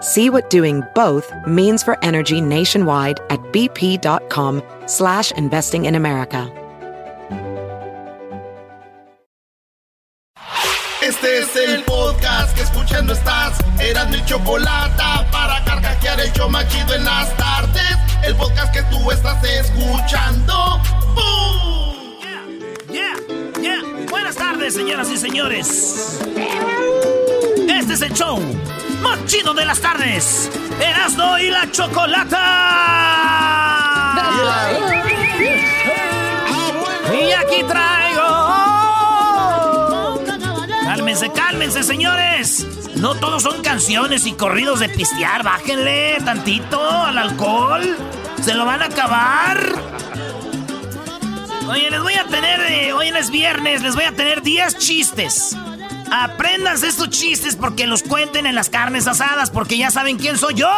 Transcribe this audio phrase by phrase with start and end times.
[0.00, 6.52] See what doing both means for energy nationwide at bp.com slash investing in America.
[11.02, 13.58] Este es el podcast que escuchando estás.
[13.80, 17.96] Eran mi chocolate para carcajear el show machido en las tardes.
[18.22, 20.80] El podcast que tú estás escuchando.
[21.14, 22.20] ¡Bum!
[22.92, 24.06] Yeah, yeah, yeah.
[24.10, 26.20] Buenas tardes, señoras y señores.
[27.68, 28.38] Este es el show
[29.02, 29.18] más
[29.54, 30.50] de las tardes.
[30.80, 32.34] Erasmo y la Chocolata.
[37.12, 38.22] Y aquí traigo.
[40.84, 42.66] Cálmense, cálmense, señores.
[42.96, 45.42] No todos son canciones y corridos de pistear.
[45.42, 47.96] Bájenle tantito al alcohol.
[48.42, 49.58] Se lo van a acabar.
[51.68, 55.54] Oye, les voy a tener, eh, hoy es viernes, les voy a tener 10 chistes.
[56.10, 60.54] Apréndanse estos chistes porque los cuenten en las carnes asadas, porque ya saben quién soy
[60.54, 60.70] yo.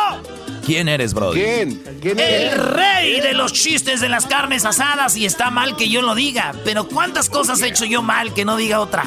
[0.64, 1.32] ¿Quién eres, bro?
[1.32, 1.82] ¿Quién?
[2.00, 6.02] ¿Quién El rey de los chistes de las carnes asadas y está mal que yo
[6.02, 9.04] lo diga, pero ¿cuántas cosas he hecho yo mal que no diga otra?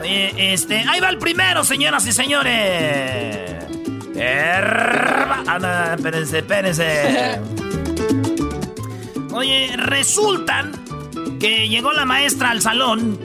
[0.00, 3.54] Oye, este, ahí va el primero, señoras y señores.
[4.20, 7.40] Ah, no, espérense, espérense.
[9.32, 10.87] Oye, resultan
[11.38, 13.18] que llegó la maestra al salón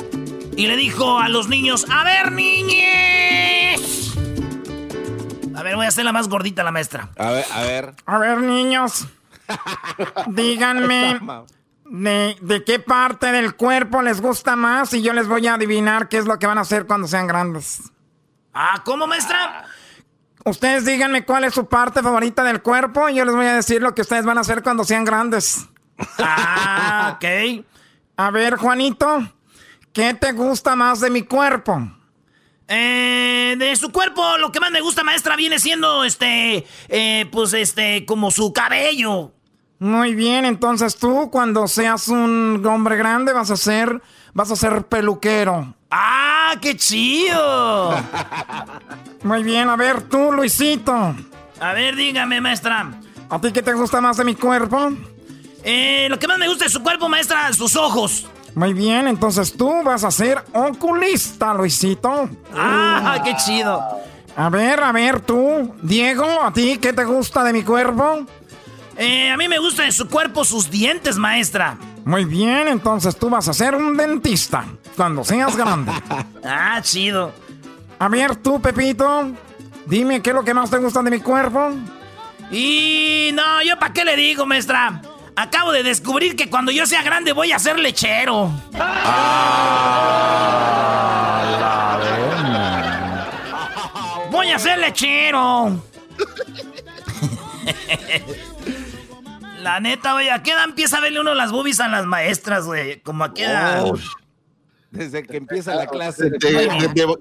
[0.56, 4.14] y le dijo a los niños, a ver, niñes.
[5.56, 7.10] A ver, voy a hacer la más gordita la maestra.
[7.18, 7.94] A ver, a ver.
[8.06, 9.08] A ver, niños,
[10.28, 11.20] díganme
[11.86, 16.10] de, de qué parte del cuerpo les gusta más y yo les voy a adivinar
[16.10, 17.92] qué es lo que van a hacer cuando sean grandes.
[18.54, 19.66] Ah, ¿cómo, maestra?
[20.46, 23.82] Ustedes díganme cuál es su parte favorita del cuerpo y yo les voy a decir
[23.82, 25.68] lo que ustedes van a hacer cuando sean grandes.
[26.20, 27.64] Ah, ok.
[28.16, 29.28] A ver, Juanito,
[29.92, 31.82] ¿qué te gusta más de mi cuerpo?
[32.68, 37.54] Eh, de su cuerpo, lo que más me gusta, maestra, viene siendo, este, eh, pues,
[37.54, 39.32] este, como su cabello.
[39.80, 44.02] Muy bien, entonces tú cuando seas un hombre grande vas a ser,
[44.34, 45.74] vas a ser peluquero.
[45.92, 47.94] ¡Ah, qué chido!
[49.24, 51.16] Muy bien, a ver tú, Luisito.
[51.60, 52.94] A ver, dígame, maestra.
[53.30, 54.92] ¿A ti qué te gusta más de mi cuerpo?
[55.64, 58.26] Eh, lo que más me gusta de su cuerpo, maestra, sus ojos.
[58.56, 62.30] Muy bien, entonces tú vas a ser oculista, Luisito.
[62.56, 63.82] ¡Ah, qué chido!
[64.36, 68.26] A ver, a ver tú, Diego, ¿a ti qué te gusta de mi cuerpo?
[68.98, 71.78] Eh, a mí me gusta de su cuerpo sus dientes, maestra.
[72.06, 74.66] Muy bien, entonces tú vas a ser un dentista
[74.96, 75.92] cuando seas grande.
[76.46, 77.32] Ah, chido.
[78.00, 79.32] A ver tú, Pepito,
[79.86, 81.72] dime qué es lo que más te gusta de mi cuerpo.
[82.52, 85.02] Y no, yo para qué le digo, maestra.
[85.36, 88.52] Acabo de descubrir que cuando yo sea grande voy a ser lechero.
[94.32, 95.84] Voy a ser lechero.
[99.62, 102.66] La neta, güey, ¿a qué edad empieza a verle uno las boobies a las maestras,
[102.66, 103.00] güey?
[103.02, 103.86] Como a qué edad.
[103.86, 103.98] Oh,
[104.92, 106.30] Desde que empieza la clase.
[106.32, 106.68] Desde,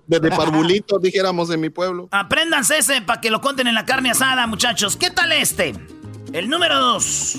[0.09, 2.09] desde- dijéramos en mi pueblo.
[2.11, 4.97] Apréndanse ese para que lo cuenten en la carne asada, muchachos.
[4.97, 5.75] ¿Qué tal este?
[6.33, 7.37] El número dos.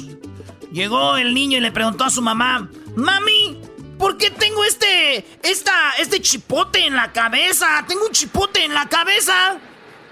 [0.74, 3.62] Llegó el niño y le preguntó a su mamá, Mami,
[4.00, 7.86] ¿por qué tengo este, esta, este chipote en la cabeza?
[7.88, 9.58] Tengo un chipote en la cabeza.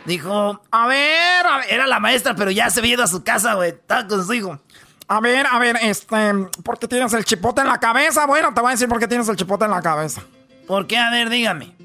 [0.05, 1.65] Dijo, a ver, a ver.
[1.71, 3.69] Era la maestra, pero ya se había ido a su casa, güey.
[3.71, 4.59] Estaba con su hijo.
[5.07, 6.33] A ver, a ver, este,
[6.63, 8.27] ¿por qué tienes el chipote en la cabeza?
[8.27, 10.21] Bueno, te voy a decir por qué tienes el chipote en la cabeza.
[10.67, 10.97] ¿Por qué?
[10.97, 11.75] A ver, dígame.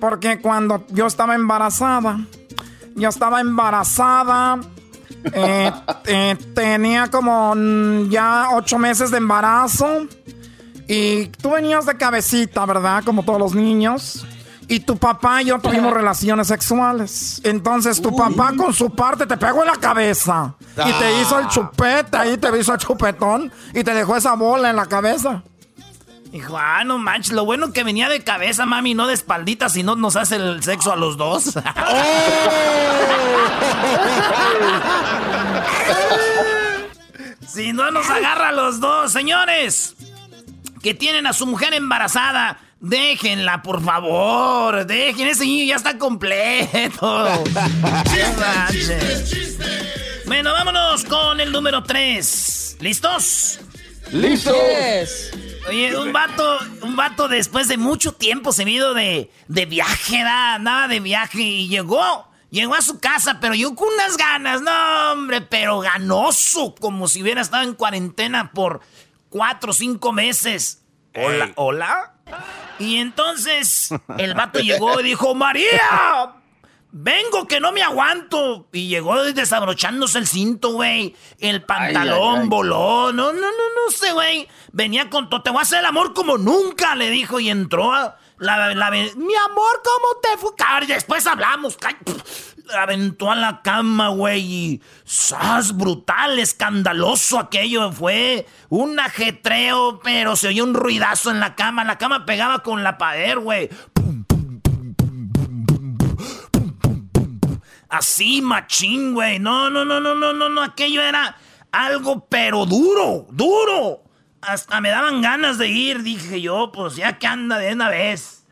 [0.00, 2.18] Porque cuando yo estaba embarazada,
[2.96, 4.58] yo estaba embarazada,
[5.32, 5.72] eh,
[6.06, 10.06] eh, tenía como mm, ya ocho meses de embarazo
[10.88, 13.02] y tú venías de cabecita, ¿verdad?
[13.04, 14.24] Como todos los niños.
[14.68, 17.40] y tu papá y yo tuvimos relaciones sexuales.
[17.44, 21.46] Entonces tu papá con su parte te pegó en la cabeza y te hizo el
[21.48, 25.42] chupete, ahí te hizo el chupetón y te dejó esa bola en la cabeza.
[26.36, 29.82] Hijo, ah, no manches, lo bueno que venía de cabeza, mami, no de espaldita, si
[29.82, 31.44] no nos hace el sexo a los dos.
[37.48, 39.96] si no nos agarra a los dos, señores,
[40.82, 47.44] que tienen a su mujer embarazada, déjenla, por favor, dejen, ese niño ya está completo.
[50.26, 52.76] bueno, vámonos con el número 3.
[52.80, 53.58] ¿Listos?
[54.12, 54.52] ¡Listo!
[55.68, 60.86] Oye, un vato, un vato después de mucho tiempo se vino de, de viaje, nada
[60.86, 65.40] de viaje y llegó, llegó a su casa, pero yo con unas ganas, no hombre,
[65.40, 68.80] pero ganoso, como si hubiera estado en cuarentena por
[69.28, 70.84] cuatro o cinco meses.
[71.14, 72.12] Hola, hola.
[72.78, 76.34] Y entonces el vato llegó y dijo, María,
[76.98, 78.68] vengo que no me aguanto.
[78.72, 81.14] Y llegó desabrochándose el cinto, güey.
[81.38, 82.48] El pantalón Ay, ay, ay.
[82.48, 83.12] voló.
[83.12, 84.48] No, no, no, no sé, güey.
[84.72, 85.42] Venía con todo.
[85.42, 87.38] Te voy a hacer el amor como nunca, le dijo.
[87.38, 90.54] Y entró a la, la- Mi amor, ¿cómo te fue?
[90.56, 91.76] Cabrón, Después hablamos.
[92.66, 94.40] La aventó a la cama, güey.
[94.42, 94.82] Y.
[95.04, 95.76] ¡Sas!
[95.76, 97.92] Brutal, escandaloso aquello.
[97.92, 101.84] Fue un ajetreo, pero se oyó un ruidazo en la cama.
[101.84, 103.68] La cama pegaba con la pared, güey.
[107.96, 109.38] Así, machín, güey.
[109.38, 110.62] No, no, no, no, no, no, no.
[110.62, 111.36] Aquello era
[111.72, 114.02] algo, pero duro, duro.
[114.42, 118.44] Hasta me daban ganas de ir, dije yo, pues ya que anda de una vez.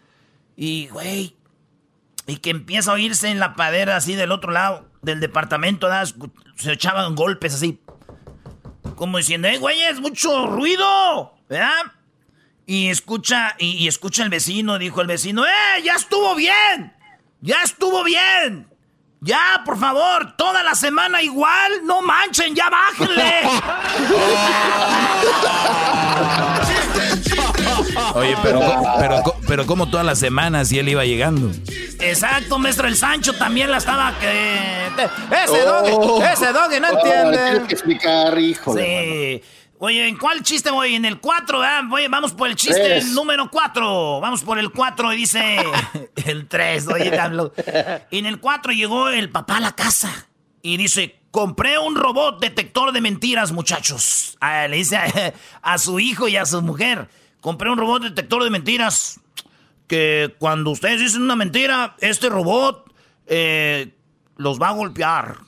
[0.56, 1.36] Y, güey,
[2.26, 5.88] y que empieza a oírse en la padera así del otro lado del departamento,
[6.56, 7.80] se echaban golpes así.
[8.96, 11.92] Como diciendo, eh, güey, es mucho ruido, ¿verdad?
[12.66, 16.94] Y escucha, y, y escucha el vecino, dijo el vecino, ¡eh, ya estuvo bien!
[17.42, 18.73] ¡Ya estuvo bien!
[19.26, 23.40] Ya, por favor, toda la semana igual, no manchen, ya bájenle.
[28.14, 28.60] Oye, pero,
[28.98, 31.50] pero, pero como todas las semanas y él iba llegando.
[32.00, 34.88] Exacto, maestro, el Sancho también la estaba que...
[35.42, 36.22] Ese Oh.
[36.22, 37.62] ese dog no Oh, entiende.
[37.66, 38.76] que explicar, hijo.
[38.76, 39.42] Sí.
[39.84, 40.94] Oye, ¿en cuál chiste voy?
[40.94, 41.82] En el 4, ¿verdad?
[41.90, 43.08] Voy, vamos por el chiste Tres.
[43.08, 44.18] número 4.
[44.18, 45.58] Vamos por el 4 y dice...
[46.24, 47.12] el 3, oye.
[48.10, 50.28] Y en el 4 llegó el papá a la casa
[50.62, 51.20] y dice...
[51.30, 54.38] Compré un robot detector de mentiras, muchachos.
[54.40, 57.10] Ah, le dice a, a su hijo y a su mujer.
[57.40, 59.20] Compré un robot detector de mentiras
[59.86, 62.90] que cuando ustedes dicen una mentira, este robot
[63.26, 63.92] eh,
[64.36, 65.38] los va a golpear.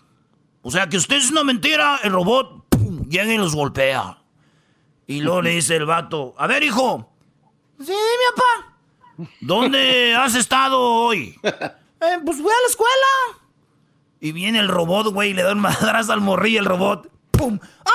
[0.60, 4.18] O sea, que ustedes dicen una mentira, el robot pum, llega y los golpea.
[5.06, 7.11] Y luego le dice el vato, a ver, hijo.
[7.79, 9.31] Sí, mi papá.
[9.41, 11.38] ¿Dónde has estado hoy?
[11.43, 13.41] "Eh, pues fui a la escuela.
[14.20, 17.11] Y viene el robot, güey, y le da un madrazo al morrillo el robot.
[17.31, 17.58] ¡Pum!
[17.85, 17.91] ¡Ah!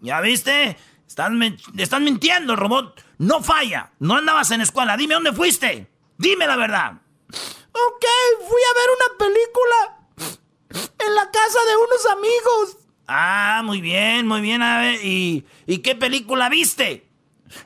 [0.00, 0.76] ¿Ya viste?
[1.06, 3.92] Están, están mintiendo, el robot no falla.
[3.98, 4.96] No andabas en escuela.
[4.96, 5.90] Dime dónde fuiste.
[6.18, 6.92] Dime la verdad.
[7.32, 8.04] Ok,
[8.48, 12.76] fui a ver una película en la casa de unos amigos.
[13.08, 14.62] Ah, muy bien, muy bien.
[14.62, 17.06] A ver, ¿y, ¿y qué película viste?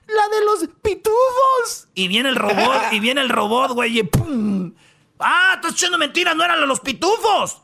[0.06, 1.88] La de los pitufos.
[1.94, 4.74] Y viene el robot, y viene el robot, güey, y ¡pum!
[5.18, 7.62] Ah, estás echando mentiras, no eran los pitufos.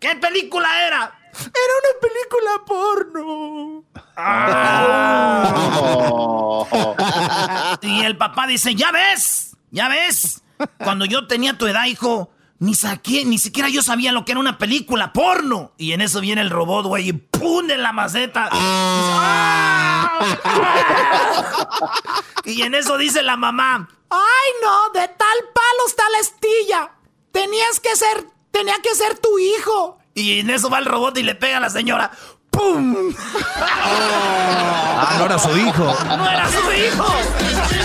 [0.00, 1.18] ¿Qué película era?
[1.32, 3.84] Era una película porno.
[7.82, 10.42] Y el papá dice, ya ves, ya ves.
[10.78, 14.40] Cuando yo tenía tu edad, hijo, ni saqué, ni siquiera yo sabía lo que era
[14.40, 15.72] una película porno.
[15.76, 17.70] Y en eso viene el robot, güey, y ¡pum!
[17.70, 18.48] en la maceta.
[18.50, 20.18] ¡Ah!
[22.44, 24.90] y en eso dice la mamá, ¡ay no!
[24.98, 26.90] De tal palo está la estilla.
[27.32, 29.98] Tenías que ser, tenía que ser tu hijo.
[30.14, 32.10] Y en eso va el robot y le pega a la señora.
[32.50, 33.14] ¡Pum!
[33.60, 35.94] Ah, no era su hijo.
[36.06, 37.06] ¡No era su hijo!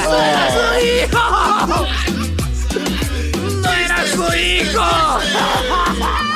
[0.03, 2.20] ¡No era su hijo!
[4.31, 4.81] ¡No era su hijo!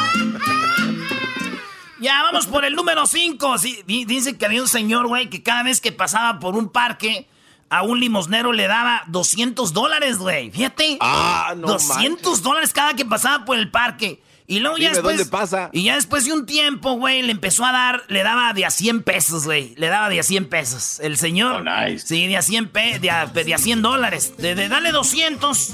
[1.98, 3.56] Ya, vamos por el número 5.
[3.88, 7.28] dice que había un señor, güey, que cada vez que pasaba por un parque,
[7.70, 10.52] a un limosnero le daba 200 dólares, güey.
[10.52, 10.98] Fíjate.
[11.00, 14.22] Ah, no 200 dólares cada que pasaba por el parque.
[14.46, 15.18] Y luego ya después.
[15.18, 15.72] ¿dónde pasa?
[15.74, 18.70] Y ya después de un tiempo, güey, le empezó a dar, le daba de a
[18.70, 19.74] 100 pesos, güey.
[19.78, 21.00] Le daba de a 100 pesos.
[21.00, 21.64] El señor.
[21.68, 22.06] Oh, nice.
[22.06, 24.34] Sí, de a 100, pe- de a, de a 100 dólares.
[24.38, 25.74] De, de darle 200.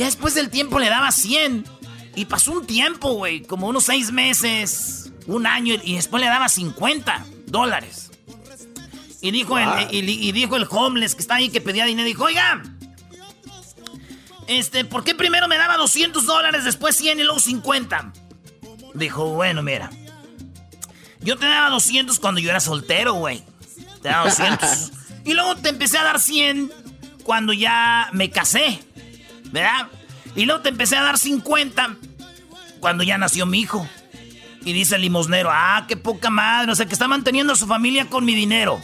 [0.00, 1.66] Ya después del tiempo le daba 100.
[2.16, 6.48] Y pasó un tiempo, güey, como unos 6 meses, un año, y después le daba
[6.48, 8.10] 50 dólares.
[9.20, 12.24] Y dijo, el, y, y dijo el homeless que está ahí que pedía dinero, dijo,
[12.24, 12.62] oiga,
[14.46, 18.14] este, ¿por qué primero me daba 200 dólares, después 100 y luego 50?
[18.94, 19.90] Dijo, bueno, mira,
[21.20, 23.44] yo te daba 200 cuando yo era soltero, güey.
[24.00, 24.92] Te daba 200.
[25.26, 26.72] y luego te empecé a dar 100
[27.22, 28.80] cuando ya me casé,
[29.52, 29.88] ¿verdad?
[30.34, 31.96] Y luego te empecé a dar 50
[32.80, 33.86] cuando ya nació mi hijo.
[34.64, 37.66] Y dice el limosnero, ah, qué poca madre, o sea que está manteniendo a su
[37.66, 38.80] familia con mi dinero.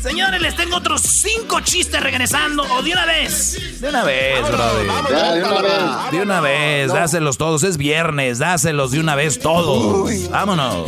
[0.00, 2.62] Señores, les tengo otros cinco chistes regresando.
[2.62, 3.80] ¿O de una vez?
[3.80, 4.86] De una vez, brother.
[5.10, 6.10] Ya, de una vez.
[6.12, 7.62] De una vez, dáselos todos.
[7.64, 10.30] Es viernes, dáselos de una vez todos.
[10.30, 10.86] Vámonos.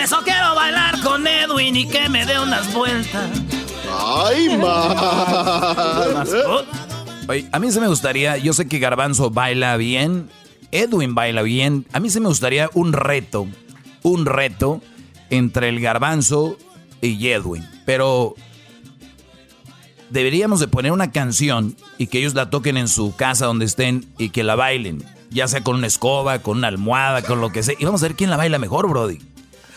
[0.00, 3.30] Por eso quiero bailar con Edwin y que me dé unas vueltas.
[3.92, 6.24] ¡Ay, ma!
[7.28, 10.30] Oye, a mí se me gustaría, yo sé que Garbanzo baila bien,
[10.72, 13.46] Edwin baila bien, a mí se me gustaría un reto,
[14.02, 14.80] un reto
[15.28, 16.56] entre el Garbanzo
[17.02, 18.34] y Edwin, pero
[20.08, 24.06] deberíamos de poner una canción y que ellos la toquen en su casa donde estén
[24.16, 27.62] y que la bailen, ya sea con una escoba, con una almohada, con lo que
[27.62, 29.18] sea, y vamos a ver quién la baila mejor, Brody.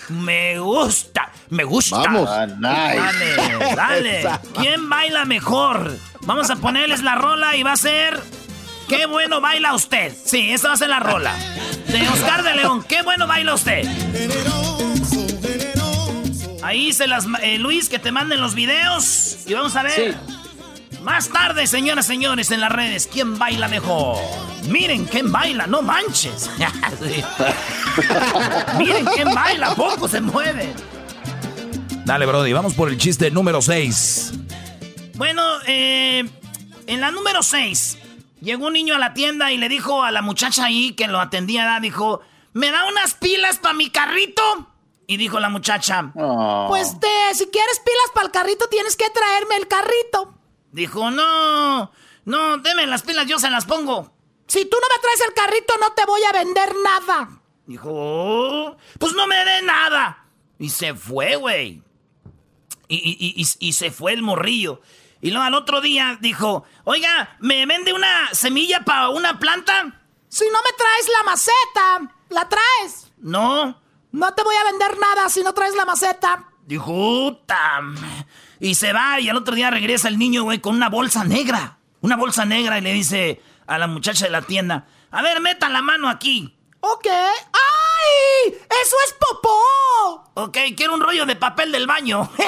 [0.10, 1.98] Me gusta, me gusta.
[1.98, 2.30] Vamos.
[2.30, 4.30] Ah, Dale, dale.
[4.60, 5.98] ¿Quién baila mejor?
[6.22, 8.20] Vamos a ponerles la rola y va a ser.
[8.88, 10.14] ¡Qué bueno baila usted!
[10.26, 11.34] Sí, esta va a ser la rola.
[11.88, 12.84] De Oscar de León.
[12.84, 13.88] ¡Qué bueno baila usted!
[16.62, 17.26] Ahí se las.
[17.42, 19.38] eh, Luis, que te manden los videos.
[19.46, 20.16] Y vamos a ver.
[21.04, 24.18] Más tarde, señoras y señores, en las redes, ¿quién baila mejor?
[24.70, 26.50] Miren quién baila, no manches.
[28.78, 30.74] Miren quién baila, poco se mueve.
[32.06, 34.32] Dale, Brody, vamos por el chiste número 6.
[35.16, 36.24] Bueno, eh,
[36.88, 37.98] en la número 6,
[38.40, 41.20] llegó un niño a la tienda y le dijo a la muchacha ahí que lo
[41.20, 42.22] atendía, dijo,
[42.54, 44.42] ¿me da unas pilas para mi carrito?
[45.06, 46.68] Y dijo la muchacha, Oh.
[46.70, 50.34] Pues te, si quieres pilas para el carrito, tienes que traerme el carrito.
[50.74, 51.92] Dijo, no,
[52.26, 54.12] no, deme las pilas, yo se las pongo.
[54.48, 57.30] Si tú no me traes el carrito, no te voy a vender nada.
[57.66, 60.26] Dijo, "Oh, pues no me dé nada.
[60.60, 61.82] Y se fue, güey.
[62.90, 64.82] Y, y- y- se fue el morrillo.
[65.22, 70.02] Y luego al otro día dijo, oiga, ¿me vende una semilla para una planta?
[70.28, 73.12] Si no me traes la maceta, ¿la traes?
[73.18, 73.82] No.
[74.12, 76.50] No te voy a vender nada si no traes la maceta.
[76.66, 77.82] Dijo, "Puta".
[78.60, 81.78] Y se va y al otro día regresa el niño, güey, con una bolsa negra.
[82.02, 85.70] Una bolsa negra y le dice a la muchacha de la tienda, a ver, meta
[85.70, 86.54] la mano aquí.
[86.82, 87.08] Ok.
[87.08, 88.54] ¡Ay!
[88.54, 89.58] ¡Eso es popó!
[90.34, 92.30] Ok, quiero un rollo de papel del baño.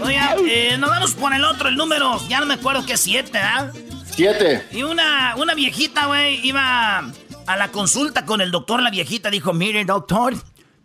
[0.00, 3.38] Oiga, eh, nos vamos por el otro, el número, ya no me acuerdo qué siete,
[3.38, 3.70] ¿ah?
[4.10, 4.66] Siete.
[4.70, 7.04] Y una, una viejita, güey, iba
[7.46, 8.82] a la consulta con el doctor.
[8.82, 10.34] La viejita dijo, mire, doctor,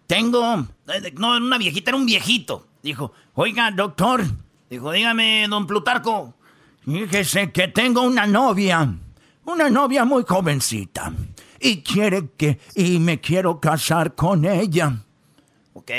[0.08, 0.68] tengo...
[0.88, 2.68] eh, No, una viejita, era un viejito.
[2.84, 4.24] Dijo, oiga, doctor.
[4.70, 6.34] Dijo, dígame, don Plutarco.
[6.86, 8.96] Fíjese que tengo una novia.
[9.46, 11.14] Una novia muy jovencita.
[11.60, 12.60] Y quiere que...
[12.76, 15.04] Y me quiero casar con ella.
[15.74, 15.92] ¿Ok?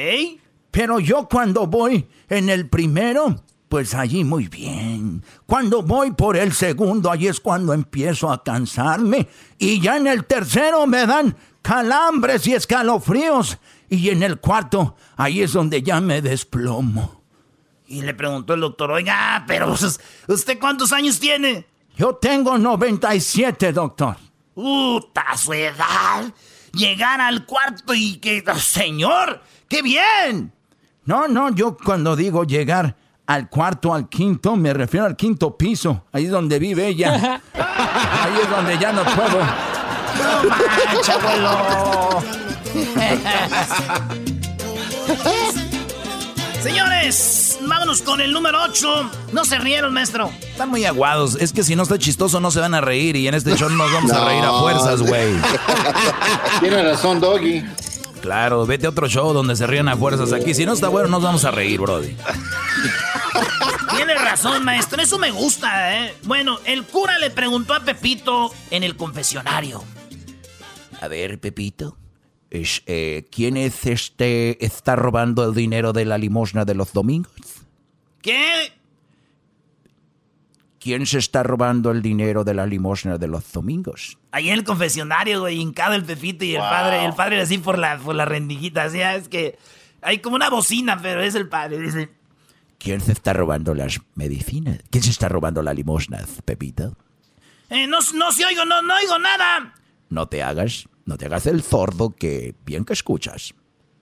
[0.70, 3.42] Pero yo cuando voy en el primero,
[3.72, 5.24] pues allí muy bien.
[5.46, 9.30] Cuando voy por el segundo, ahí es cuando empiezo a cansarme.
[9.58, 13.56] Y ya en el tercero me dan calambres y escalofríos.
[13.88, 17.22] Y en el cuarto, ahí es donde ya me desplomo.
[17.86, 21.64] Y le preguntó el doctor, oiga, pero ¿usted cuántos años tiene?
[21.96, 24.18] Yo tengo 97, doctor.
[24.52, 26.30] ¡Puta su edad!
[26.74, 28.44] Llegar al cuarto y que...
[28.58, 29.40] ¡Señor!
[29.66, 30.52] ¡Qué bien!
[31.06, 33.00] No, no, yo cuando digo llegar
[33.32, 36.04] al cuarto, al quinto, me refiero al quinto piso.
[36.12, 37.40] Ahí es donde vive ella.
[37.54, 39.38] Ahí es donde ya no puedo.
[40.18, 42.22] ¡No manches, abuelo!
[46.62, 49.10] Señores, vámonos con el número 8.
[49.32, 50.30] No se rieron, maestro.
[50.42, 51.36] Están muy aguados.
[51.36, 53.70] Es que si no está chistoso no se van a reír y en este show
[53.70, 55.32] nos vamos a reír a fuerzas, güey.
[56.60, 57.64] Tiene razón, Doggy.
[58.22, 60.54] Claro, vete a otro show donde se rían a fuerzas aquí.
[60.54, 62.16] Si no está bueno, nos vamos a reír, Brody.
[63.96, 65.02] Tiene razón, maestro.
[65.02, 66.14] Eso me gusta, ¿eh?
[66.22, 69.82] Bueno, el cura le preguntó a Pepito en el confesionario.
[71.00, 71.98] A ver, Pepito.
[72.48, 77.32] es, eh, ¿Quién es este está robando el dinero de la limosna de los domingos?
[78.22, 78.72] ¿Qué?
[80.82, 84.18] ¿Quién se está robando el dinero de la limosna de los domingos?
[84.32, 87.78] Ahí en el confesionario, güey, hincado el Pepito y el padre, el padre así por
[87.78, 88.84] la, por la rendijita.
[88.84, 89.58] Así, ah, es que
[90.00, 91.78] Hay como una bocina, pero es el padre.
[91.78, 92.10] Dice,
[92.78, 94.80] ¿Quién se está robando las medicinas?
[94.90, 96.96] ¿Quién se está robando la limosna, Pepito?
[97.70, 99.74] eh, no, no se oigo, no, no oigo nada.
[100.10, 103.54] No te hagas, no te hagas el sordo que bien que escuchas.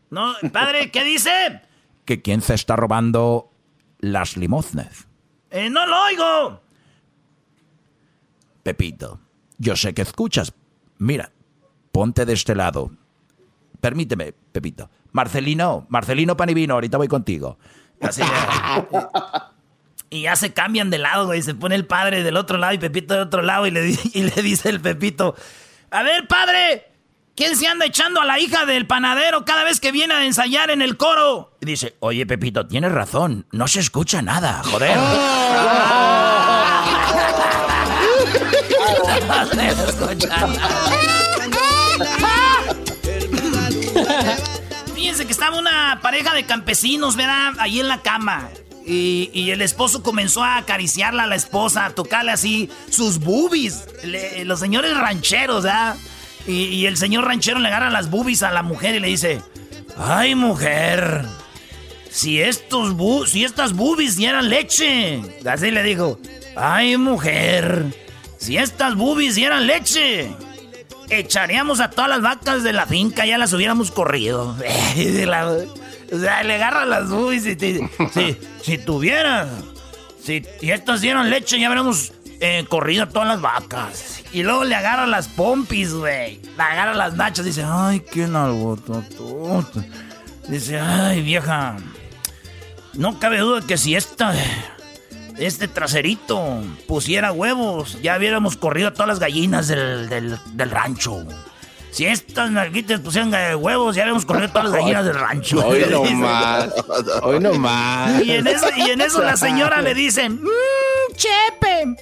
[0.08, 1.60] No, padre, ¿qué dice?
[2.06, 3.52] Que quién se está robando
[4.00, 5.06] las limosnas.
[5.50, 6.62] Eh, no lo oigo.
[8.62, 9.20] Pepito,
[9.58, 10.52] yo sé que escuchas.
[10.98, 11.32] Mira,
[11.92, 12.90] ponte de este lado.
[13.80, 14.90] Permíteme, Pepito.
[15.12, 17.58] Marcelino, Marcelino Panivino, ahorita voy contigo.
[18.00, 18.22] Así,
[20.10, 21.40] y ya se cambian de lado, güey.
[21.42, 24.22] Se pone el padre del otro lado y Pepito del otro lado y le, y
[24.22, 25.36] le dice el Pepito,
[25.90, 26.90] a ver, padre,
[27.36, 30.70] ¿quién se anda echando a la hija del panadero cada vez que viene a ensayar
[30.70, 31.56] en el coro?
[31.60, 33.46] Y dice, oye, Pepito, tienes razón.
[33.52, 34.98] No se escucha nada, joder.
[44.94, 47.52] Fíjense que estaba una pareja de campesinos, ¿verdad?
[47.58, 48.48] Ahí en la cama.
[48.86, 53.84] Y, y el esposo comenzó a acariciarla a la esposa, a tocarle así sus boobies.
[54.44, 55.96] Los señores rancheros, ¿verdad?
[56.46, 59.42] Y, y el señor ranchero le agarra las boobies a la mujer y le dice:
[59.98, 61.24] ¡Ay, mujer!
[62.10, 65.20] Si estos bu si estas boobies dieran leche.
[65.46, 66.18] Así le dijo.
[66.56, 67.84] Ay, mujer.
[68.40, 70.34] Si estas boobies dieran leche.
[71.10, 74.56] Echaríamos a todas las vacas de la finca, ya las hubiéramos corrido.
[76.12, 79.48] O sea, le agarra las boobies y te si, si tuvieran,
[80.20, 84.24] si, estas dieran leche, ya hubiéramos eh, corrido a todas las vacas.
[84.32, 86.40] Y luego le agarra las pompis, güey.
[86.56, 89.84] Le agarra las nachas dice, ay, qué nalgototota.
[90.48, 91.76] Dice, ay, vieja.
[92.94, 94.34] No cabe duda que si esta,
[95.46, 101.24] este traserito pusiera huevos, ya hubiéramos corrido a todas las gallinas del, del- del rancho.
[101.92, 105.58] Si estas nalguitas pusieran huevos, ya hubiéramos corrido a todas las gallinas del rancho.
[105.66, 106.68] Hoy no más.
[107.22, 108.22] Hoy no más.
[108.22, 110.46] Y en eso, y en eso la señora le dice, Mmm,
[111.16, 111.96] Chepe.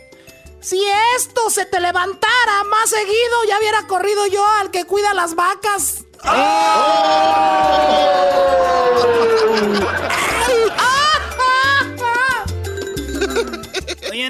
[0.61, 0.83] Si
[1.17, 6.05] esto se te levantara más seguido, ya hubiera corrido yo al que cuida las vacas.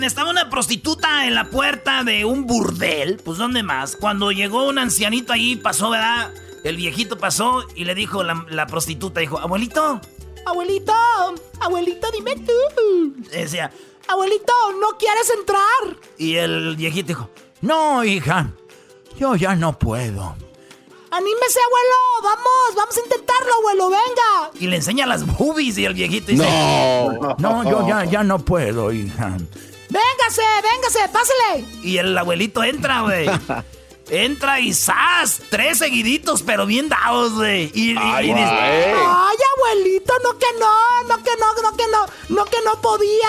[0.02, 3.16] Estaba una prostituta en la puerta de un burdel.
[3.24, 3.96] Pues, ¿dónde más?
[3.96, 6.32] Cuando llegó un ancianito ahí, pasó, ¿verdad?
[6.64, 10.00] El viejito pasó y le dijo la, la prostituta, dijo, abuelito.
[10.46, 10.92] Abuelito,
[11.60, 13.14] abuelito, dime tú.
[13.30, 13.70] Decía,
[14.08, 15.96] Abuelito, ¿no quieres entrar?
[16.16, 17.30] y el viejito dijo,
[17.60, 18.50] No, hija,
[19.18, 20.34] yo ya no puedo.
[21.10, 21.96] Anímese, abuelo.
[22.22, 23.90] Vamos, vamos a intentarlo, abuelo.
[23.90, 24.50] Venga.
[24.60, 27.36] y le enseña las boobies y el viejito dice, No.
[27.38, 29.36] No, yo ya, ya no puedo, hija.
[29.90, 31.64] Véngase, véngase, pásele.
[31.82, 33.28] y el abuelito entra, güey.
[34.10, 35.38] Entra y ¡zas!
[35.50, 37.70] Tres seguiditos, pero bien dados, güey.
[37.74, 38.42] Y, y- Ay, y dice.
[38.46, 43.28] Ay, abuelito, no que no, no que no, no que no, no que no podía.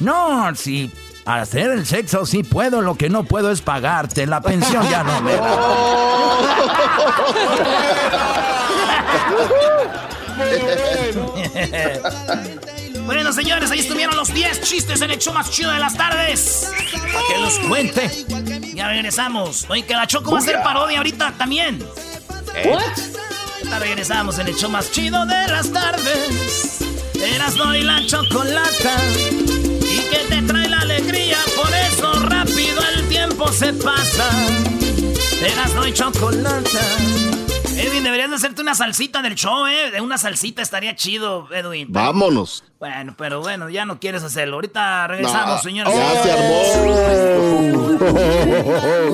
[0.00, 0.90] No, sí.
[1.26, 4.26] Hacer el sexo sí puedo, lo que no puedo es pagarte.
[4.26, 5.58] La pensión ya no me da.
[13.12, 16.70] Bueno, señores, ahí estuvieron los 10 chistes en el show más chido de las tardes.
[17.12, 18.08] Para que los cuente.
[18.72, 19.66] Ya regresamos.
[19.68, 21.84] Oye, que la Choco va a hacer parodia ahorita también.
[23.64, 26.78] Ya regresamos en el show más chido de las tardes.
[27.14, 28.96] Erasno y la chocolata.
[29.32, 34.30] Y que te trae la alegría, por eso rápido el tiempo se pasa.
[35.42, 37.39] Erasno y chocolata.
[37.80, 39.90] Edwin, deberías de hacerte una salsita del show, ¿eh?
[39.90, 41.86] De una salsita estaría chido, Edwin.
[41.90, 42.64] Vámonos.
[42.78, 44.56] Bueno, pero bueno, ya no quieres hacerlo.
[44.56, 45.94] Ahorita regresamos, No, señores.
[45.94, 48.00] Ya se armó.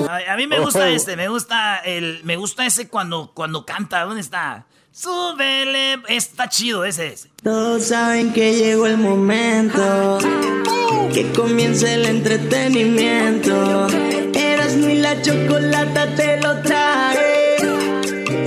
[0.09, 4.03] A, a mí me gusta este, me gusta el, me gusta ese cuando, cuando canta.
[4.05, 4.65] ¿Dónde está?
[4.91, 7.07] Súbele, está chido ese.
[7.13, 7.29] ese.
[7.43, 10.17] Todos saben que llegó el momento
[11.13, 13.87] que comience el entretenimiento.
[14.33, 16.86] Eras ni la chocolata te lo trae.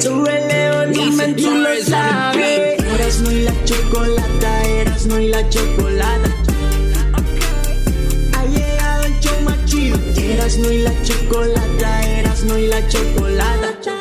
[0.00, 2.82] Súbele volumen, tú lo sabes.
[2.82, 6.30] Eras ni la chocolata, eras ni la chocolata.
[8.32, 9.98] Ha llegado el show más chido.
[10.16, 13.94] Eras ni la chocolata, eras ni la chocolata.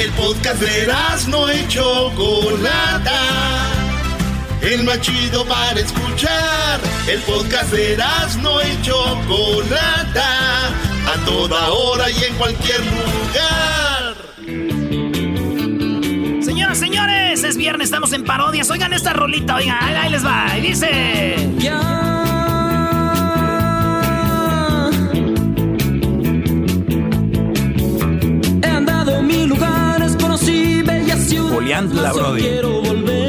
[0.00, 0.92] El podcast de
[1.28, 3.20] no y Chocolata.
[4.60, 6.80] El más chido para escuchar.
[7.06, 7.96] El podcast de
[8.42, 10.68] no y Chocolata.
[11.06, 13.73] A toda hora y en cualquier lugar.
[16.78, 18.70] Señores, es viernes, estamos en parodias.
[18.70, 20.46] Oigan esta rolita, oigan, ahí, ahí les va.
[20.58, 21.36] Y dice.
[28.62, 31.54] He andado mil lugares, conocí bellas ciudades.
[31.54, 33.23] Juliantla, Brody.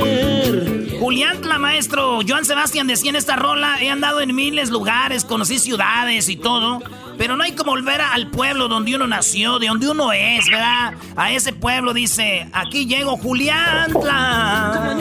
[1.15, 2.19] Juliantla, maestro.
[2.27, 6.81] Joan Sebastián decía en esta rola, he andado en miles lugares, conocí ciudades y todo,
[7.17, 10.95] pero no hay como volver al pueblo donde uno nació, de donde uno es, ¿verdad?
[11.15, 14.93] A ese pueblo dice, aquí llego Juliantla.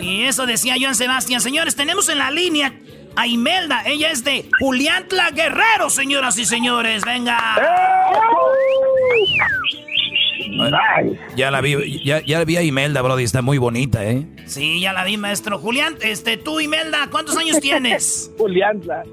[0.00, 1.42] Y eso decía Joan Sebastián.
[1.42, 2.72] Señores, tenemos en la línea
[3.14, 3.82] a Imelda.
[3.84, 7.04] Ella es de Juliantla Guerrero, señoras y señores.
[7.04, 7.56] Venga.
[11.36, 14.26] Ya la vi, ya, ya vi a Imelda, Brody, está muy bonita, ¿eh?
[14.46, 15.58] Sí, ya la vi, maestro.
[15.58, 18.30] Julián, este, tú, Imelda, ¿cuántos años tienes?
[18.38, 19.04] Juliantla.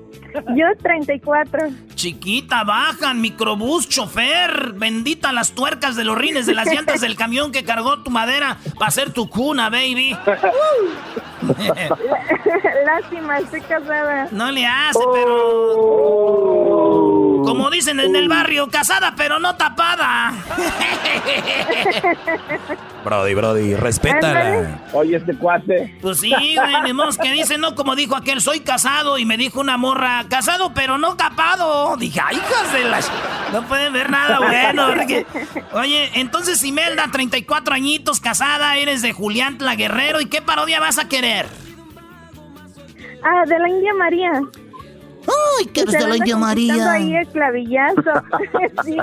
[0.56, 1.70] Yo 34.
[1.94, 4.74] Chiquita, bajan, microbús, chofer.
[4.74, 8.58] Bendita las tuercas de los rines de las llantas del camión que cargó tu madera
[8.74, 10.18] para hacer tu cuna, baby.
[12.86, 14.28] Lástima, estoy casada.
[14.32, 16.63] No le hace, pero.
[17.74, 20.32] Dicen en el barrio, casada pero no tapada.
[23.04, 24.80] Brody, Brody, respétala.
[24.94, 25.98] Oye, este cuate.
[26.02, 29.18] Pues sí, güey, ni modo que dice, no, como dijo aquel, soy casado.
[29.18, 31.98] Y me dijo una morra, casado pero no capado.
[31.98, 33.12] Dije, ay, hijas de las...
[33.52, 34.88] No pueden ver nada bueno.
[34.96, 35.26] porque-
[35.74, 40.22] Oye, entonces Imelda, 34 añitos, casada, eres de Julián Tla Guerrero.
[40.22, 41.46] ¿Y qué parodia vas a querer?
[43.24, 44.32] Ah, de la India María.
[45.60, 46.92] Ay, que eres de la India María.
[46.92, 48.02] ahí el clavillazo.
[48.84, 48.98] sí.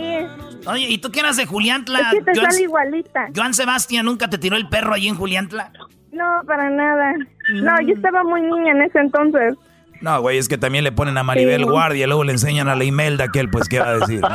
[0.66, 2.00] Oye, ¿y tú qué eras de Julián Tla?
[2.00, 3.28] Es que te Joan- sale igualita.
[3.34, 5.72] Joan Sebastián nunca te tiró el perro ahí en Julián Tla.
[6.12, 7.12] No, para nada.
[7.54, 9.54] No, yo estaba muy niña en ese entonces.
[10.02, 11.68] No, güey, es que también le ponen a Maribel Sí.
[11.68, 14.20] Guardia y luego le enseñan a la Imelda que él, pues, ¿qué va a decir?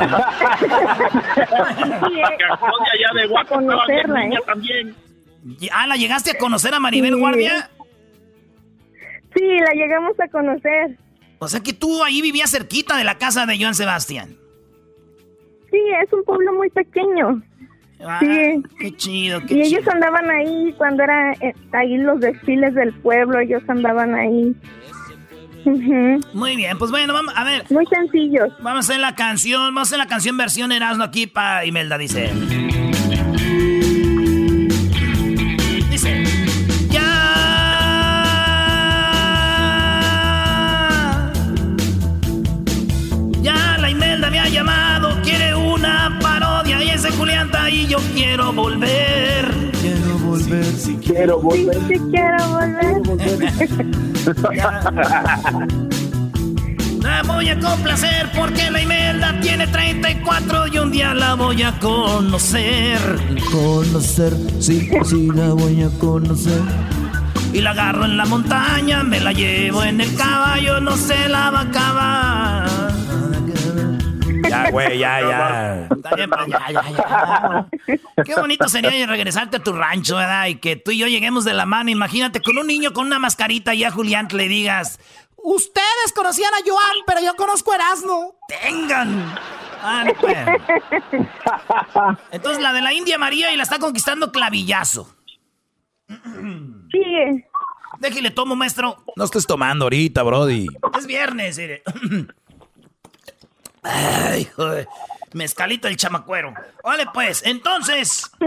[0.56, 4.30] Sí, eh, allá de a conocerla, ¿eh?
[4.46, 4.94] también.
[5.72, 7.20] Ah, ¿la llegaste a conocer a Maribel Sí.
[7.20, 7.70] Guardia?
[9.34, 10.96] Sí, la llegamos a conocer.
[11.38, 14.36] O sea que tú ahí vivías cerquita de la casa de Joan Sebastián.
[15.70, 17.42] Sí, es un pueblo muy pequeño.
[18.00, 18.62] Ah, Sí.
[18.78, 19.78] Qué chido, qué Y chido.
[19.80, 24.54] ellos andaban ahí cuando era eh, ahí los desfiles del pueblo, ellos andaban ahí.
[25.64, 26.20] Ujú.
[26.32, 27.64] Muy bien, pues bueno, vamos a ver.
[27.70, 28.50] Muy sencillos.
[28.62, 31.98] Vamos a hacer la canción, vamos a hacer la canción versión Erasmo aquí para Imelda.
[31.98, 32.30] Dice.
[47.68, 49.70] Y yo quiero volver.
[49.80, 51.78] Quiero volver, si quiero volver.
[51.88, 53.02] Sí, quiero volver.
[57.02, 61.78] La voy a complacer porque la Imelda tiene 34 y un día la voy a
[61.78, 62.98] conocer.
[63.52, 66.60] Conocer, sí, sí la voy a conocer.
[67.52, 71.50] Y la agarro en la montaña, me la llevo en el caballo, no se la
[71.50, 72.95] va a acabar.
[74.64, 75.88] Ya, güey, ya, ya.
[75.94, 78.24] Está bien, pues, ya, ya, ya.
[78.24, 80.46] Qué bonito sería regresarte a tu rancho, ¿verdad?
[80.46, 81.90] Y que tú y yo lleguemos de la mano.
[81.90, 84.98] Imagínate con un niño con una mascarita y a Julián le digas,
[85.48, 88.36] Ustedes conocían a Joan, pero yo conozco a Erasmo.
[88.48, 89.32] ¡Tengan!
[89.80, 90.36] Ah, no, pues.
[92.32, 95.14] Entonces la de la India María y la está conquistando clavillazo.
[96.08, 97.44] Sí.
[98.00, 98.96] Déjale tomo, maestro.
[99.14, 100.66] No estés tomando ahorita, Brody.
[100.98, 101.84] Es viernes, mire.
[103.86, 104.88] Ay, joder.
[105.32, 106.52] Mezcalito el chamacuero.
[106.82, 108.30] Vale, pues, entonces.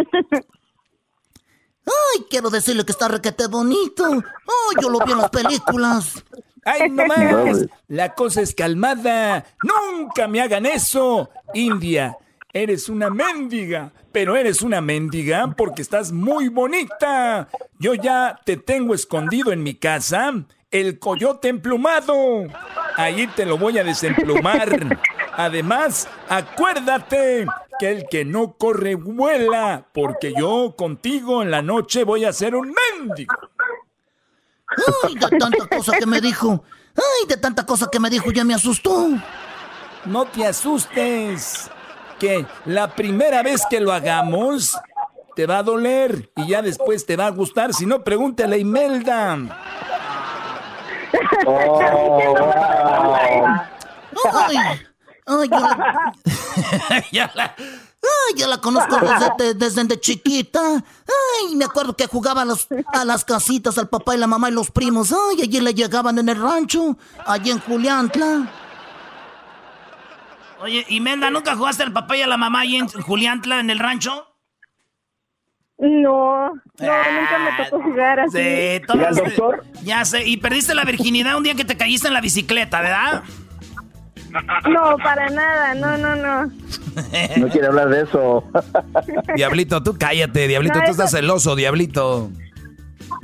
[1.85, 4.05] Ay, quiero decirle que está requete bonito.
[4.05, 6.23] Ay, yo lo vi en las películas.
[6.65, 7.65] ¡Ay, no más!
[7.87, 9.45] La cosa es calmada.
[9.63, 11.29] ¡Nunca me hagan eso!
[11.53, 12.15] India,
[12.53, 13.91] eres una mendiga.
[14.11, 17.47] Pero eres una mendiga porque estás muy bonita.
[17.79, 20.33] Yo ya te tengo escondido en mi casa.
[20.71, 22.45] El coyote emplumado.
[22.95, 24.97] Ahí te lo voy a desemplumar.
[25.33, 27.47] Además, acuérdate
[27.79, 29.87] que el que no corre vuela.
[29.93, 33.33] Porque yo contigo en la noche voy a ser un mendigo.
[35.03, 36.63] Ay, de tanta cosa que me dijo.
[36.95, 39.07] Ay, de tanta cosa que me dijo, ya me asustó.
[40.05, 41.71] No te asustes.
[42.19, 44.77] Que la primera vez que lo hagamos
[45.35, 47.73] te va a doler y ya después te va a gustar.
[47.73, 49.37] Si no, pregúntale a Imelda.
[54.33, 54.57] Ay,
[55.25, 57.55] ay, yo la, ya la.
[57.57, 60.59] ay, ya la conozco desde, desde de chiquita.
[60.61, 64.49] Ay, me acuerdo que jugaba a, los- a las casitas al papá y la mamá
[64.49, 65.11] y los primos.
[65.13, 68.51] Ay, allí le llegaban en el rancho, allí en Juliantla.
[70.61, 73.79] Oye, Imelda, ¿nunca jugaste al papá y a la mamá ahí en Juliantla, en el
[73.79, 74.25] rancho?
[75.79, 78.37] No, no, nunca me tocó jugar así.
[78.37, 82.21] Sí, todos- Ya sé, y perdiste la virginidad un día que te caíste en la
[82.21, 83.23] bicicleta, ¿verdad?
[84.69, 86.51] No, para nada, no, no, no.
[87.37, 88.43] No quiere hablar de eso.
[89.35, 92.29] Diablito, tú cállate, Diablito, No, tú eso- estás celoso, Diablito.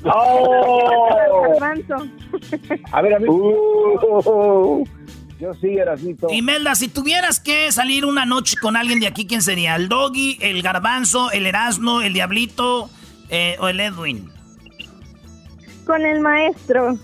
[0.06, 1.58] ¡Oh!
[2.92, 3.30] A ver, a ver.
[3.30, 4.84] Uh,
[5.40, 6.28] yo sí, Erasito.
[6.32, 9.76] Imelda, si tuvieras que salir una noche con alguien de aquí, ¿quién sería?
[9.76, 12.90] ¿El Doggy, el Garbanzo, el Erasmo, el Diablito
[13.30, 14.30] eh, o el Edwin?
[15.86, 16.98] Con el maestro.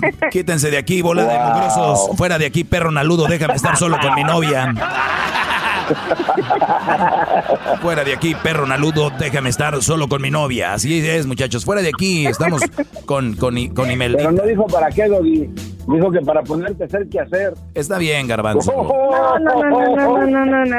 [0.30, 2.16] Quítense de aquí, bola de mugrosos.
[2.16, 4.74] Fuera de aquí, perro naludo, déjame estar solo con mi novia.
[7.80, 10.74] Fuera de aquí, perro naludo, déjame estar solo con mi novia.
[10.74, 11.64] Así es, muchachos.
[11.64, 12.60] Fuera de aquí, estamos
[13.06, 14.18] con, con Imelda.
[14.18, 15.75] Pero no dijo para qué, Doggy.
[15.86, 17.54] Dijo que para ponerte a hacer qué hacer.
[17.74, 18.72] Está bien, garbanzo.
[18.72, 20.76] No, no, no, no, no, no, no, no.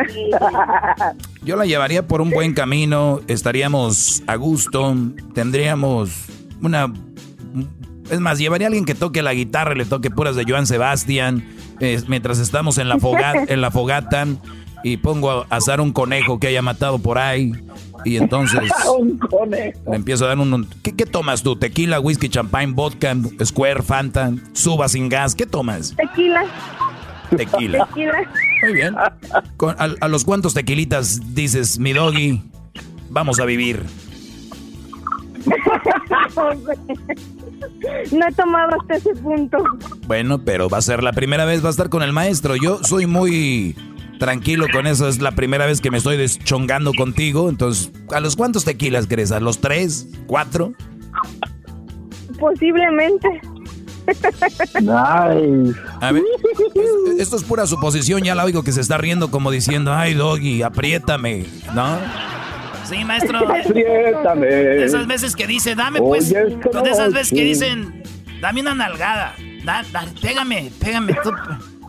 [1.44, 4.96] Yo la llevaría por un buen camino, estaríamos a gusto,
[5.34, 6.26] tendríamos
[6.62, 6.92] una...
[8.10, 10.66] Es más, llevaría a alguien que toque la guitarra, y le toque puras de Joan
[10.66, 11.46] Sebastián,
[11.80, 14.26] eh, mientras estamos en la, fogata, en la fogata
[14.84, 17.52] y pongo a asar un conejo que haya matado por ahí.
[18.06, 18.60] Y entonces
[19.00, 19.80] Un conejo.
[19.90, 20.68] le empiezo a dar un...
[20.84, 21.56] ¿Qué, qué tomas tú?
[21.56, 25.36] ¿Tequila, whisky, champagne, vodka, square, fanta, suba sin gas?
[25.36, 25.96] ¿Qué tomas?
[25.96, 26.44] Tequila,
[27.36, 27.86] Tequila.
[27.88, 28.14] tequila.
[28.64, 28.96] Muy bien.
[29.58, 32.42] Con- a, a los cuantos tequilitas dices, mi doggy,
[33.10, 33.84] vamos a vivir.
[38.12, 39.58] No he tomado hasta ese punto.
[40.08, 42.56] Bueno, pero va a ser la primera vez, va a estar con el maestro.
[42.56, 43.76] Yo soy muy
[44.20, 47.50] tranquilo con eso, es la primera vez que me estoy deschongando contigo.
[47.50, 49.32] Entonces, ¿a los cuántos tequilas crees?
[49.32, 50.08] ¿A los tres?
[50.28, 50.74] ¿Cuatro?
[52.40, 53.28] Posiblemente.
[54.76, 55.80] Nice.
[56.02, 56.24] A ver,
[56.76, 60.14] es- esto es pura suposición, ya la oigo que se está riendo como diciendo, ay,
[60.14, 61.98] doggy, apriétame, ¿no?
[62.86, 63.40] Sí, maestro.
[63.40, 64.46] Apriétame.
[64.48, 66.32] De esas veces que dice, dame pues.
[66.32, 68.04] Oye, es que de esas veces que dicen,
[68.42, 69.36] dame una nalgada.
[69.66, 71.32] Da- da- pégame, pégame, tú,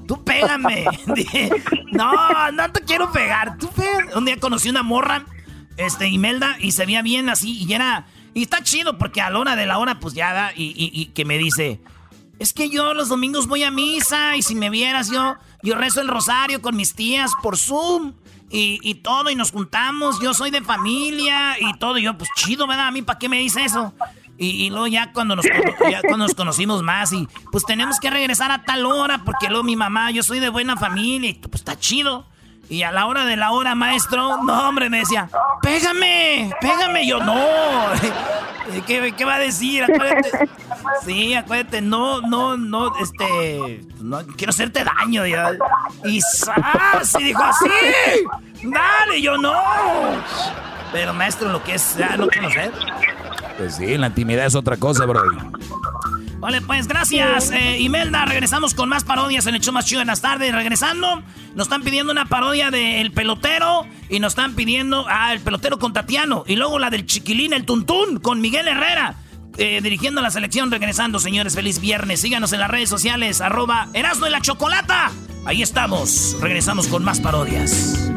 [0.08, 0.84] tú pégame.
[1.92, 3.56] No, no te quiero pegar.
[3.58, 3.70] Tú.
[4.14, 5.24] Un día conocí una morra,
[5.76, 8.06] este, Imelda, y se veía bien así, y era.
[8.34, 10.90] Y está chido porque a la hora de la hora, pues ya da, y, y-
[10.92, 11.80] y que me dice.
[12.38, 16.00] Es que yo los domingos voy a misa y si me vieras yo, yo rezo
[16.00, 18.12] el rosario con mis tías por Zoom
[18.48, 21.98] y, y todo y nos juntamos, yo soy de familia y todo.
[21.98, 22.86] Y yo, pues chido, ¿verdad?
[22.88, 23.92] A mí, ¿para qué me dice eso?
[24.38, 25.44] Y, y luego ya cuando, nos,
[26.02, 29.74] cuando nos conocimos más y pues tenemos que regresar a tal hora porque luego mi
[29.74, 32.24] mamá, yo soy de buena familia y pues está chido.
[32.70, 35.30] Y a la hora de la hora, maestro, no, hombre, me decía,
[35.62, 37.06] pégame, pégame.
[37.06, 37.34] Yo, no,
[38.86, 39.86] ¿qué, qué va a decir?
[41.04, 45.26] Sí, acuérdate, no, no, no, este, no quiero hacerte daño.
[45.26, 45.52] ya.
[46.04, 46.18] Y.
[47.18, 47.66] Y dijo así,
[48.62, 49.54] dale, yo no.
[50.92, 52.72] Pero maestro, lo que es ya no conocer.
[53.56, 55.20] Pues sí, la intimidad es otra cosa, bro.
[56.40, 58.24] Vale, pues gracias, eh, Imelda.
[58.24, 60.54] Regresamos con más parodias en el show más chido en las tardes.
[60.54, 61.22] Regresando,
[61.56, 65.92] nos están pidiendo una parodia del pelotero y nos están pidiendo, ah, el pelotero con
[65.92, 66.44] Tatiano.
[66.46, 69.16] Y luego la del chiquilín, el tuntún, con Miguel Herrera.
[69.56, 71.56] eh, dirigiendo la selección, regresando, señores.
[71.56, 72.20] Feliz viernes.
[72.20, 75.10] Síganos en las redes sociales, arroba Erasmo y la Chocolata.
[75.44, 76.36] Ahí estamos.
[76.40, 78.08] Regresamos con más parodias.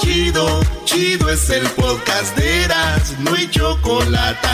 [0.00, 4.48] Chido, chido es el podcast de Eras, no hay chocolate.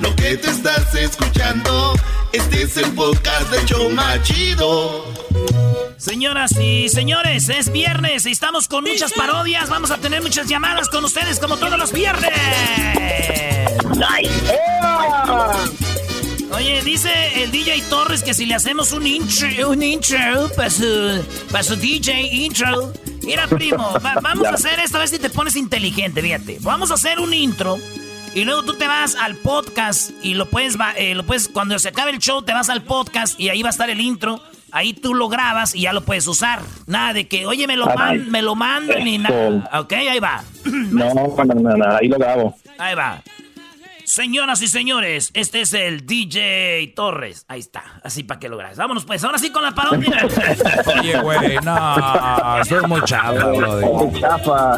[0.00, 1.94] Lo que te estás escuchando,
[2.32, 5.04] este es el podcast de Choma Chido.
[5.96, 9.70] Señoras y señores, es viernes y estamos con muchas parodias.
[9.70, 12.30] Vamos a tener muchas llamadas con ustedes como todos los viernes.
[16.52, 21.24] Oye, dice el DJ Torres que si le hacemos un intro, un intro para su,
[21.50, 22.92] para su DJ intro.
[23.24, 26.58] Mira, primo, va- vamos a hacer esta vez si te pones inteligente, fíjate.
[26.60, 27.78] Vamos a hacer un intro
[28.34, 31.88] y luego tú te vas al podcast y lo puedes, eh, lo puedes, cuando se
[31.88, 34.40] acabe el show, te vas al podcast y ahí va a estar el intro.
[34.72, 36.60] Ahí tú lo grabas y ya lo puedes usar.
[36.86, 39.70] Nada de que, oye, me lo, man- me lo mandan ni nada.
[39.80, 40.42] Ok, ahí va.
[40.64, 42.56] No, no, no, no, ahí lo grabo.
[42.78, 43.22] Ahí va.
[44.04, 47.46] Señoras y señores, este es el DJ Torres.
[47.48, 48.76] Ahí está, así para que lo grabes.
[48.76, 50.26] Vámonos pues, ahora sí con la parodia.
[51.00, 54.10] Oye, güey, no, soy muy chavo, bro.
[54.20, 54.74] Chafa.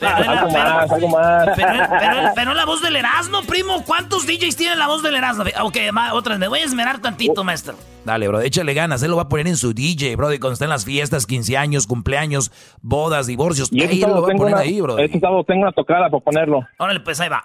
[0.00, 1.48] Algo más, algo más.
[1.56, 3.84] Pero, pero- pero la voz del Erasmo, primo.
[3.84, 5.44] ¿Cuántos DJs tienen la voz del Erasmo?
[5.62, 7.74] Ok, ma- otras, me voy a esmerar tantito, maestro.
[8.04, 9.02] Dale, bro, échale ganas.
[9.02, 10.32] Él lo va a poner en su DJ, bro.
[10.32, 13.68] Y cuando estén las fiestas, 15 años, cumpleaños, bodas, divorcios.
[13.70, 14.98] Y Ahí lo va a tengo poner una, ahí, bro.
[14.98, 16.66] este sábado tengo una tocada por ponerlo.
[16.78, 17.44] Órale, pues ahí va.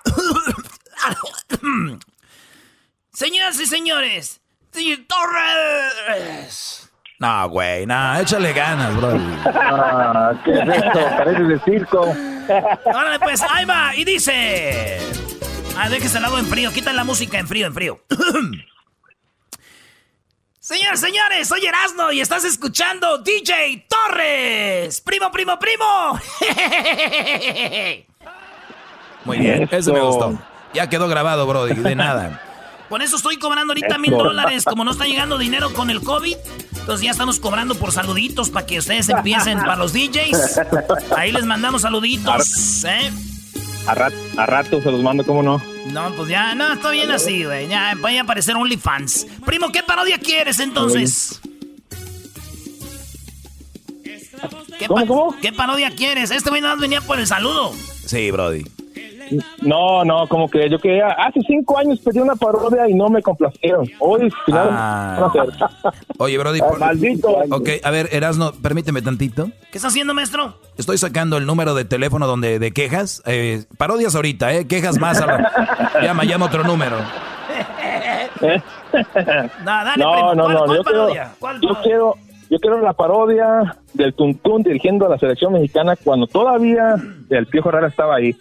[3.13, 4.41] Señoras y señores,
[4.73, 6.89] DJ Torres.
[7.17, 9.17] No, güey, no, échale ganas, bro.
[9.45, 10.99] Ah, ¿Qué es esto?
[11.17, 12.01] Parece de circo.
[12.85, 13.95] Órale, pues ahí va.
[13.95, 14.99] Y dice.
[15.77, 16.73] Ah, déjese el agua en frío.
[16.73, 18.03] Quita la música en frío, en frío.
[20.59, 24.99] Señores, señores, soy Erasno y estás escuchando DJ Torres.
[24.99, 26.19] Primo, primo, primo.
[29.25, 30.35] Muy bien, eso me gustó.
[30.75, 32.41] Ya quedó grabado, Brody, de nada.
[32.89, 34.63] Con eso estoy cobrando ahorita mil dólares.
[34.65, 36.35] Como no está llegando dinero con el COVID,
[36.79, 40.61] entonces ya estamos cobrando por saluditos para que ustedes empiecen para los DJs.
[41.17, 43.11] Ahí les mandamos saluditos, ¿eh?
[43.87, 43.91] A,
[44.41, 45.61] a rato se los mando, ¿cómo no?
[45.87, 47.67] No, pues ya, no, está bien así, güey.
[47.67, 49.27] Ya voy a aparecer OnlyFans.
[49.45, 51.39] Primo, ¿qué parodia quieres entonces?
[54.77, 55.35] ¿Qué, ¿Cómo, cómo?
[55.41, 56.31] ¿Qué parodia quieres?
[56.31, 57.73] Este güey nada más venía por el saludo.
[58.05, 58.65] Sí, Brody.
[59.61, 61.07] No, no, como que yo quería.
[61.07, 63.89] Hace cinco años pedí una parodia y no me complacieron.
[63.99, 65.31] Hoy, final, Ah.
[66.19, 66.59] Oye, Brody.
[66.59, 67.29] por- Maldito.
[67.49, 69.49] Ok, a ver, Erasno, permíteme tantito.
[69.71, 70.57] ¿Qué está haciendo, maestro?
[70.77, 73.23] Estoy sacando el número de teléfono donde de quejas.
[73.25, 74.67] Eh, parodias ahorita, ¿eh?
[74.67, 75.19] Quejas más.
[75.21, 76.97] a la- llama, llama otro número.
[78.45, 79.01] No,
[79.65, 80.35] dale, no, primo.
[80.35, 81.13] no, ¿Cuál, no, cuál yo parodia?
[81.13, 82.15] quiero, ¿Cuál yo quiero,
[82.49, 86.95] yo quiero la parodia del Tuntún dirigiendo a la selección mexicana cuando todavía
[87.29, 88.35] el Piojo Herrera estaba ahí.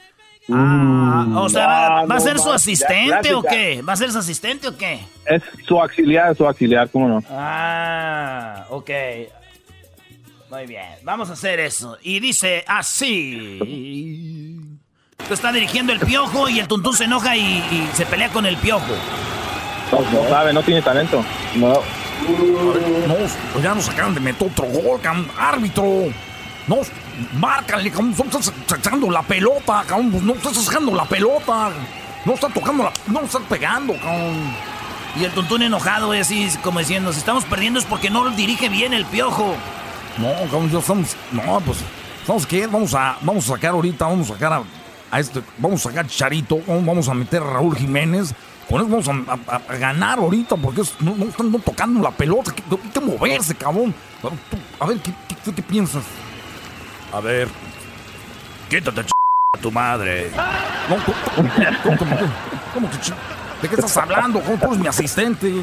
[0.53, 3.83] Ah, o sea, ¿va, Ah, va a no, ser su asistente ya, o qué?
[3.83, 5.01] ¿Va a ser su asistente o qué?
[5.27, 7.23] Es su auxiliar, su auxiliar, ¿cómo no?
[7.31, 8.91] Ah, ok.
[10.51, 11.97] Muy bien, vamos a hacer eso.
[12.03, 13.59] Y dice así.
[15.27, 18.45] Tú está dirigiendo el piojo y el tuntún se enoja y, y se pelea con
[18.45, 18.93] el piojo.
[19.91, 21.25] No sabe, no tiene talento.
[21.57, 21.69] No.
[21.69, 23.15] No,
[23.53, 25.01] pues ya nos acaban de meter otro gol,
[25.39, 26.05] árbitro.
[26.67, 26.79] No,
[27.39, 28.15] márcale, cabrón.
[28.17, 30.11] No estás sacando la pelota, cabrón.
[30.11, 31.71] Pues no estás sacando la pelota.
[32.25, 32.93] No está tocando la.
[33.07, 34.53] No estás pegando, cabrón.
[35.17, 38.69] Y el tuntún enojado, güey, así como diciendo, si estamos perdiendo es porque no dirige
[38.69, 39.55] bien el piojo.
[40.19, 41.17] No, cabrón, ya estamos.
[41.33, 41.79] No, pues.
[42.27, 42.67] ¿Sabes qué?
[42.67, 44.63] Vamos a, vamos a sacar ahorita, vamos a sacar a,
[45.11, 45.43] a este.
[45.59, 48.35] Vamos a sacar Charito, vamos a meter a Raúl Jiménez.
[48.69, 52.01] Con eso vamos a, a- a ganar ahorita porque es- no, no están no tocando
[52.01, 52.51] la pelota.
[52.51, 53.95] Hay que, moverse, cabrón.
[54.23, 56.03] A ver, tú- A ver, ¿qué, qué, qué- qué piensas?
[57.15, 57.49] A ver.
[58.69, 59.11] Quítate, ch...
[59.57, 60.31] a tu madre.
[60.89, 62.17] No, ¿cómo, cómo-
[62.75, 62.89] cómo-
[63.63, 64.41] ¿De qué estás hablando?
[64.41, 65.63] ¿Cómo tú eres mi asistente?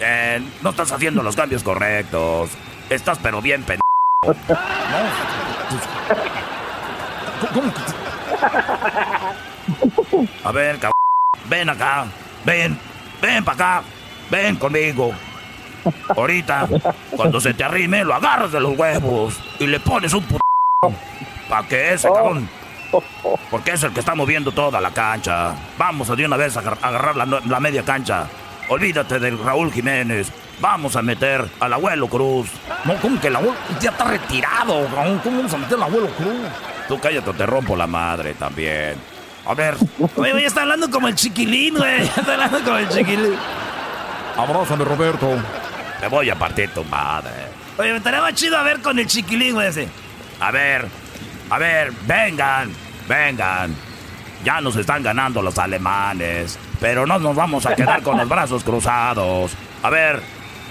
[0.00, 2.50] Eh, no estás haciendo los cambios correctos.
[2.88, 3.80] Estás pero bien pen...
[7.52, 7.80] ¿Cómo que
[10.44, 10.92] A ver, cabrón.
[11.48, 12.06] Ven acá.
[12.46, 12.78] Ven.
[13.20, 13.82] Ven para acá.
[14.30, 15.12] Ven conmigo.
[16.16, 16.66] Ahorita,
[17.14, 20.47] cuando se te arrime, lo agarras de los huevos y le pones un puto.
[21.48, 22.48] ¿Para que ese cabrón?
[23.50, 25.52] Porque es el que está moviendo toda la cancha.
[25.76, 28.28] Vamos a de una vez a agar- agarrar la, media cancha.
[28.68, 30.30] Olvídate del Raúl Jiménez.
[30.60, 32.50] Vamos a meter al abuelo Cruz.
[32.84, 35.20] No, ¿cómo que el abuelo ya está retirado, cabrón?
[35.24, 36.36] ¿Cómo vamos a meter al abuelo Cruz?
[36.86, 38.94] Tú cállate o te rompo la madre también.
[39.46, 39.76] A ver.
[40.14, 42.02] Oye, güey, está hablando como el chiquilín, güey.
[42.16, 43.34] Está hablando como el chiquilín.
[44.36, 45.28] Abrázame, Roberto.
[46.00, 47.30] Te voy a partir tu madre.
[47.78, 49.88] Oye, me estaría más chido a ver con el chiquilín, güey, ese.
[50.40, 50.86] A ver,
[51.50, 52.70] a ver, vengan,
[53.08, 53.74] vengan.
[54.44, 58.62] Ya nos están ganando los alemanes, pero no nos vamos a quedar con los brazos
[58.62, 59.52] cruzados.
[59.82, 60.22] A ver,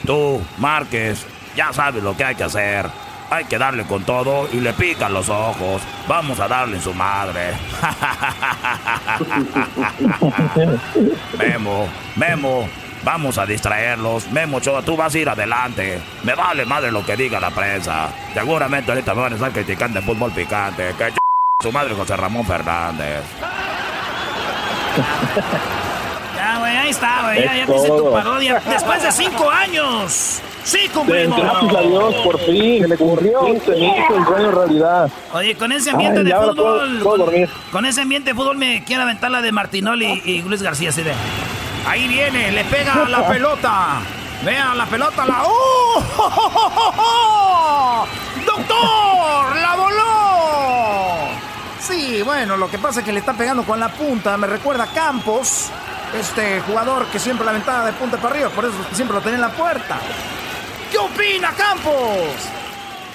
[0.05, 1.25] tú, Márquez,
[1.55, 2.85] ya sabes lo que hay que hacer.
[3.29, 5.81] Hay que darle con todo y le pican los ojos.
[6.07, 7.51] Vamos a darle en su madre.
[11.37, 12.69] Memo, Memo,
[13.03, 14.29] vamos a distraerlos.
[14.31, 15.99] Memo Ochoa, tú vas a ir adelante.
[16.23, 18.09] Me vale madre lo que diga la prensa.
[18.33, 20.93] Seguramente ahorita me van a estar criticando el fútbol picante.
[20.97, 21.17] Que ch-
[21.61, 23.21] su madre José Ramón Fernández.
[26.35, 27.43] Ya, güey, ahí está, güey.
[27.43, 28.61] Ya, ya te hice tu parodia.
[28.69, 30.39] Después de cinco años.
[30.63, 31.39] Sí, cumplimos.
[31.39, 32.81] Gracias a Dios, por fin.
[32.83, 33.39] Se le ocurrió.
[33.65, 35.09] se me hizo el sueño realidad.
[35.33, 36.99] Oye, con ese ambiente Ay, de puedo- fútbol.
[37.01, 37.31] puedo.
[37.71, 40.89] Con ese ambiente de fútbol me quiero aventar la de Martinoli y, y Luis García,
[40.89, 41.13] así de.
[41.87, 44.01] Ahí viene, le pega la pelota.
[44.43, 45.43] Vean la pelota, la.
[45.45, 46.03] ¡Oh!
[48.45, 49.55] ¡Doctor!
[49.55, 51.29] ¡La voló!
[51.79, 54.35] Sí, bueno, lo que pasa es que le está pegando con la punta.
[54.37, 55.69] Me recuerda Campos,
[56.13, 59.35] este jugador que siempre la ventana de punta para arriba, por eso siempre lo tenía
[59.35, 59.97] en la puerta.
[60.91, 62.35] ¿Qué opina Campos?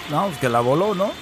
[0.09, 1.13] No, pues que la voló, ¿no?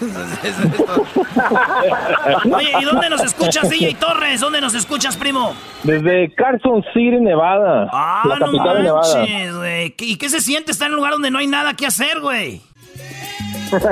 [2.54, 4.40] Oye, ¿y dónde nos escuchas, DJ Torres?
[4.40, 5.54] ¿Dónde nos escuchas, primo?
[5.82, 7.88] Desde Carson City, Nevada.
[7.92, 9.16] Ah, la no capital de Nevada.
[9.18, 9.90] manches, güey.
[9.92, 12.20] ¿Qué- ¿Y qué se siente estar en un lugar donde no hay nada que hacer,
[12.20, 12.60] güey?
[13.70, 13.82] Pues,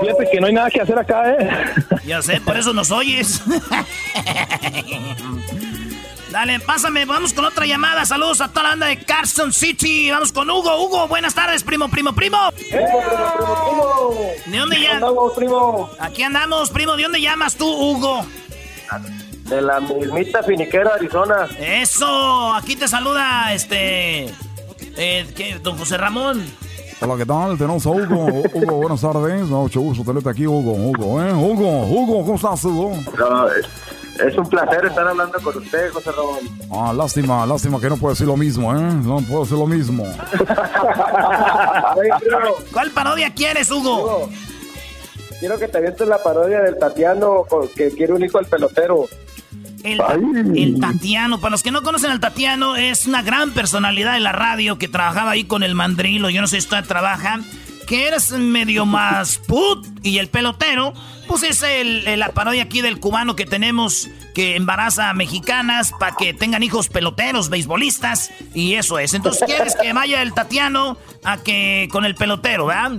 [0.00, 1.50] fíjate que no hay nada que hacer acá, ¿eh?
[2.06, 3.42] Ya sé, por eso nos oyes.
[6.30, 8.04] Dale, pásame, vamos con otra llamada.
[8.04, 10.10] Saludos a toda la banda de Carson City.
[10.10, 10.84] Vamos con Hugo.
[10.84, 12.38] Hugo, buenas tardes, primo, primo, primo.
[14.46, 15.90] ¿De dónde andamos, primo?
[16.00, 16.96] Aquí andamos, primo.
[16.96, 18.26] ¿De dónde llamas tú, Hugo?
[19.44, 21.46] De la mismita finiquera Arizona.
[21.58, 24.34] Eso, aquí te saluda este.
[24.96, 25.60] Eh, ¿qué?
[25.62, 26.44] Don José Ramón.
[26.98, 27.58] Hola, ¿qué tal?
[27.58, 28.42] Tenemos a Hugo.
[28.54, 29.42] Hugo, buenas tardes.
[29.42, 30.72] Mucho gusto tenerte aquí, Hugo.
[30.72, 31.30] Hugo, ¿eh?
[31.32, 32.96] Hugo, Hugo, ¿cómo estás, Hugo?
[33.18, 36.38] No, es, un placer estar hablando con usted, José Ramón.
[36.72, 38.80] Ah, lástima, lástima que no puedo decir lo mismo, ¿eh?
[38.80, 40.04] No puedo decir lo mismo.
[42.72, 44.30] ¿Cuál parodia quieres, Hugo?
[45.38, 47.44] Quiero que te avientes la parodia del Tatiano
[47.76, 49.04] que quiere un hijo al pelotero.
[49.86, 50.00] El,
[50.56, 54.32] el Tatiano, para los que no conocen al Tatiano, es una gran personalidad de la
[54.32, 57.40] radio que trabajaba ahí con el mandrilo, yo no sé si todavía trabaja,
[57.86, 60.92] que eres medio más put, y el pelotero,
[61.28, 66.16] pues es el, la parodia aquí del cubano que tenemos que embaraza a mexicanas para
[66.16, 69.14] que tengan hijos peloteros, beisbolistas, y eso es.
[69.14, 72.98] Entonces quieres que vaya el Tatiano a que con el pelotero, ¿verdad?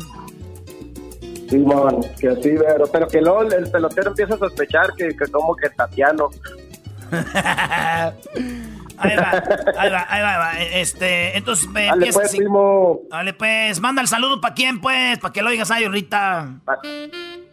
[1.49, 5.55] Simón, que así, pero, pero que luego el pelotero empieza a sospechar que, que como
[5.55, 6.29] que Tatiano.
[8.99, 9.31] Ahí va,
[9.77, 10.51] ahí va, ahí va.
[10.59, 12.37] Este, entonces eh, Dale, pues, así.
[12.37, 13.01] primo.
[13.09, 16.49] Dale, pues, manda el saludo para quién, pues, para que lo oigas ahí ahorita.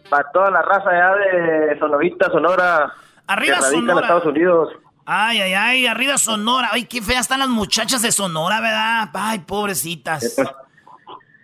[0.09, 2.91] Para toda la raza allá de Sonorita, Sonora.
[3.27, 4.01] Arriba radica en Sonora.
[4.01, 4.69] Estados Unidos.
[5.05, 6.69] Ay, ay, ay, arriba Sonora.
[6.71, 9.09] Ay, qué feas están las muchachas de Sonora, ¿verdad?
[9.13, 10.35] Ay, pobrecitas.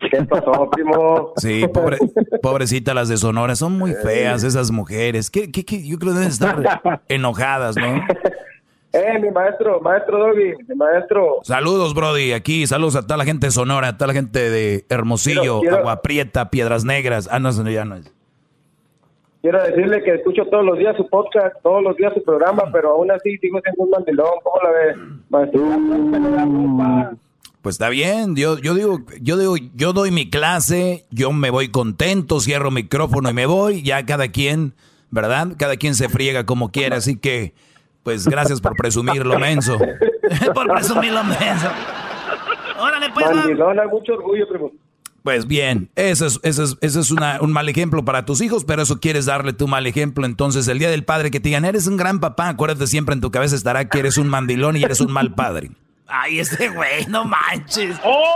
[0.10, 1.34] ¿Qué pasó, primo?
[1.38, 1.98] Sí, pobre,
[2.42, 5.30] pobrecita las de Sonora, son muy feas esas mujeres.
[5.30, 5.86] ¿Qué, qué, qué?
[5.88, 8.02] Yo creo que deben estar enojadas, ¿no?
[8.94, 11.40] Eh, mi maestro, maestro Doggy, mi maestro.
[11.44, 14.86] Saludos, Brody, aquí, saludos a toda la gente de Sonora, a toda la gente de
[14.90, 17.30] Hermosillo, Quiero- quiero- Agua Prieta, Piedras Negras.
[17.32, 18.12] Ah, no, ya no es.
[19.42, 22.92] Quiero decirle que escucho todos los días su podcast, todos los días su programa, pero
[22.92, 24.28] aún así sigo siendo un mandilón.
[24.44, 24.96] ¿Cómo la ve,
[25.30, 25.62] maestro?
[27.62, 31.70] Pues está bien, yo, yo digo, yo digo, yo doy mi clase, yo me voy
[31.70, 34.74] contento, cierro micrófono y me voy, ya cada quien,
[35.12, 35.50] ¿verdad?
[35.58, 37.54] Cada quien se friega como quiera, así que,
[38.02, 39.78] pues gracias por presumir lo menso.
[40.56, 41.68] por presumir lo menso.
[42.80, 44.72] Órale, pues, hay mucho orgullo, primo.
[45.22, 48.66] Pues bien, eso es, eso es, eso es una- un mal ejemplo para tus hijos,
[48.66, 50.26] pero eso quieres darle tu mal ejemplo.
[50.26, 53.22] Entonces, el día del padre que te digan, eres un gran papá, acuérdate siempre en
[53.22, 55.70] tu cabeza estará que eres un mandilón y eres un mal padre.
[56.14, 57.98] Ay, este güey, no manches.
[58.04, 58.36] ¡Oh!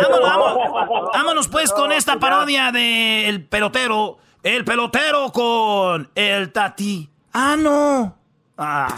[0.00, 1.10] Vámonos, vámonos.
[1.14, 4.18] Vámonos, pues con esta parodia de El Pelotero.
[4.42, 7.10] El Pelotero con el Tati.
[7.32, 8.16] Ah, no.
[8.56, 8.94] Ah.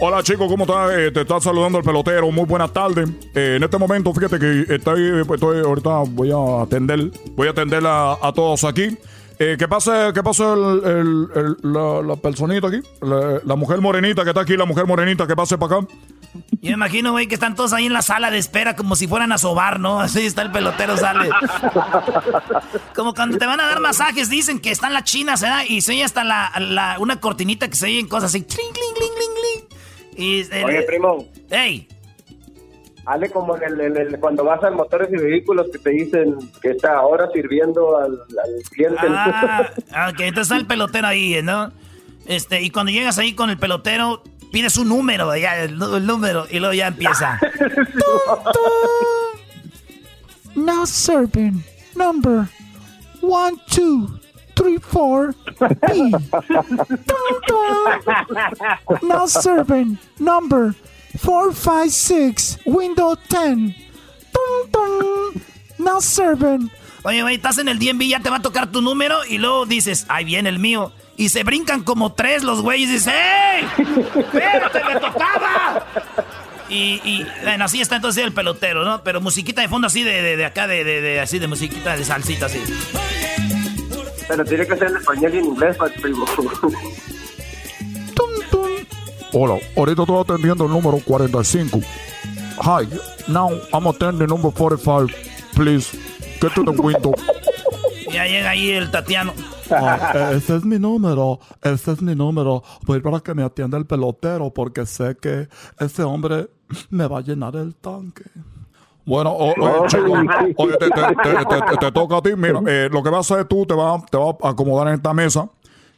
[0.00, 0.90] Hola chicos, ¿cómo estás?
[0.92, 2.30] Eh, te está saludando el pelotero.
[2.32, 3.08] Muy buenas tardes.
[3.34, 7.86] Eh, en este momento, fíjate que estoy, estoy ahorita voy a atender, voy a atender
[7.86, 8.98] a, a todos aquí.
[9.38, 12.80] Eh, ¿Qué pasa, qué pasa el, el- el- la, la personita aquí?
[13.00, 15.86] La, la mujer morenita que está aquí, la mujer morenita que pase para acá.
[16.34, 19.06] Yo me imagino, güey, que están todos ahí en la sala de espera como si
[19.08, 20.00] fueran a sobar, ¿no?
[20.00, 21.28] Así está el pelotero, sale.
[22.94, 25.62] Como cuando te van a dar masajes, dicen que están las chinas, ¿verdad?
[25.68, 28.42] Y se oye hasta la, la- una cortinita que se oyen cosas así.
[28.44, 30.24] Cling, cling, cling, cling, cling.
[30.24, 31.26] Y, eh, Oye, primo.
[31.50, 31.88] ¡Ey!
[33.04, 36.36] Hale como en el, en el- cuando vas a motores y vehículos que te dicen
[36.60, 39.00] que está ahora sirviendo al, al cliente.
[39.08, 41.72] Ah, ok, entonces está el pelotero ahí, ¿no?
[42.26, 44.22] Este, y cuando llegas ahí con el pelotero,
[44.52, 47.40] pides un número, ya, el, número, y luego ya empieza.
[50.54, 51.64] Now serving
[51.96, 52.46] number
[53.22, 54.20] one, two,
[54.54, 56.10] three, four, B.
[56.10, 58.00] Dun, dun.
[59.02, 60.74] Now serving number
[61.16, 63.74] four, five, six, window ten.
[64.32, 65.40] Dun, dun.
[65.78, 66.70] Now serving.
[67.04, 69.66] Oye, güey, estás en el DMV, ya te va a tocar tu número, y luego
[69.66, 70.92] dices, ahí viene el mío.
[71.16, 73.66] Y se brincan como tres los güeyes y dicen, ¡Ey!
[74.16, 75.86] ¡Espérate, me tocaba!
[76.68, 79.02] Y, y, bueno, así está entonces el pelotero, ¿no?
[79.02, 81.96] Pero musiquita de fondo así de, de, de acá, de, de, de- así de musiquita
[81.96, 82.60] de salsita así.
[84.26, 86.24] Pero tiene que ser en español y en inglés, pues, primo.
[89.34, 91.80] Hola, ahorita estoy atendiendo el número 45.
[92.62, 92.86] Hi,
[93.28, 95.08] now I'm attending number 45.
[95.54, 95.96] Please,
[96.42, 97.12] get to the window.
[98.12, 99.32] Ya llega ahí el Tatiano.
[99.70, 102.62] Ah, ese es mi número, ese es mi número.
[102.84, 105.48] Voy para que me atienda el pelotero porque sé que
[105.80, 106.48] ese hombre
[106.90, 108.24] me va a llenar el tanque.
[109.06, 110.12] Bueno, o- oye, chico,
[110.58, 112.30] oye, te, te- te- te- te- te toca a ti.
[112.36, 114.94] Mira, eh, lo que vas a hacer tú, te vas te vas a acomodar en
[114.94, 115.48] esta mesa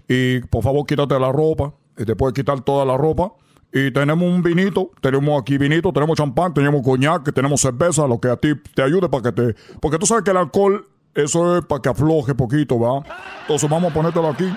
[0.08, 1.72] y por favor quítate la ropa.
[1.98, 3.32] Y te puedes quitar toda la ropa.
[3.76, 8.28] Y tenemos un vinito, tenemos aquí vinito, tenemos champán, tenemos coñac, tenemos cerveza, lo que
[8.28, 9.56] a ti te ayude para que te...
[9.80, 13.02] Porque tú sabes que el alcohol, eso es para que afloje poquito, ¿va?
[13.40, 14.48] Entonces vamos a ponértelo aquí.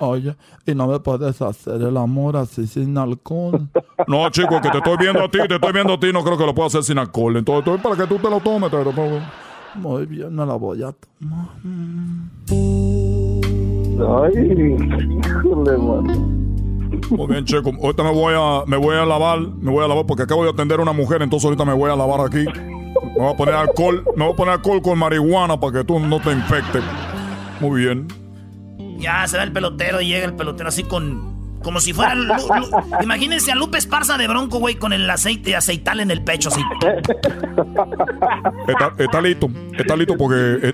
[0.00, 3.66] Oye, y no me puedes hacer el amor así sin alcohol.
[4.06, 6.38] No, chico, que te estoy viendo a ti, te estoy viendo a ti, no creo
[6.38, 7.36] que lo pueda hacer sin alcohol.
[7.36, 9.20] Entonces, estoy para que tú te lo tomes, te lo pongo.
[9.74, 11.48] Muy bien, me la voy a tomar.
[14.22, 14.76] Ay,
[15.26, 16.47] híjole, mano.
[17.10, 17.72] Muy bien, chico.
[17.82, 20.50] Ahorita me voy a, me voy a lavar, me voy a lavar porque acabo de
[20.50, 22.44] atender a una mujer, entonces ahorita me voy a lavar aquí.
[22.44, 25.98] Me voy a poner alcohol, me voy a poner alcohol con marihuana para que tú
[25.98, 26.82] no te infectes.
[27.60, 28.08] Muy bien.
[28.98, 31.36] Ya se va el pelotero y llega el pelotero así con.
[31.62, 32.14] Como si fuera.
[33.02, 36.62] imagínense a Lupe Esparza de Bronco, güey, con el aceite aceital en el pecho, así.
[38.68, 40.72] Está, está listo, está listo porque.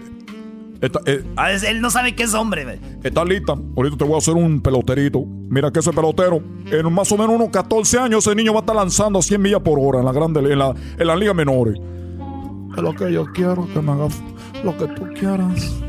[0.86, 2.78] Eh, eh, Ah, es- él no sabe que es hombre, güey.
[3.02, 3.54] Está lista.
[3.76, 5.24] Ahorita te voy a hacer un peloterito.
[5.26, 8.62] Mira que ese pelotero, en más o menos unos 14 años, ese niño va a
[8.62, 11.32] estar lanzando a 100 millas por hora en la grande, en la, en la liga
[11.34, 11.74] menores.
[12.76, 14.20] Es lo que yo quiero, que me hagas
[14.64, 15.80] lo que tú quieras.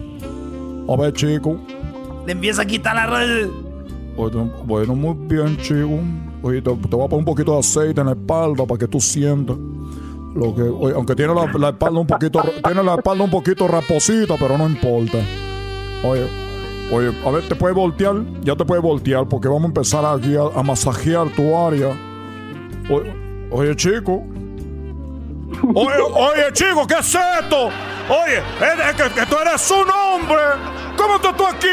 [0.88, 1.60] A ver, chico.
[2.26, 3.48] Le empieza a quitar la red.
[4.16, 6.00] Bueno, bueno, muy bien, chico.
[6.44, 8.88] Oye, te, te voy a poner un poquito de aceite en la espalda para que
[8.88, 9.58] tú sientas.
[10.36, 10.62] Lo que,
[10.94, 15.20] aunque tiene la, espalda un poquito, tiene la espalda un poquito raposita, pero no importa.
[16.04, 16.28] Oye,
[16.92, 20.36] oye, a ver, te puedes voltear, ya te puedes voltear, porque vamos a empezar aquí
[20.36, 21.98] a, masajear tu área.
[22.90, 23.14] Oye,
[23.50, 24.24] oye, chico.
[25.74, 27.70] Oye, oye, chico, ¿qué es esto?
[28.10, 30.75] Oye, es, que tú eres un hombre.
[30.98, 31.68] ¿Cómo tú estás aquí?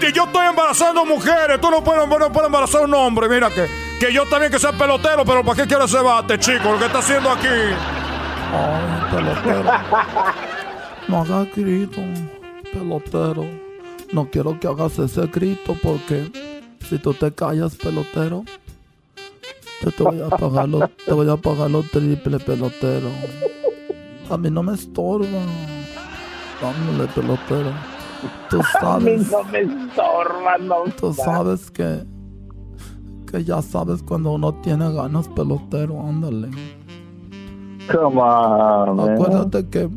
[0.00, 1.60] Que yo estoy embarazando mujeres.
[1.60, 3.28] Tú no puedes, no puedes embarazar a un hombre.
[3.28, 3.66] Mira que,
[4.00, 6.72] que yo también que ser pelotero, pero ¿para qué quieres ese bate, chico?
[6.72, 7.48] Lo que está haciendo aquí.
[7.48, 9.64] Ay, pelotero.
[11.06, 12.00] No hagas grito,
[12.72, 13.44] pelotero.
[14.12, 16.30] No quiero que hagas ese grito porque
[16.88, 18.42] si tú te callas, pelotero,
[19.82, 23.10] yo te voy a pagar lo, te voy a pagar lo triple, pelotero.
[24.30, 25.26] A mí no me estorba.
[26.62, 27.93] Dándole, pelotero.
[28.50, 30.84] Tú A mí sabes, no me estorba, no.
[30.98, 32.04] tú sabes que,
[33.30, 36.50] que ya sabes cuando uno tiene ganas, pelotero, ándale.
[37.90, 39.10] Come on, man.
[39.10, 39.90] Acuérdate que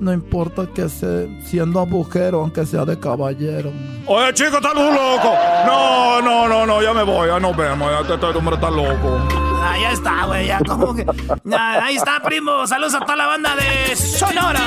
[0.00, 3.72] no importa que sea siendo agujero, aunque sea de caballero.
[4.06, 5.34] Oye, chico, estás loco.
[5.66, 7.90] No, no, no, no, ya me voy, ya nos vemos.
[7.90, 9.18] Ya este, hombre está loco.
[9.62, 11.04] Ah, ya está, güey, ya como que.
[11.56, 12.66] Ahí está, primo.
[12.66, 14.60] Saludos a toda la banda de Sonora.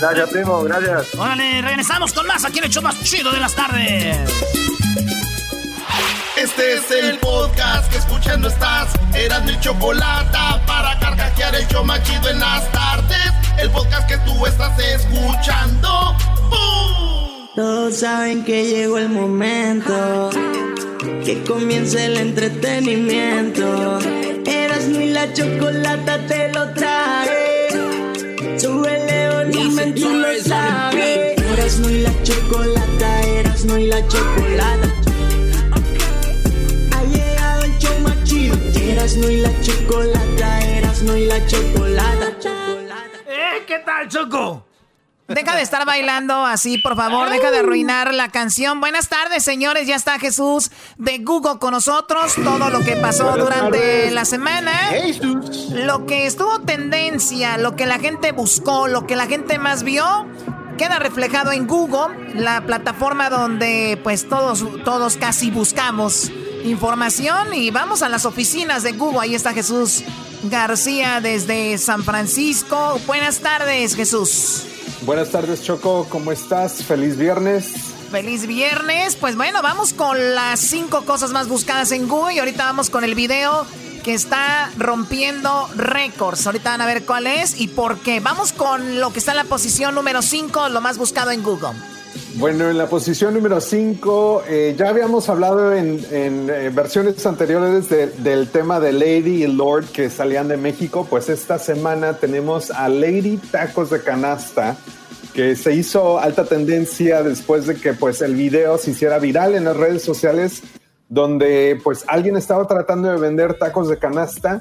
[0.00, 1.14] Gracias, primo, gracias.
[1.16, 4.16] Órale, regresamos con más aquí en el show más chido de las tardes.
[6.36, 8.92] Este es el podcast que escuchando estás.
[9.12, 13.32] Eran mi chocolate para carcajear el show más chido en las tardes.
[13.58, 16.14] El podcast que tú estás escuchando.
[16.48, 17.48] ¡Bum!
[17.56, 20.30] Todos saben que llegó el momento
[21.24, 23.98] que comience el entretenimiento.
[24.46, 28.07] Eras ni la chocolata te lo trae.
[28.58, 31.38] Súbele volumen, tú lo sabes.
[31.40, 34.88] Eras no y la chocolata, eras no y la chocolata.
[36.92, 38.56] Ha llegado el show más chido.
[38.74, 42.32] Eras no y la chocolata, eras no y la chocolata.
[43.28, 43.62] ¿Eh?
[43.66, 44.67] ¿Qué tal, Choco?
[45.28, 47.28] Deja de estar bailando así, por favor.
[47.28, 48.80] Deja de arruinar la canción.
[48.80, 49.86] Buenas tardes, señores.
[49.86, 52.34] Ya está Jesús de Google con nosotros.
[52.42, 54.72] Todo lo que pasó durante la semana.
[55.70, 60.26] Lo que estuvo tendencia, lo que la gente buscó, lo que la gente más vio.
[60.78, 66.32] Queda reflejado en Google, la plataforma donde pues todos, todos casi buscamos
[66.64, 69.20] información y vamos a las oficinas de Google.
[69.20, 70.04] Ahí está Jesús
[70.44, 72.98] García desde San Francisco.
[73.06, 74.64] Buenas tardes, Jesús.
[75.02, 76.06] Buenas tardes, Choco.
[76.08, 76.84] ¿Cómo estás?
[76.84, 77.72] Feliz viernes.
[78.10, 79.16] Feliz viernes.
[79.16, 83.04] Pues bueno, vamos con las cinco cosas más buscadas en Google y ahorita vamos con
[83.04, 83.64] el video
[84.02, 86.46] que está rompiendo récords.
[86.46, 88.20] Ahorita van a ver cuál es y por qué.
[88.20, 91.74] Vamos con lo que está en la posición número 5, lo más buscado en Google.
[92.36, 94.42] Bueno, en la posición número 5,
[94.76, 99.86] ya habíamos hablado en, en, eh, versiones anteriores de- del tema de Lady y Lord
[99.86, 101.06] que salían de México.
[101.08, 104.76] Pues esta semana tenemos a Lady Tacos de Canasta,
[105.34, 109.64] que se hizo alta tendencia después de que pues el video se hiciera viral en
[109.64, 110.62] las redes sociales,
[111.08, 114.58] donde pues alguien estaba tratando de vender tacos de canasta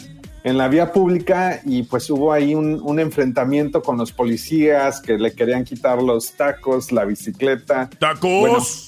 [0.48, 5.18] en la vía pública y pues hubo ahí un, un enfrentamiento con los policías que
[5.18, 7.90] le querían quitar los tacos, la bicicleta.
[8.00, 8.86] ¡Tacos!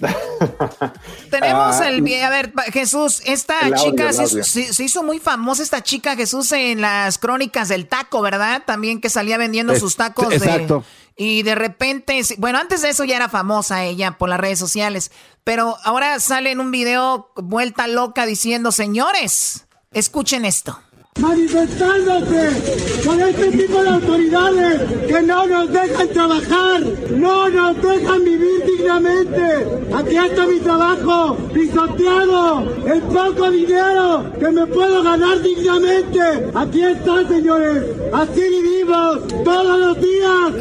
[1.30, 2.26] Tenemos Ah, el video.
[2.26, 7.18] A ver, Jesús, esta audio, chica se, hizo muy famosa, esta chica Jesús, en las
[7.18, 8.62] crónicas del taco, ¿verdad?
[8.64, 10.28] También que salía vendiendo Es- sus tacos.
[10.28, 10.84] de- exacto.
[11.16, 15.10] y de repente, bueno, antes de eso ya era famosa ella por las redes sociales,
[15.44, 20.80] pero ahora sale en un video vuelta loca diciendo, señores, escuchen esto.
[21.18, 28.64] Manifestándose con este tipo de autoridades que no nos dejan trabajar, no nos dejan vivir
[28.64, 29.66] dignamente.
[29.94, 36.20] Aquí está mi trabajo pisoteado, el poco dinero que me puedo ganar dignamente.
[36.54, 40.10] Aquí está, señores, así vivimos todos los días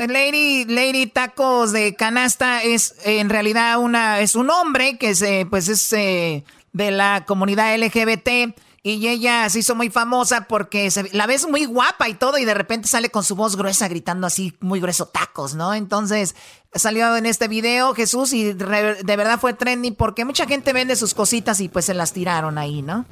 [0.08, 5.68] Lady, Lady Tacos de Canasta es en realidad una, es un hombre que se, pues
[5.68, 6.44] es eh,
[6.74, 11.66] de la comunidad LGBT y ella se hizo muy famosa porque se, la ves muy
[11.66, 15.08] guapa y todo y de repente sale con su voz gruesa gritando así muy grueso
[15.08, 15.74] tacos, ¿no?
[15.74, 16.36] Entonces
[16.74, 21.14] salió en este video Jesús y de verdad fue trending porque mucha gente vende sus
[21.14, 23.06] cositas y pues se las tiraron ahí, ¿no?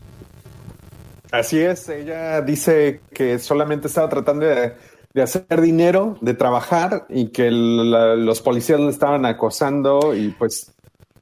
[1.32, 4.74] Así es, ella dice que solamente estaba tratando de,
[5.22, 10.72] hacer dinero, de trabajar y que los policías le estaban acosando y pues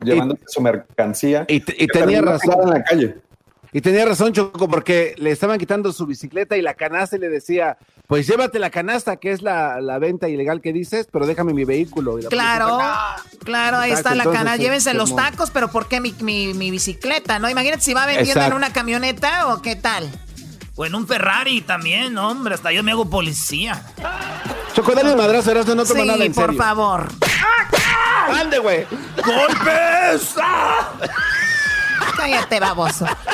[0.03, 1.45] llevando su mercancía.
[1.47, 2.63] Y, tenía razón.
[2.63, 3.15] En la calle.
[3.76, 7.28] Y tenía razón, Choco, porque le estaban quitando su bicicleta y la canasta y le
[7.28, 11.65] decía, pues llévate la canasta, que es la, venta ilegal que dices, pero déjame mi
[11.65, 12.17] vehículo.
[12.30, 12.80] claro,
[13.43, 14.55] claro, ahí está la canasta.
[14.55, 16.13] Llévense los tacos, pero ¿por qué mi,
[16.71, 17.38] bicicleta?
[17.38, 17.49] ¿No?
[17.49, 20.09] Imagínate si va vendiendo en una camioneta o qué tal.
[20.78, 23.84] O en un Ferrari también, hombre, hasta yo me hago policía.
[24.73, 27.09] Choco, dale un madrazo, no toma sí, nada en por favor.
[28.30, 28.86] ¡Ande, güey!
[29.17, 30.36] ¡Golpes!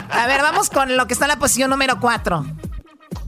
[0.10, 2.46] A ver, vamos con lo que está en la posición número 4.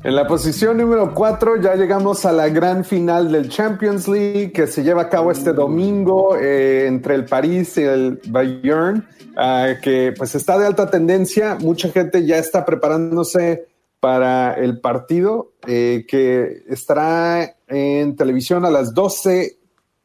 [0.03, 4.67] En la posición número 4 ya llegamos a la gran final del Champions League que
[4.67, 10.13] se lleva a cabo este domingo eh, entre el París y el Bayern, ah, que
[10.17, 11.55] pues está de alta tendencia.
[11.59, 13.67] Mucha gente ya está preparándose
[14.01, 19.59] para el partido eh, que estará en televisión a las 12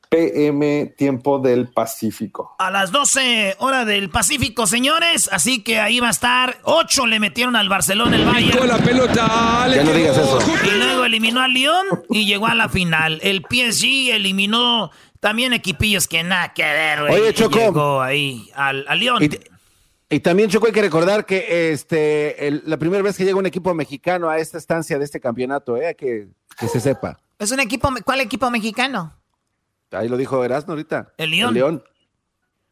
[0.09, 2.55] PM, tiempo del Pacífico.
[2.59, 5.29] A las 12 hora del Pacífico, señores.
[5.33, 6.59] Así que ahí va a estar.
[6.63, 8.67] 8 le metieron al Barcelona el Bayern.
[8.67, 9.69] la pelota.
[9.75, 10.39] Ya no digas eso.
[10.65, 13.21] Y luego eliminó al Lyon y llegó a la final.
[13.23, 14.91] El PSG eliminó
[15.21, 17.59] también equipillos que nada que ver, Oye, Choco.
[17.59, 19.29] Llegó ahí al, al Lyon.
[20.11, 23.75] Y, también, Choco, hay que recordar que este, la primera vez que llega un equipo
[23.75, 25.95] mexicano a esta estancia de este campeonato, ¿eh?
[25.95, 26.29] que,
[26.59, 27.19] que se sepa.
[27.39, 29.13] ¿Es un equipo, ¿Cuál equipo mexicano?
[29.93, 31.13] Ahí lo dijo Erasmo ahorita.
[31.17, 31.49] El León.
[31.49, 31.85] El León.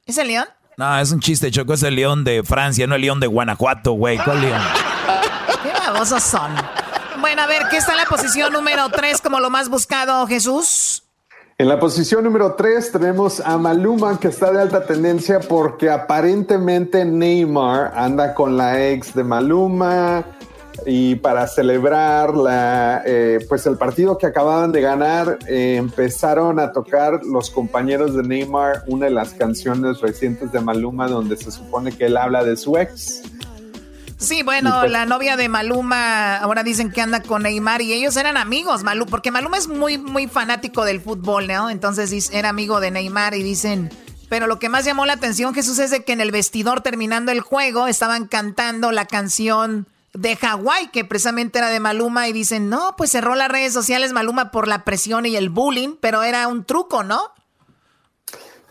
[0.05, 0.47] ¿Es el León?
[0.77, 1.75] No, es un chiste, Choco.
[1.75, 4.19] Es el León de Francia, no el León de Guanajuato, güey.
[4.19, 4.61] ¿Cuál León?
[5.63, 6.53] Qué babosos son.
[7.21, 11.03] Bueno, a ver, ¿qué está en la posición número 3 como lo más buscado, Jesús?
[11.59, 17.03] En la posición número 3 tenemos a Maluma, que está de alta tendencia porque aparentemente
[17.03, 20.23] Neymar anda con la ex de Maluma
[20.85, 26.73] y para celebrar la, eh, pues el partido que acababan de ganar, eh, empezaron a
[26.73, 31.93] tocar los compañeros de Neymar una de las canciones recientes de Maluma donde se supone
[31.93, 33.23] que él habla de su ex.
[34.19, 38.17] Sí, bueno, pues la novia de Maluma ahora dicen que anda con Neymar y ellos
[38.17, 41.69] eran amigos, Maluma, porque Maluma es muy, muy fanático del fútbol, ¿no?
[41.71, 43.91] Entonces era amigo de Neymar y dicen...
[44.29, 47.31] Pero lo que más llamó la atención, Jesús, es de que en el vestidor terminando
[47.31, 49.87] el juego estaban cantando la canción
[50.17, 54.13] de Hawái, que precisamente era de Maluma, y dicen, no, pues cerró las redes sociales
[54.13, 57.33] Maluma por la presión y el bullying, pero era un truco, ¿no?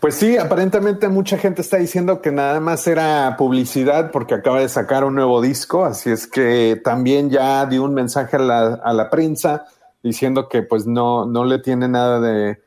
[0.00, 4.68] Pues sí, aparentemente mucha gente está diciendo que nada más era publicidad porque acaba de
[4.68, 9.64] sacar un nuevo disco, así es que también ya dio un mensaje a la, prensa
[10.02, 12.58] diciendo que pues no, no le tiene nada de,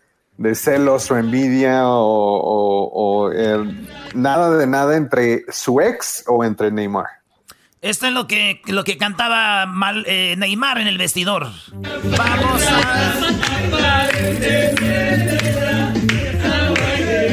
[0.56, 3.64] celos o envidia o, eh,
[4.16, 7.19] nada de nada entre su ex o entre Neymar.
[7.82, 11.48] Esto es lo que, lo que cantaba mal, eh, Neymar en el vestidor.
[11.72, 13.14] Vamos a...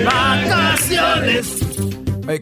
[0.05, 1.59] Vacaciones.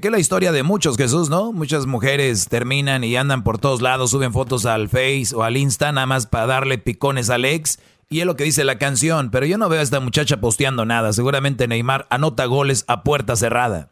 [0.03, 1.53] que la historia de muchos, Jesús, ¿no?
[1.53, 5.91] Muchas mujeres terminan y andan por todos lados, suben fotos al Face o al Insta,
[5.91, 7.79] nada más para darle picones al ex.
[8.11, 10.85] Y es lo que dice la canción, pero yo no veo a esta muchacha posteando
[10.85, 11.15] nada.
[11.15, 13.89] Seguramente Neymar anota goles a puerta cerrada.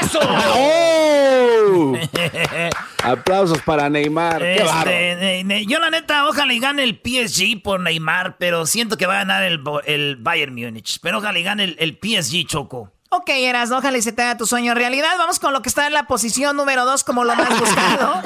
[0.00, 0.18] ¡Eso!
[0.56, 1.92] ¡Oh!
[3.02, 4.42] Aplausos para Neymar.
[4.42, 9.14] Este, yo la neta, ojalá y gane el PSG por Neymar, pero siento que va
[9.14, 10.98] a ganar el, el Bayern Múnich.
[11.00, 12.92] Pero ojalá y gane el, PSG, Choco.
[13.12, 15.08] Ok, Eras, ojalá y se te haga tu sueño realidad.
[15.18, 18.22] Vamos con lo que está en la posición número dos como lo más buscado.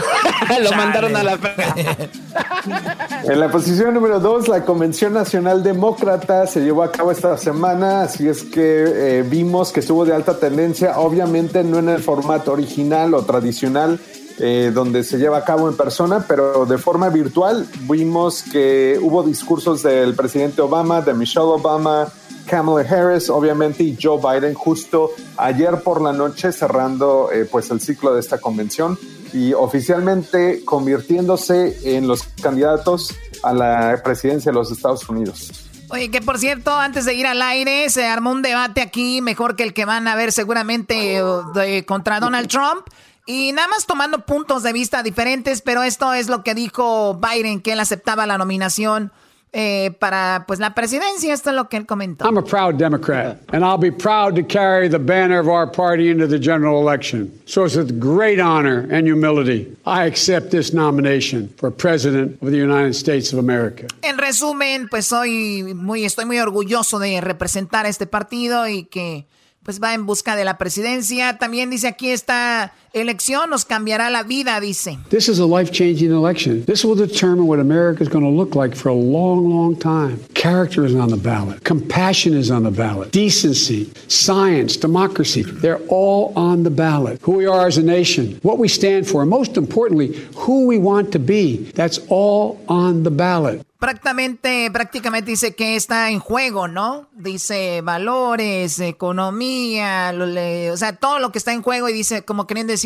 [0.62, 1.38] lo mandaron a la...
[3.24, 8.02] en la posición número dos, la Convención Nacional Demócrata se llevó a cabo esta semana,
[8.02, 8.84] así es que
[9.18, 13.98] eh, vimos que estuvo de alta tendencia, obviamente no en el formato original o tradicional,
[14.38, 19.22] eh, donde se lleva a cabo en persona, pero de forma virtual vimos que hubo
[19.22, 22.08] discursos del presidente Obama, de Michelle Obama,
[22.46, 27.80] Kamala Harris, obviamente, y Joe Biden justo ayer por la noche cerrando eh, pues el
[27.80, 28.98] ciclo de esta convención
[29.32, 35.68] y oficialmente convirtiéndose en los candidatos a la presidencia de los Estados Unidos.
[35.90, 39.54] Oye, que por cierto, antes de ir al aire, se armó un debate aquí, mejor
[39.54, 42.86] que el que van a ver seguramente eh, contra Donald Trump.
[43.26, 47.60] Y nada más tomando puntos de vista diferentes, pero esto es lo que dijo Biden,
[47.60, 49.12] que él aceptaba la nominación
[49.56, 51.32] eh, para pues la presidencia.
[51.32, 52.26] Esto es lo que él comentó.
[52.26, 56.10] I'm a proud Democrat, and I'll be proud to carry the banner of our party
[56.10, 57.30] into the general election.
[57.46, 62.58] So it's with great honor and humility I accept this nomination for President of the
[62.58, 63.86] United States of America.
[64.02, 69.26] En resumen, pues soy muy, estoy muy orgulloso de representar a este partido y que
[69.62, 71.38] pues va en busca de la presidencia.
[71.38, 74.98] También dice aquí esta elección nos cambiará la vida, dice.
[75.10, 76.64] This is a life-changing election.
[76.64, 80.18] This will determine what America is going to look like for a long, long time.
[80.34, 81.64] Character is on the ballot.
[81.64, 83.10] Compassion is on the ballot.
[83.12, 87.20] Decency, science, democracy, they're all on the ballot.
[87.22, 90.78] Who we are as a nation, what we stand for, and most importantly, who we
[90.78, 93.64] want to be, that's all on the ballot.
[93.84, 97.06] Prácticamente, prácticamente dice que está en juego, ¿no?
[97.12, 102.22] Dice valores, economía, lo, le, o sea, todo lo que está en juego y dice,
[102.22, 102.83] como queriendo decir,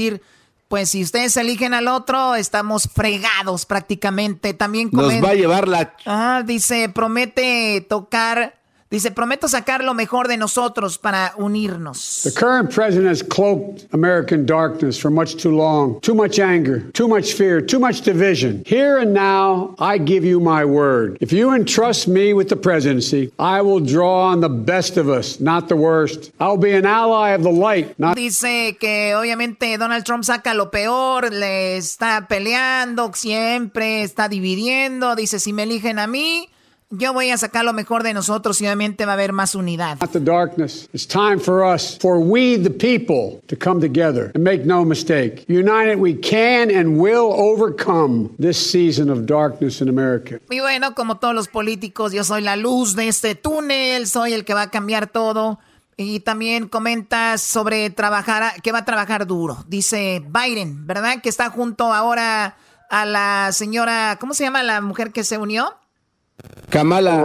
[0.69, 4.53] pues si ustedes eligen al otro, estamos fregados prácticamente.
[4.53, 5.95] También Nos va a llevar la...
[6.05, 8.58] Ah, dice, promete tocar
[8.91, 12.23] Dice, prometo sacar lo mejor de nosotros para unirnos.
[12.23, 16.01] The current president has cloaked American darkness for much too long.
[16.01, 18.63] Too much anger, too much fear, too much division.
[18.65, 21.19] Here and now, I give you my word.
[21.21, 25.39] If you entrust me with the presidency, I will draw on the best of us,
[25.39, 26.33] not the worst.
[26.41, 28.17] I'll be an ally of the light, not...
[28.17, 35.15] Dice que obviamente Donald Trump saca lo peor, le está peleando siempre, está dividiendo.
[35.15, 36.49] Dice, si me eligen a mí...
[36.91, 39.99] Yo voy a sacar lo mejor de nosotros y obviamente va a haber más unidad.
[40.01, 40.89] Not the darkness.
[40.95, 45.45] It's time for us, for we the people, to come together and make no mistake.
[45.49, 50.41] United we can and will overcome this season of darkness in America.
[50.49, 54.47] Y bueno, como todos los políticos, yo soy la luz de este túnel, soy el
[54.47, 55.59] que va a cambiar todo.
[55.99, 59.63] Y también comenta sobre trabajar, que va a trabajar duro.
[59.69, 61.21] Dice Biden, ¿verdad?
[61.21, 62.57] Que está junto ahora
[62.89, 65.75] a la señora, ¿cómo se llama la mujer que se unió?
[66.71, 67.25] Kamala.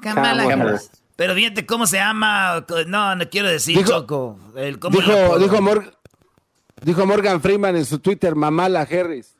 [0.00, 0.80] Kamala.
[1.16, 2.64] Pero fíjate cómo se llama.
[2.86, 4.38] No, no quiero decir, Dijo- Choco.
[4.56, 5.96] El, ¿cómo Dijo, dijo, Mor-
[6.82, 9.36] dijo Morgan Freeman en su Twitter, Mamala Harris.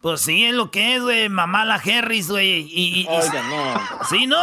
[0.00, 1.28] Pues sí, es lo que es, güey.
[1.28, 2.48] Mamala Harris, güey.
[2.62, 4.06] Y, y- y- Oiga, no.
[4.08, 4.36] ¿Sí, no?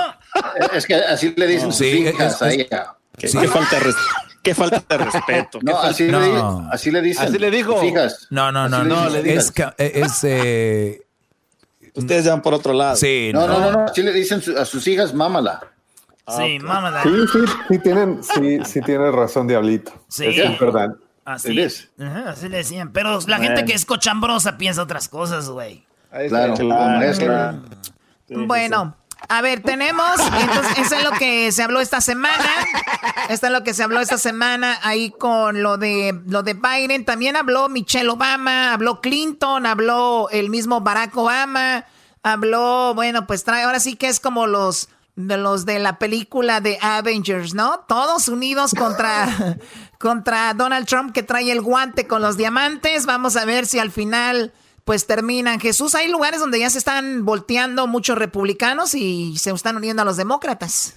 [0.74, 2.96] Es que así le dicen sus Sí, hijas es- a es- ella.
[3.18, 3.38] Qué- Sí.
[3.38, 3.94] qué falta de
[4.42, 5.60] qué falta de respeto.
[5.64, 6.20] No, así, No.
[6.20, 7.28] Le, así le dicen.
[7.28, 7.80] Así le dijo.
[8.32, 9.06] No, no, no, Así le no.
[9.10, 9.16] sus
[9.46, 11.02] Es, ca- es eh,
[11.94, 12.96] Ustedes van por otro lado.
[12.96, 13.60] Sí, no, no.
[13.60, 13.86] no, no.
[13.86, 15.62] Así le dicen su- a sus hijas, mámala.
[16.28, 17.04] Sí, mámala.
[17.04, 17.40] Sí, sí,
[17.70, 19.92] sí tienen, sí, sí tienes razón, Diablito.
[20.08, 20.28] Sí.
[20.28, 20.96] Es verdad.
[21.26, 21.60] Así,
[22.00, 22.92] Ajá, así le decían.
[22.92, 25.86] Pero la gente que es cochambrosa piensa otras cosas, güey.
[26.30, 27.60] Claro, como mezcla.
[28.30, 28.96] Bueno,
[29.30, 32.46] a ver, tenemos, entonces, eso es lo que se habló esta semana.
[33.30, 37.06] Esto es lo que se habló esta semana ahí con lo de lo de Biden.
[37.06, 41.86] También habló Michelle Obama, habló Clinton, habló el mismo Barack Obama,
[42.24, 46.62] habló, bueno, pues trae, ahora sí que es como los de los de la película
[46.62, 47.80] de Avengers, ¿no?
[47.88, 49.58] Todos unidos contra
[50.00, 53.06] contra Donald Trump que trae el guante con los diamantes.
[53.06, 54.52] Vamos a ver si al final
[54.86, 55.60] pues terminan.
[55.60, 60.06] Jesús, hay lugares donde ya se están volteando muchos republicanos y se están uniendo a
[60.06, 60.96] los demócratas.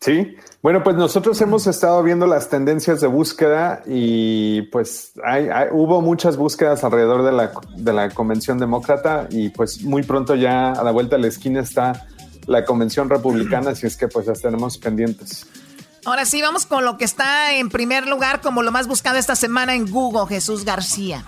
[0.00, 5.68] Sí, bueno, pues nosotros hemos estado viendo las tendencias de búsqueda y pues hay, hay-
[5.72, 10.72] hubo muchas búsquedas alrededor de la, de la convención demócrata y pues muy pronto ya
[10.72, 12.06] a la vuelta de la esquina está
[12.46, 15.46] la convención republicana, así es que pues las tenemos pendientes.
[16.04, 19.36] Ahora sí, vamos con lo que está en primer lugar como lo más buscado esta
[19.36, 21.24] semana en Google, Jesús García.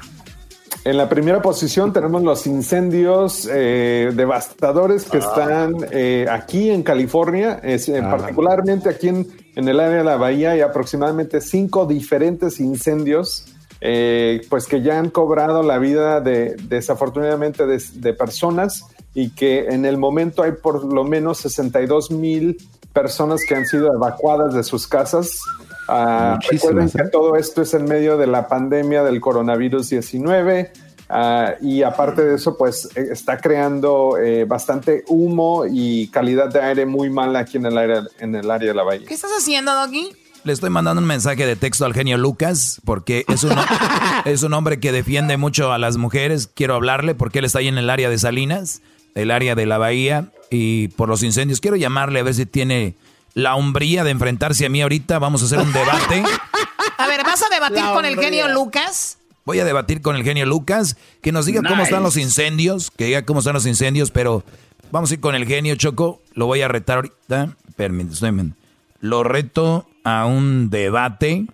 [0.87, 7.59] En la primera posición tenemos los incendios eh, devastadores que están eh, aquí en California,
[7.65, 8.09] es, eh, Ah.
[8.09, 9.27] particularmente aquí en,
[9.57, 13.47] en el área de la bahía hay aproximadamente cinco diferentes incendios
[13.81, 19.67] eh, pues que ya han cobrado la vida de desafortunadamente de, de personas y que
[19.67, 22.59] en el momento hay por lo menos 62 mil
[22.93, 25.41] personas que han sido evacuadas de sus casas.
[25.89, 30.73] Ah, recuerden que todo esto es en medio de la pandemia del coronavirus 19
[31.09, 36.61] ah, y aparte de eso, pues eh, está creando eh, bastante humo y calidad de
[36.61, 39.07] aire muy mala aquí en el, área, en el área de la bahía.
[39.07, 40.11] ¿Qué estás haciendo, Doggy?
[40.45, 43.53] Le estoy mandando un mensaje de texto al genio Lucas porque es un,
[44.25, 46.47] es un hombre que defiende mucho a las mujeres.
[46.47, 48.81] Quiero hablarle porque él está ahí en el área de Salinas,
[49.17, 51.61] el área de la bahía y por los incendios.
[51.61, 52.95] Quiero llamarle a ver si tiene
[53.37, 55.19] la hombría de enfrentarse a mí ahorita.
[55.19, 56.25] Vamos a hacer un debate.
[56.99, 59.19] A ver, ¿vas a debatir La con el genio Lucas?
[59.45, 63.05] Voy a debatir con el genio Lucas, que nos diga cómo están los incendios, que
[63.05, 64.43] diga cómo están los incendios, pero
[64.91, 66.23] vamos a ir con el genio Choco.
[66.33, 67.55] Lo voy a retar ahorita.
[67.77, 68.53] Permítanme.
[69.01, 71.45] Lo reto a un debate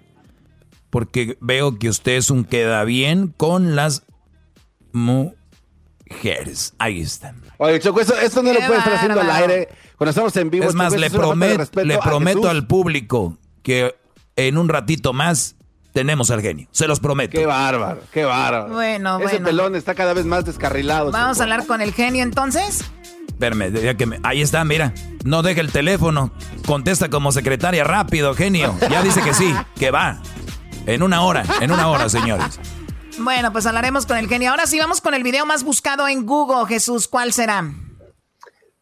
[0.91, 4.05] porque veo que usted es un queda bien con las
[6.22, 6.74] Hers.
[6.78, 7.35] Ahí está.
[7.59, 9.68] Oye, Choco, eso, eso no lo puedes estar haciendo al aire
[10.03, 10.66] cuando estamos en vivo.
[10.68, 13.94] Es más, Choco, le, promet- prometo al público que
[14.36, 15.57] en un ratito más
[15.92, 16.66] tenemos al genio.
[16.72, 17.38] Se los prometo.
[17.38, 18.72] Qué bárbaro, qué bárbaro.
[18.72, 19.46] Bueno, Ese bueno.
[19.46, 21.11] pelón está cada vez más descarrilado.
[21.12, 22.84] Vamos a hablar con el genio entonces.
[23.82, 24.94] Ya que me- ahí está, mira.
[25.24, 26.32] No deje el teléfono.
[26.66, 28.74] Contesta como secretaria rápido, genio.
[28.90, 30.20] Ya dice que sí, que va.
[30.86, 32.59] En una hora, en una hora, señores.
[33.18, 34.50] Bueno, pues hablaremos con el genio.
[34.50, 36.66] Ahora sí vamos con el video más buscado en Google.
[36.66, 37.72] Jesús, ¿cuál será?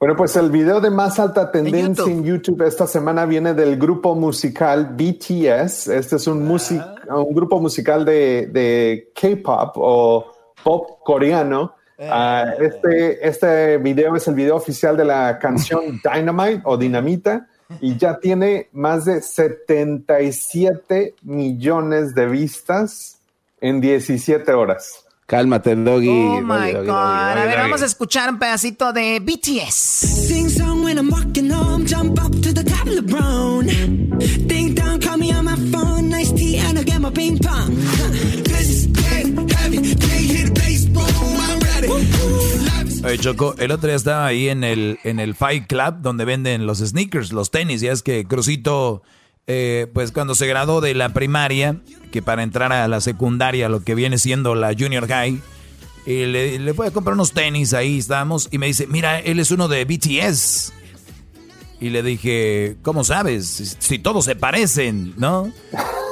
[0.01, 4.15] Bueno, pues el video de más alta tendencia en YouTube, esta semana viene del grupo
[4.15, 5.89] musical BTS.
[5.89, 10.33] Este es un, music, un grupo musical de, de K-pop o
[10.65, 11.75] pop coreano.
[11.99, 17.47] Ah, este, este video es el video oficial de la canción Dynamite o Dinamita
[17.83, 23.21] y ya tiene más de 77 millones de vistas
[23.61, 25.00] en 17 horas.
[25.31, 26.09] Cálmate, Doggy.
[26.09, 27.39] Oh my God.
[27.39, 29.73] A ver, vamos a escuchar un pedacito de BTS.
[30.27, 33.67] Sing song when I'm walking home, jump up to the top of the brown.
[34.49, 37.77] Ding dong, call me on my phone, nice tea, and I get my ping pong.
[38.43, 41.05] This is dead heavy, can't hit the bass, boom,
[41.39, 43.07] I'm ready.
[43.07, 46.67] Oye, Choco, el otro día estaba ahí en el, en el Fight Club donde venden
[46.67, 47.81] los sneakers, los tenis.
[47.81, 49.03] Ya es que Crucito,
[49.47, 51.77] eh, pues cuando se graduó de la primaria,
[52.13, 55.41] que para entrar a la secundaria, lo que viene siendo la junior high,
[56.07, 59.39] y le, le fue a comprar unos tenis, ahí estábamos, y me dice, mira, él
[59.39, 60.73] es uno de BTS.
[61.83, 63.47] Y le dije, ¿cómo sabes?
[63.47, 65.51] Si, si todos se parecen, ¿no?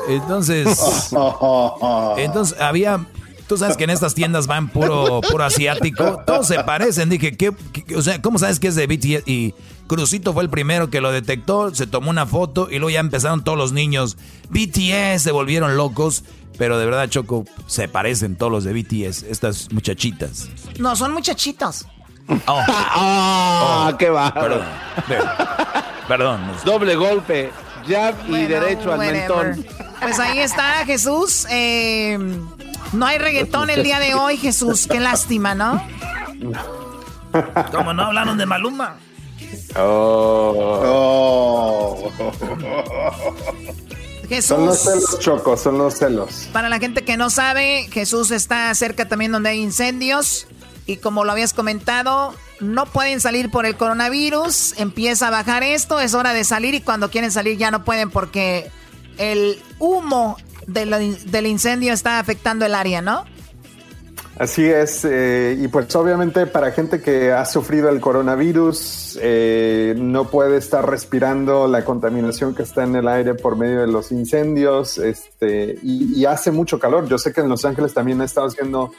[0.09, 0.67] Entonces,
[2.17, 3.07] entonces había,
[3.47, 7.11] tú sabes que en estas tiendas van puro, puro asiático, todos se parecen.
[7.11, 9.29] Dije, ¿qué, qué- o sea, ¿cómo sabes que es de BTS?
[9.29, 9.55] Y
[9.89, 13.43] Crucito fue el primero que lo detectó, se tomó una foto y luego ya empezaron
[13.43, 14.17] todos los niños.
[14.51, 16.25] BTS se volvieron locos,
[16.59, 20.49] pero de verdad, Choco, se parecen todos los de BTS, estas muchachitas.
[20.79, 21.87] No, son muchachitos.
[22.47, 22.63] Oh.
[22.71, 24.61] Ah, qué bárbaro.
[25.07, 25.29] Perdón.
[26.07, 26.41] Perdón.
[26.65, 27.51] Doble golpe,
[27.89, 29.47] jab y Bueno, derecho al whatever.
[29.57, 29.67] mentón.
[30.01, 31.47] Pues ahí está, Jesús.
[31.51, 32.19] Eh,
[32.93, 34.87] no hay reggaetón el día de hoy, Jesús.
[34.91, 35.83] Qué lástima, ¿no?
[37.73, 38.97] Como no hablaron de Maluma.
[39.77, 41.19] Oh.
[44.43, 44.83] Son los Jesús.
[44.83, 46.49] celos, Choco, son los celos.
[46.53, 50.47] Para la gente que no sabe, Jesús está cerca también donde hay incendios.
[50.87, 54.75] Y como lo habías comentado, no pueden salir por el coronavirus.
[54.79, 56.75] Empieza a bajar esto, es hora de salir.
[56.75, 58.71] Y cuando quieren salir ya no pueden porque
[59.17, 60.37] el humo
[60.67, 63.25] del incendio está afectando el área, ¿no?
[64.39, 70.31] Así es, eh, y pues obviamente para gente que ha sufrido el coronavirus, eh, no
[70.31, 74.99] puede estar respirando la contaminación que está en el aire por medio de los incendios,
[74.99, 77.09] este, y, hace mucho calor.
[77.09, 78.93] Yo sé que en Los Ángeles también ha estado haciendo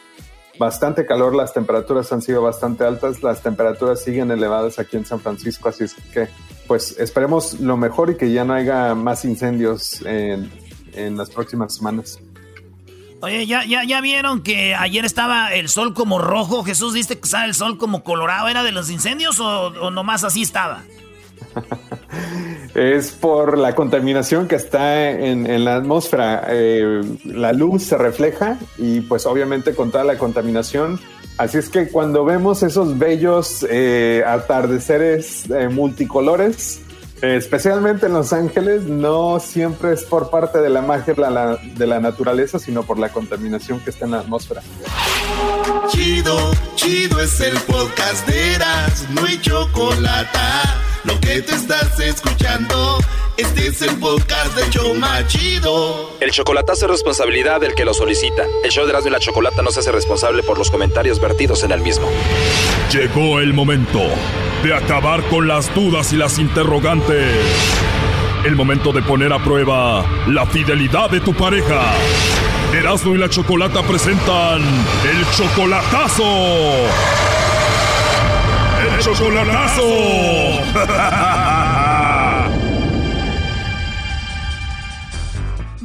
[0.57, 5.21] bastante calor, las temperaturas han sido bastante altas, las temperaturas siguen elevadas aquí en San
[5.21, 6.27] Francisco, así es que
[6.67, 10.51] pues esperemos lo mejor y que ya no haya más incendios en,
[10.93, 12.19] en las próximas semanas.
[13.21, 16.63] Oye, ¿ya, ya, ya vieron que ayer estaba el sol como rojo.
[16.63, 18.47] Jesús, ¿viste que estaba el sol como colorado?
[18.47, 20.83] ¿Era de los incendios o, nomás así estaba?
[22.75, 26.45] Es por la contaminación que está en, la atmósfera.
[26.49, 30.99] Eh, la luz se refleja y pues obviamente con toda la contaminación.
[31.37, 36.81] Así es que cuando vemos esos bellos eh, atardeceres eh, multicolores,
[37.21, 41.87] especialmente en Los Ángeles, no siempre es por parte de la magia de la, de
[41.87, 44.61] la naturaleza, sino por la contaminación que está en la atmósfera.
[45.89, 50.39] Chido, chido es el podcast de Eras, no hay chocolate.
[51.05, 52.97] Lo que te estás escuchando,
[53.37, 56.11] este es el podcast de Choma Chido.
[56.19, 58.43] El chocolatazo es responsabilidad del que lo solicita.
[58.63, 61.63] El show de Erasmo y la Chocolata no se hace responsable por los comentarios vertidos
[61.63, 62.07] en el mismo.
[62.91, 64.01] Llegó el momento
[64.63, 67.35] de acabar con las dudas y las interrogantes.
[68.43, 71.93] El momento de poner a prueba la fidelidad de tu pareja.
[72.73, 76.23] Erasmo y la Chocolata presentan el chocolatazo.
[78.81, 79.83] El chocolatazo.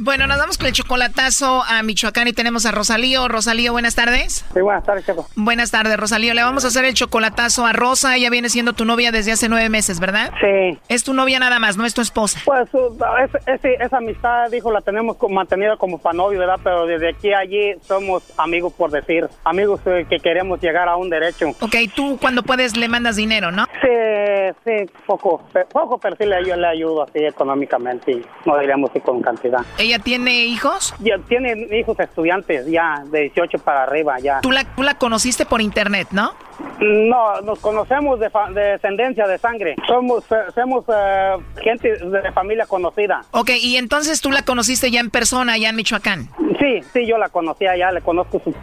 [0.05, 3.27] Bueno, nos vamos con el chocolatazo a Michoacán y tenemos a Rosalío.
[3.27, 4.45] Rosalío, buenas tardes.
[4.53, 5.03] Sí, buenas tardes.
[5.35, 6.35] Buenas tardes, Rosalío.
[6.35, 8.15] Le vamos a hacer el chocolatazo a Rosa.
[8.15, 10.31] Ella viene siendo tu novia desde hace nueve meses, ¿verdad?
[10.39, 10.77] Sí.
[10.89, 12.39] Es tu novia nada más, no es tu esposa.
[12.45, 16.59] Pues uh, es- es- esa amistad, dijo, la tenemos mantenida como para novio, ¿verdad?
[16.63, 19.27] Pero desde aquí a allí somos amigos, por decir.
[19.43, 21.49] Amigos eh, que queremos llegar a un derecho.
[21.61, 23.65] Ok, tú cuando puedes le mandas dinero, ¿no?
[23.81, 25.41] Sí, sí, poco,
[25.71, 29.61] poco, pero sí le, yo le ayudo así económicamente y no diríamos si con cantidad.
[29.79, 30.93] Ella tiene hijos?
[30.99, 34.41] Ya tiene hijos estudiantes ya, de 18 para arriba ya.
[34.41, 36.33] Tú la, tú la conociste por internet, ¿no?
[36.79, 39.75] No, nos conocemos de, descendencia de sangre.
[39.87, 43.21] Somos, eh, somos eh, gente de familia conocida.
[43.31, 46.29] Ok, y entonces tú la conociste ya en persona, allá en Michoacán.
[46.59, 48.53] Sí, sí, yo la conocía ya, le conozco su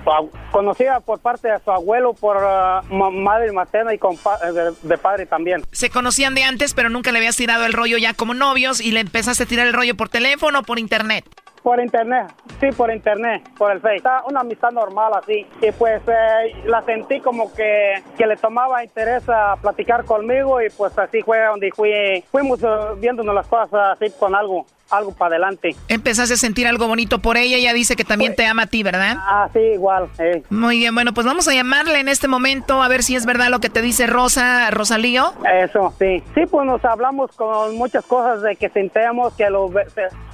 [0.51, 5.63] conocida por parte de su abuelo, por uh, madre materna y de, de, padre también.
[5.73, 8.93] Se conocían de antes, pero nunca le habías tirado el rollo ya como novios y
[8.93, 11.25] le empezaste a tirar el rollo por teléfono o por internet.
[11.63, 13.97] Por internet, sí, por internet, por el Facebook.
[13.99, 15.47] Está una amistad normal así.
[15.61, 20.71] Y pues eh, la sentí como que, que le tomaba interés a platicar conmigo y
[20.71, 25.37] pues así fue donde fui, fuimos uh, viéndonos las cosas así con algo algo para
[25.37, 25.75] adelante.
[25.89, 28.83] Empezaste a sentir algo bonito por ella, ella dice que también te ama a ti,
[28.83, 29.17] ¿verdad?
[29.21, 30.09] Ah, sí, igual.
[30.51, 33.49] Muy bien, bueno, pues vamos a llamarle en este momento a ver si es verdad
[33.49, 35.33] lo que te dice Rosa, Rosalío.
[35.63, 36.23] Eso, sí.
[36.35, 39.71] Sí, pues nos hablamos con muchas cosas de que sintemos, que lo,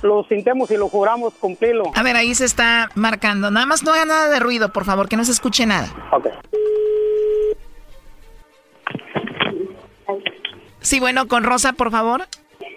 [0.03, 1.85] lo sintemos y lo juramos cumplirlo.
[1.95, 3.51] A ver, ahí se está marcando.
[3.51, 5.89] Nada más no haga nada de ruido, por favor, que no se escuche nada.
[6.13, 6.27] Ok.
[10.81, 12.27] Sí, bueno, con Rosa, por favor.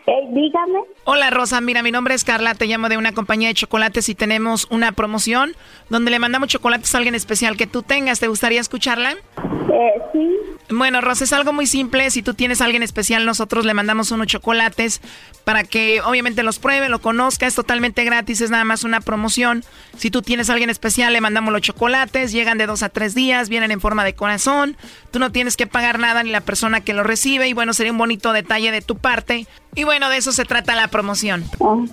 [0.05, 0.79] Hey, dígame.
[1.03, 4.15] Hola Rosa, mira, mi nombre es Carla, te llamo de una compañía de chocolates y
[4.15, 5.55] tenemos una promoción
[5.89, 8.19] donde le mandamos chocolates a alguien especial que tú tengas.
[8.19, 9.11] ¿Te gustaría escucharla?
[9.11, 10.37] Eh, sí.
[10.71, 12.09] Bueno, Rosa, es algo muy simple.
[12.11, 15.01] Si tú tienes a alguien especial, nosotros le mandamos unos chocolates
[15.43, 17.47] para que obviamente los pruebe, lo conozca.
[17.47, 19.63] Es totalmente gratis, es nada más una promoción.
[19.97, 22.31] Si tú tienes a alguien especial, le mandamos los chocolates.
[22.31, 24.77] Llegan de dos a tres días, vienen en forma de corazón.
[25.11, 27.47] Tú no tienes que pagar nada ni la persona que lo recibe.
[27.47, 29.47] Y bueno, sería un bonito detalle de tu parte.
[29.75, 31.45] Y bueno, de eso se trata la promoción.
[31.59, 31.85] Oh.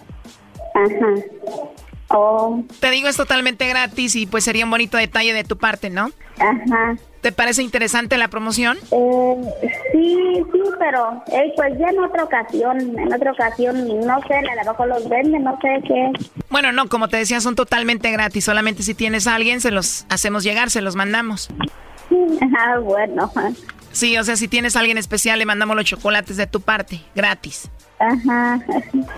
[0.74, 1.72] Ajá.
[2.10, 2.64] Oh.
[2.80, 6.10] Te digo, es totalmente gratis y pues sería un bonito detalle de tu parte, ¿no?
[6.38, 6.96] Ajá.
[7.20, 8.78] ¿Te parece interesante la promoción?
[8.92, 9.36] Eh,
[9.92, 10.16] sí,
[10.52, 11.22] sí, pero
[11.56, 15.42] pues ya en otra ocasión, en otra ocasión, no sé, a lo mejor los venden,
[15.44, 16.12] no sé qué.
[16.48, 18.44] Bueno, no, como te decía, son totalmente gratis.
[18.44, 21.48] Solamente si tienes a alguien, se los hacemos llegar, se los mandamos.
[22.58, 23.30] Ah, bueno.
[23.92, 27.00] Sí, o sea, si tienes a alguien especial, le mandamos los chocolates de tu parte,
[27.14, 27.70] gratis.
[27.98, 28.60] Ajá.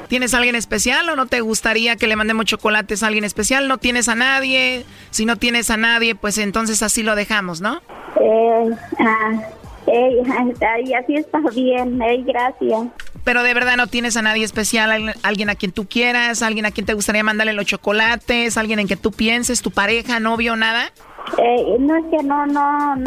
[0.08, 3.68] ¿Tienes a alguien especial o no te gustaría que le mandemos chocolates a alguien especial?
[3.68, 4.86] ¿No tienes a nadie?
[5.10, 7.82] Si no tienes a nadie, pues entonces así lo dejamos, ¿no?
[8.20, 9.32] Eh, ah,
[9.86, 10.22] eh,
[10.98, 12.88] así está bien, eh, gracias.
[13.22, 16.70] Pero de verdad no tienes a nadie especial, alguien a quien tú quieras, alguien a
[16.70, 20.90] quien te gustaría mandarle los chocolates, alguien en que tú pienses, tu pareja, novio, nada.
[21.38, 23.04] Eh, no es que no, no, no.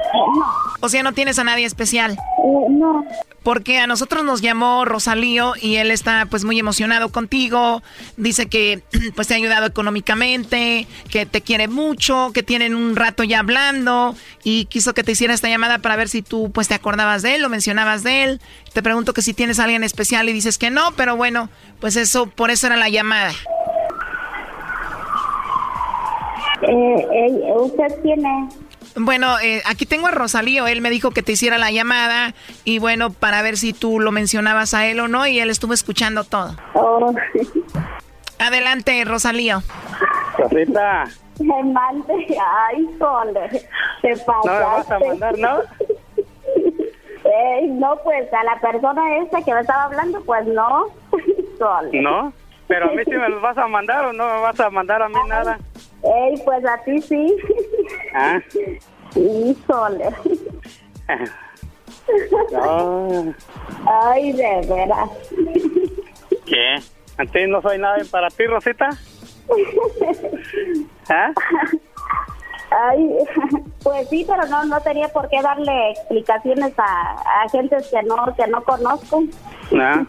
[0.80, 2.14] O sea, no tienes a nadie especial.
[2.14, 3.06] Eh, no.
[3.44, 7.84] Porque a nosotros nos llamó Rosalío y él está pues muy emocionado contigo.
[8.16, 8.82] Dice que
[9.16, 14.16] pues te ha ayudado económicamente, que te quiere mucho, que tienen un rato ya hablando
[14.44, 17.36] y quiso que te hiciera esta llamada para ver si tú pues te acordabas de
[17.36, 18.42] él, lo mencionabas de él.
[18.74, 21.50] Te pregunto que si tienes a alguien especial y dices que no, pero bueno,
[21.80, 23.34] pues eso, por eso era la llamada.
[26.68, 28.50] Eh, ¿Usted tiene?
[28.96, 30.68] Bueno, eh, aquí tengo a Rosalío.
[30.68, 32.34] Él me dijo que te hiciera la llamada
[32.64, 35.74] y bueno, para ver si tú lo mencionabas a él o no y él estuvo
[35.74, 36.56] escuchando todo.
[36.74, 37.14] Oh.
[38.40, 39.62] Adelante, Rosalío.
[40.38, 41.06] Rosita.
[41.40, 42.14] Me mande,
[42.68, 43.68] ay, sole,
[44.02, 44.48] te pasaste.
[44.48, 45.60] No me vas a mandar, ¿no?
[47.70, 50.88] no, pues a la persona esa que me estaba hablando, pues no.
[51.94, 52.34] ¿No?
[52.68, 55.02] Pero a mí sí me los vas a mandar o no me vas a mandar
[55.02, 55.60] a mí nada.
[56.04, 57.36] Ey, pues a ti sí.
[58.14, 58.40] ¿Ah?
[59.16, 60.10] Híjole.
[62.52, 63.34] No.
[63.86, 65.10] Ay, de veras.
[66.46, 66.76] ¿Qué?
[67.18, 68.90] ¿A ti no soy nadie para ti, Rosita?
[71.10, 71.32] ¿Ah?
[72.72, 73.18] Ay,
[73.84, 78.16] pues sí, pero no no tenía por qué darle explicaciones a, a gentes que no
[78.36, 79.24] que no conozco.
[79.80, 80.04] ¿Ah?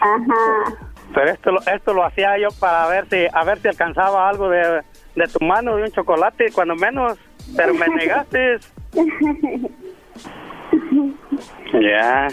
[0.00, 0.91] Ajá.
[1.14, 4.82] Pero esto, esto lo hacía yo para ver si, a ver si alcanzaba algo de,
[5.14, 7.18] de tu mano, de un chocolate, cuando menos,
[7.56, 8.58] pero me negaste.
[11.80, 12.28] ya.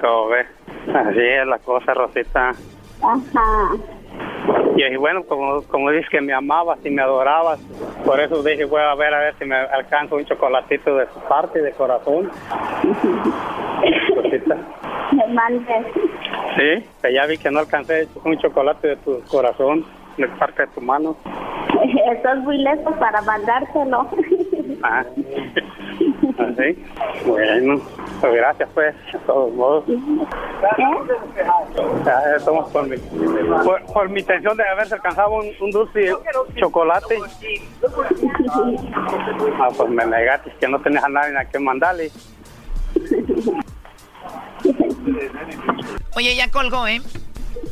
[0.00, 0.46] Como ve.
[0.94, 2.52] Así es la cosa, Rosita.
[3.02, 3.70] Ajá.
[4.76, 7.58] Y bueno, como, como dices que me amabas y me adorabas,
[8.04, 11.20] por eso dije, voy a ver a ver si me alcanzo un chocolatito de su
[11.20, 12.30] parte, de corazón.
[14.16, 14.56] Rosita.
[15.12, 15.86] Me mandes.
[16.56, 19.84] Sí, que ya vi que no alcancé un chocolate de tu corazón,
[20.16, 21.16] de parte de tu mano.
[22.12, 24.08] Estás muy lejos para mandártelo.
[24.82, 25.02] Ah,
[26.38, 26.84] así.
[27.26, 27.80] Bueno,
[28.20, 29.84] pues gracias, pues, de todos modos.
[29.88, 29.94] ¿Eh?
[32.36, 32.98] Estamos por mi,
[33.64, 36.12] por, por, mi intención de haberse alcanzado un, un dulce
[36.56, 37.18] chocolate.
[39.58, 42.10] Ah, pues me negaste que no tenías a nadie a quien mandarle.
[46.14, 47.02] Oye, ya colgó, ¿eh?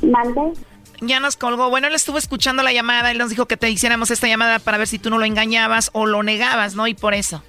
[0.03, 0.53] ¿Mande?
[1.01, 1.71] Ya nos colgó.
[1.71, 3.11] Bueno, él estuvo escuchando la llamada.
[3.11, 5.91] Él nos dijo que te hiciéramos esta llamada para ver si tú no lo engañabas
[5.93, 6.87] o lo negabas, ¿no?
[6.87, 7.43] Y por eso.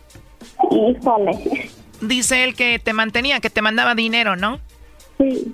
[0.71, 1.69] Híjole.
[2.01, 4.59] Dice él que te mantenía, que te mandaba dinero, ¿no?
[5.17, 5.53] Sí.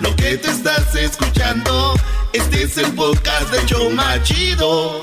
[0.00, 1.94] Lo que te estás escuchando,
[2.32, 5.00] este es el podcast de Choma Chido.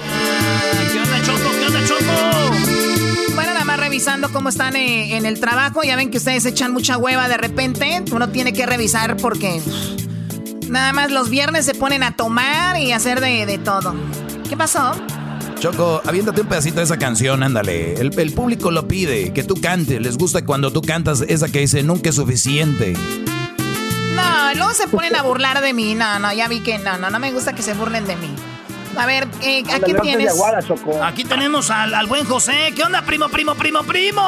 [0.91, 1.51] ¿Qué onda, Choco?
[1.51, 3.33] ¿Qué onda, Choco?
[3.33, 5.81] Bueno, nada más revisando cómo están eh, en el trabajo.
[5.83, 8.03] Ya ven que ustedes echan mucha hueva de repente.
[8.11, 9.61] Uno tiene que revisar porque
[10.69, 13.95] nada más los viernes se ponen a tomar y hacer de, de todo.
[14.47, 14.91] ¿Qué pasó?
[15.59, 17.95] Choco, aviéntate un pedacito de esa canción, ándale.
[17.95, 19.99] El, el, público lo pide, que tú cantes.
[19.99, 22.93] Les gusta cuando tú cantas esa que dice nunca es suficiente.
[24.15, 25.95] No, luego se ponen a burlar de mí.
[25.95, 28.29] No, no, ya vi que no, no, no me gusta que se burlen de mí.
[28.95, 30.29] A ver, eh, ¿a quién tienes?
[30.31, 30.59] Aguada,
[31.07, 32.73] Aquí tenemos al, al, buen José.
[32.75, 34.21] ¿Qué onda, primo, primo, primo, primo?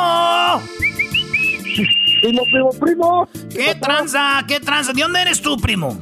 [2.21, 3.29] Primo, primo, primo.
[3.49, 4.43] ¿Qué tranza?
[4.47, 4.93] ¿Qué tranza?
[4.93, 5.97] ¿De dónde eres tú, primo?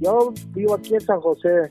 [0.00, 1.70] Yo vivo aquí en San José.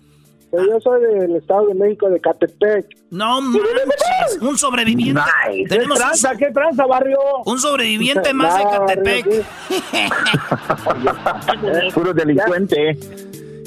[0.54, 2.86] Pero yo soy del Estado de México, de Catepec.
[3.10, 5.20] No manches, un sobreviviente.
[5.50, 5.68] Nice.
[5.68, 6.36] Tenemos ¿Qué tranza?
[6.38, 7.18] ¿Qué tranza, barrio?
[7.46, 9.26] Un sobreviviente más de Catepec.
[11.96, 13.00] Puro delincuente.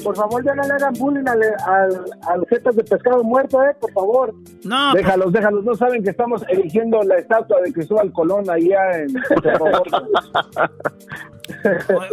[0.07, 3.61] Por favor, ya no le hagan bullying al, al, a los jetas de pescado muerto,
[3.61, 3.75] ¿eh?
[3.77, 4.33] Por favor.
[4.63, 4.93] No.
[4.93, 5.65] Déjalos, déjalos.
[5.65, 9.09] No saben que estamos erigiendo la estatua de Cristóbal Colón allá en...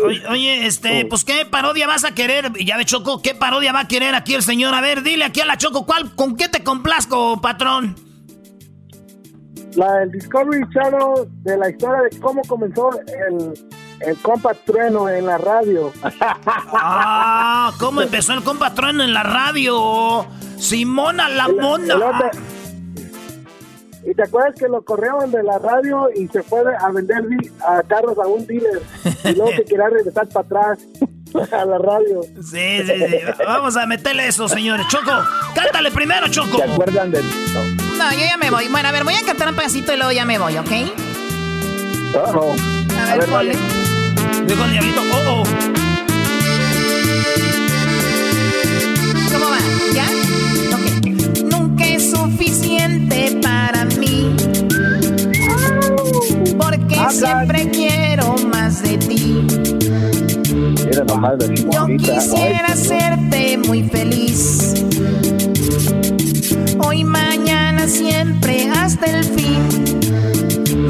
[0.05, 3.81] Oye, oye, este, pues qué parodia vas a querer, ya de Choco, ¿qué parodia va
[3.81, 4.75] a querer aquí el señor?
[4.75, 7.95] A ver, dile aquí a la Choco, ¿cuál, ¿con qué te complazco, patrón?
[9.77, 12.91] La del Discovery Channel de la historia de cómo comenzó
[13.29, 13.55] el,
[14.01, 15.93] el compa Trueno en la radio.
[16.73, 20.27] Ah, ¿cómo empezó el compa Trueno en la radio?
[20.59, 21.97] Simona la mona.
[24.07, 27.25] ¿Y te acuerdas que lo corrieron de la radio y se fue a vender
[27.67, 28.83] a carros a un dealer?
[29.25, 30.79] Y luego que quería regresar para atrás
[31.53, 32.21] a la radio.
[32.43, 33.17] Sí, sí, sí.
[33.47, 34.87] Vamos a meterle eso, señores.
[34.89, 35.13] Choco,
[35.55, 36.59] cántale primero, Choco.
[36.59, 38.69] ¿Se acuerdan de No, yo ya me voy.
[38.69, 41.14] Bueno, a ver, voy a cantar un pedacito y luego ya me voy, ¿ok?
[42.17, 42.55] Oh,
[43.11, 43.57] A ver, ponle.
[44.47, 45.45] Dijo el diablito, oh, oh.
[49.33, 49.59] ¿Cómo va?
[49.93, 50.07] ¿Ya?
[50.77, 51.07] Ok.
[51.51, 54.35] Nunca es suficiente para mí.
[56.57, 59.47] Porque siempre quiero más de ti.
[61.73, 64.75] Yo quisiera hacerte muy feliz.
[66.79, 69.61] Hoy, mañana, siempre, hasta el fin.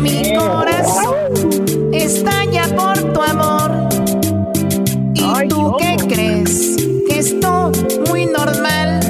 [0.02, 0.73] Mi corazón
[2.14, 3.88] estalla por tu amor.
[5.14, 6.76] ¿Y tú qué crees?
[7.08, 7.72] Que esto
[8.08, 9.00] muy normal.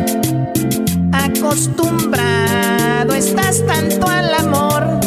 [1.12, 5.00] Acostumbrado estás tanto al amor.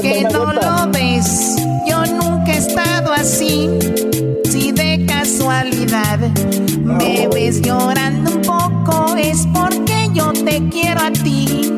[0.00, 1.56] que no lo ves.
[1.86, 3.68] Yo nunca he estado así.
[4.50, 6.18] Si de casualidad
[6.84, 11.72] me ves llorando un poco, es porque yo te quiero a ti.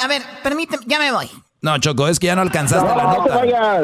[0.00, 1.28] A ver, permíteme, ya me voy.
[1.60, 3.34] No, Choco, es que ya no alcanzaste la No, no te nota.
[3.38, 3.82] vayas.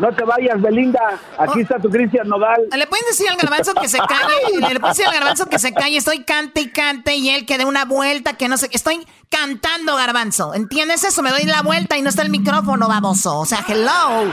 [0.00, 1.00] No te vayas, Belinda.
[1.38, 2.60] Aquí está tu Cristian Nodal.
[2.76, 4.58] ¿Le pueden decir al garbanzo que se calle?
[4.58, 5.96] ¿Le pueden decir al garbanzo que se calle?
[5.98, 8.68] Estoy cante y cante y él que dé una vuelta, que no sé.
[8.72, 10.54] Estoy cantando, garbanzo.
[10.54, 11.22] ¿Entiendes eso?
[11.22, 13.38] Me doy la vuelta y no está el micrófono, baboso.
[13.38, 14.28] O sea, hello.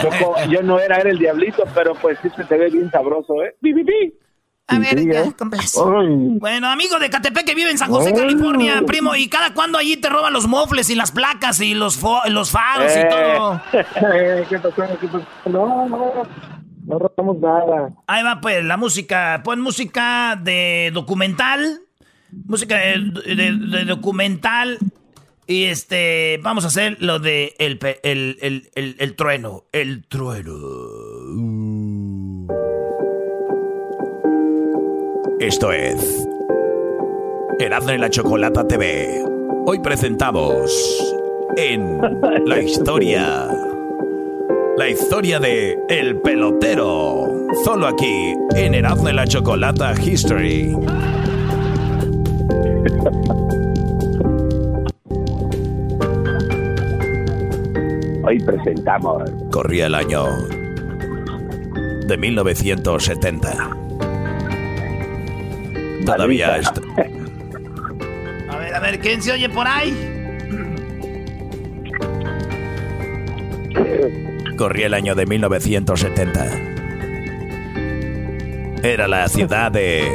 [0.00, 3.42] Choco, yo no era, era el diablito, pero pues sí se te ve bien sabroso,
[3.42, 3.56] ¿eh?
[3.60, 4.14] ¡Pi, pi, pi!
[4.68, 5.32] A ver, Sí, ya, ¿eh?
[5.38, 5.78] complace.
[5.80, 8.12] Bueno, amigo de Catepec que vive en San José.
[8.12, 12.02] California, primo, ¿y cada cuándo allí te roban los mofles y las placas y los,
[12.02, 13.62] fo- los faros y todo?
[13.72, 14.82] Eh, ¿Qué pasó?
[15.00, 15.24] ¿Qué pasó?
[15.46, 16.12] No, no,
[16.84, 17.90] no robamos nada.
[18.08, 19.40] Ahí va, pues, la música.
[19.44, 21.80] Pon música de documental.
[22.46, 24.78] Música de, de- de documental.
[25.46, 29.62] Y este, vamos a hacer lo de el, pe- el, el, el, el trueno.
[29.70, 30.52] El trueno.
[35.40, 36.26] Esto es
[37.58, 39.22] Erasmo y la Chocolata TV.
[39.66, 40.72] Hoy presentamos
[41.58, 42.00] en
[42.46, 43.46] la historia,
[44.78, 47.28] la historia de El Pelotero.
[47.64, 50.74] Solo aquí en Erasmo y la Chocolata History.
[58.24, 59.30] Hoy presentamos.
[59.50, 60.24] Corría el año
[62.06, 63.85] de 1970.
[66.06, 66.80] Todavía esto.
[68.48, 69.94] A ver, a ver, ¿quién se oye por ahí?
[74.56, 76.46] Corría el año de 1970.
[78.82, 80.08] Era la ciudad de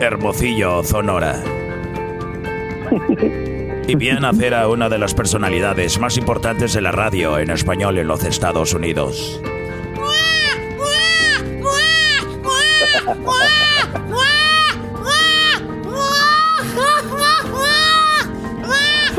[0.00, 1.42] Hermosillo, Sonora.
[3.86, 7.98] Y bien hacer a una de las personalidades más importantes de la radio en español
[7.98, 9.42] en los Estados Unidos.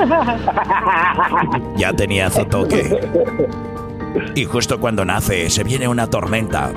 [1.77, 2.99] Ya tenía su toque.
[4.35, 6.71] Y justo cuando nace, se viene una tormenta.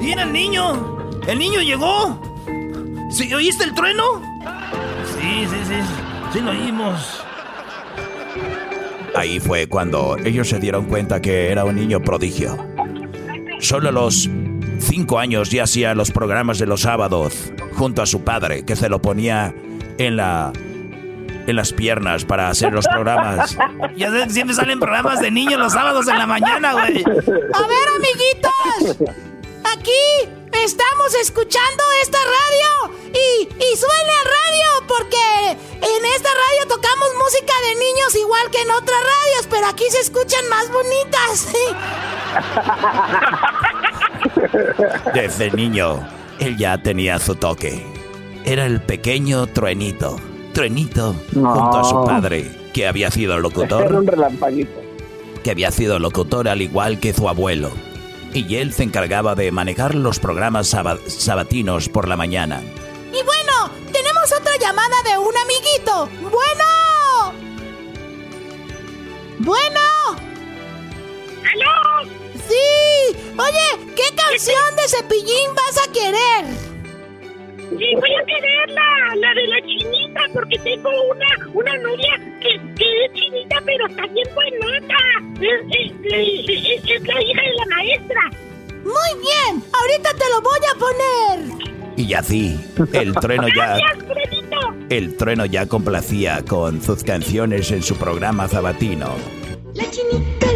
[0.00, 0.98] ¿Viene el niño?
[1.26, 2.20] ¿El niño llegó?
[3.10, 4.02] ¿Sí, ¿Oíste el trueno?
[5.04, 5.74] Sí, sí, sí.
[6.32, 7.24] Sí lo oímos.
[9.14, 12.56] Ahí fue cuando ellos se dieron cuenta que era un niño prodigio.
[13.60, 14.28] Solo los
[14.80, 18.88] cinco años ya hacía los programas de los sábados junto a su padre, que se
[18.88, 19.54] lo ponía
[19.98, 20.52] en la
[21.46, 23.56] en las piernas para hacer los programas.
[23.96, 27.02] Ya siempre salen programas de niños los sábados en la mañana, güey.
[27.02, 29.10] A ver, amiguitos.
[29.72, 37.08] Aquí estamos escuchando esta radio y, y suele a radio porque en esta radio tocamos
[37.18, 41.48] música de niños igual que en otras radios, pero aquí se escuchan más bonitas.
[45.14, 46.06] Desde niño,
[46.40, 47.84] él ya tenía su toque.
[48.44, 50.18] Era el pequeño truenito.
[50.52, 53.82] Truenito junto a su padre, que había sido locutor.
[53.82, 54.80] Era un relampaguito.
[55.42, 57.70] Que había sido locutor al igual que su abuelo
[58.32, 62.60] y él se encargaba de manejar los programas sabatinos por la mañana.
[63.12, 66.08] Y bueno, tenemos otra llamada de un amiguito.
[66.30, 66.64] Bueno.
[69.38, 69.80] Bueno.
[71.54, 71.87] ¿Aló?
[72.48, 73.16] Sí.
[73.38, 76.68] Oye, ¿qué canción de cepillín vas a querer?
[77.70, 82.58] Sí, voy a querer la, la de la chinita, porque tengo una, una novia que,
[82.76, 84.96] que es chinita, pero está bien buenota.
[85.40, 88.20] Es, es, es, la hija de la maestra.
[88.84, 91.68] Muy bien, ahorita te lo voy a poner.
[91.96, 92.58] Y así,
[92.92, 93.76] el trueno ya.
[93.76, 93.98] Gracias,
[94.90, 99.14] el trueno ya complacía con sus canciones en su programa sabatino.
[99.74, 100.47] La chinita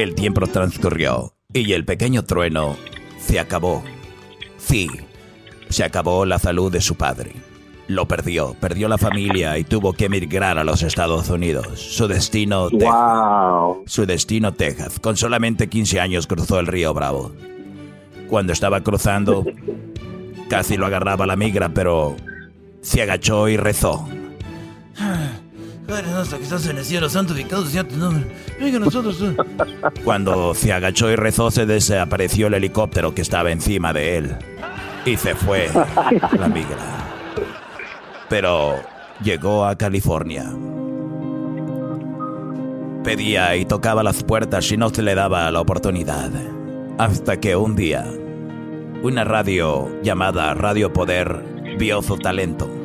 [0.00, 2.74] El tiempo transcurrió y el pequeño trueno
[3.18, 3.84] se acabó.
[4.56, 4.88] Sí,
[5.68, 7.32] se acabó la salud de su padre.
[7.86, 11.78] Lo perdió, perdió la familia y tuvo que emigrar a los Estados Unidos.
[11.78, 13.82] Su destino, wow.
[13.84, 14.98] Su destino, Texas.
[15.00, 17.32] Con solamente 15 años cruzó el río Bravo.
[18.30, 19.44] Cuando estaba cruzando,
[20.48, 22.16] casi lo agarraba la migra, pero
[22.80, 24.08] se agachó y rezó.
[30.04, 34.36] Cuando se agachó y rezó, se desapareció el helicóptero que estaba encima de él.
[35.04, 35.68] Y se fue
[36.38, 36.76] la migra.
[38.28, 38.76] Pero
[39.22, 40.44] llegó a California.
[43.02, 46.30] Pedía y tocaba las puertas y no se le daba la oportunidad.
[46.98, 48.06] Hasta que un día,
[49.02, 51.42] una radio llamada Radio Poder
[51.78, 52.80] vio su talento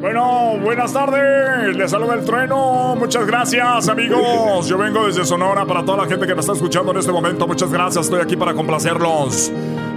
[0.00, 1.76] bueno, buenas tardes.
[1.76, 2.94] Les saluda el trueno.
[2.96, 4.68] Muchas gracias, amigos.
[4.68, 7.46] Yo vengo desde Sonora para toda la gente que me está escuchando en este momento.
[7.46, 8.04] Muchas gracias.
[8.04, 9.50] Estoy aquí para complacerlos.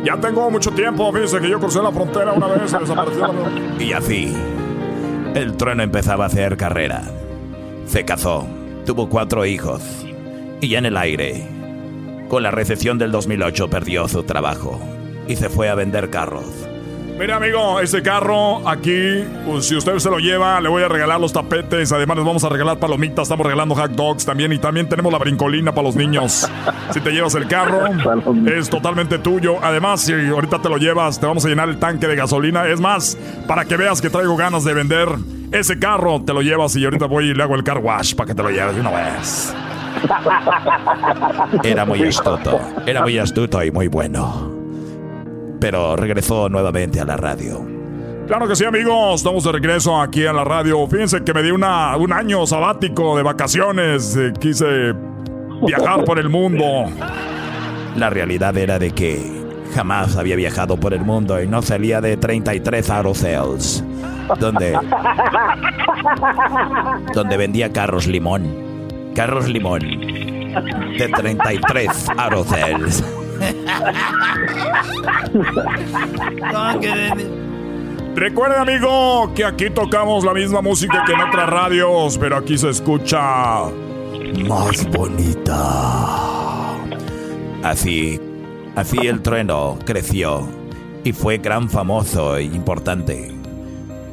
[0.03, 1.11] Ya tengo mucho tiempo.
[1.13, 3.31] Fíjense que yo crucé la frontera una vez desapareció.
[3.79, 4.35] Y así,
[5.35, 7.03] el trueno empezaba a hacer carrera.
[7.85, 8.47] Se casó.
[8.85, 9.81] Tuvo cuatro hijos.
[10.61, 11.47] Y en el aire,
[12.27, 14.79] con la recesión del 2008, perdió su trabajo.
[15.27, 16.70] Y se fue a vender carros.
[17.21, 21.21] Mira, amigo, este carro aquí, pues, si usted se lo lleva, le voy a regalar
[21.21, 21.91] los tapetes.
[21.91, 23.25] Además, les vamos a regalar palomitas.
[23.25, 24.51] Estamos regalando hot dogs también.
[24.53, 26.49] Y también tenemos la brincolina para los niños.
[26.89, 27.81] Si te llevas el carro,
[28.47, 29.57] es totalmente tuyo.
[29.61, 32.65] Además, si ahorita te lo llevas, te vamos a llenar el tanque de gasolina.
[32.65, 33.15] Es más,
[33.47, 35.07] para que veas que traigo ganas de vender
[35.51, 38.29] ese carro, te lo llevas y ahorita voy y le hago el car wash para
[38.29, 39.53] que te lo lleves de una vez.
[41.63, 42.59] Era muy astuto.
[42.87, 44.50] Era muy astuto y muy bueno
[45.61, 47.63] pero regresó nuevamente a la radio.
[48.27, 49.15] Claro que sí, amigos.
[49.15, 50.87] Estamos de regreso aquí a la radio.
[50.87, 54.17] Fíjense que me di una, un año sabático de vacaciones.
[54.17, 54.93] Eh, quise
[55.65, 56.65] viajar por el mundo.
[57.95, 59.21] La realidad era de que
[59.75, 63.83] jamás había viajado por el mundo y no salía de 33 aerocells.
[64.39, 64.79] Donde,
[67.13, 68.47] donde vendía carros limón.
[69.13, 69.81] Carros limón.
[70.97, 73.03] De 33 aerocells.
[78.15, 82.69] Recuerda, amigo, que aquí tocamos la misma música que en otras radios, pero aquí se
[82.69, 83.63] escucha
[84.47, 86.75] más bonita.
[87.63, 88.19] Así,
[88.75, 90.47] así el trueno creció
[91.03, 93.31] y fue gran famoso e importante.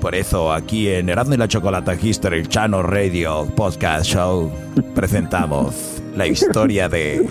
[0.00, 4.52] Por eso aquí en Erasmo y la Chocolata History Channel Radio Podcast Show
[4.94, 7.28] presentamos la historia de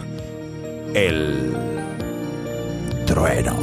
[0.93, 1.76] el
[3.17, 3.53] trueno.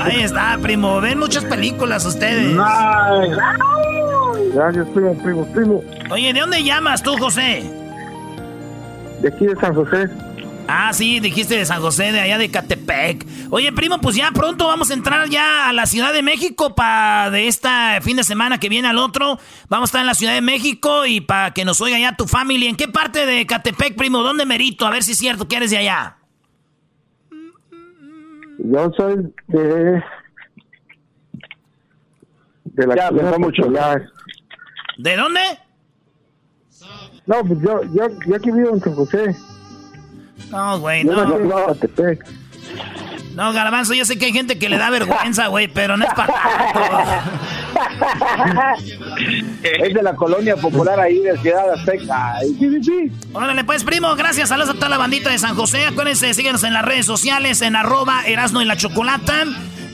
[0.00, 1.00] Ahí está, primo.
[1.00, 2.56] Ven muchas películas ustedes.
[4.54, 5.82] Gracias, primo, primo, primo.
[6.10, 7.62] Oye, ¿de dónde llamas tú, José?
[9.20, 10.08] De aquí de San José.
[10.72, 13.26] Ah, sí, dijiste de San José, de allá de Catepec.
[13.50, 17.28] Oye, primo, pues ya pronto vamos a entrar ya a la Ciudad de México para
[17.32, 19.36] de esta fin de semana que viene al otro.
[19.68, 22.28] Vamos a estar en la Ciudad de México y para que nos oiga ya tu
[22.28, 22.70] familia.
[22.70, 24.22] ¿En qué parte de Catepec, primo?
[24.22, 24.86] ¿Dónde merito?
[24.86, 26.18] A ver si es cierto que eres de allá.
[28.60, 29.16] Yo soy
[29.48, 30.04] de.
[32.62, 33.62] De la Ya, ciudad mucho.
[34.98, 35.40] ¿De dónde?
[37.26, 39.36] No, pues yo, yo, yo aquí vivo en San José.
[40.50, 41.36] No, güey, no.
[41.36, 42.24] en Zacatepec.
[43.34, 46.12] No, Garbanzo, yo sé que hay gente que le da vergüenza, güey, pero no es
[46.14, 46.34] para
[49.62, 52.34] Es de la colonia popular ahí de Ciudad Azteca.
[52.34, 53.12] Ay, Sí, sí, sí.
[53.32, 54.48] Órale, pues, primo, gracias.
[54.48, 55.86] Saludos a toda la bandita de San José.
[55.86, 59.44] Acuérdense, síguenos en las redes sociales, en arroba Erasno y la Chocolata.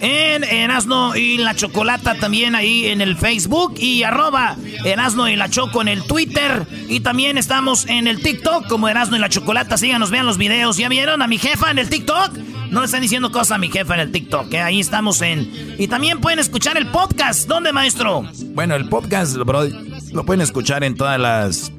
[0.01, 3.75] En Erasno y la Chocolata también ahí en el Facebook.
[3.79, 6.67] Y arroba Erasno y la Choco en el Twitter.
[6.89, 9.77] Y también estamos en el TikTok como Erasno y la Chocolata.
[9.77, 10.77] Síganos, vean los videos.
[10.77, 12.37] ¿Ya vieron a mi jefa en el TikTok?
[12.71, 14.61] No le están diciendo cosas a mi jefa en el TikTok, ¿eh?
[14.61, 15.77] Ahí estamos en...
[15.79, 17.49] Y también pueden escuchar el podcast.
[17.49, 18.25] ¿Dónde, maestro?
[18.55, 21.73] Bueno, el podcast, lo pueden escuchar en todas las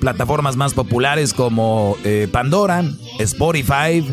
[0.00, 2.84] plataformas más populares como eh, Pandora,
[3.18, 4.04] Spotify.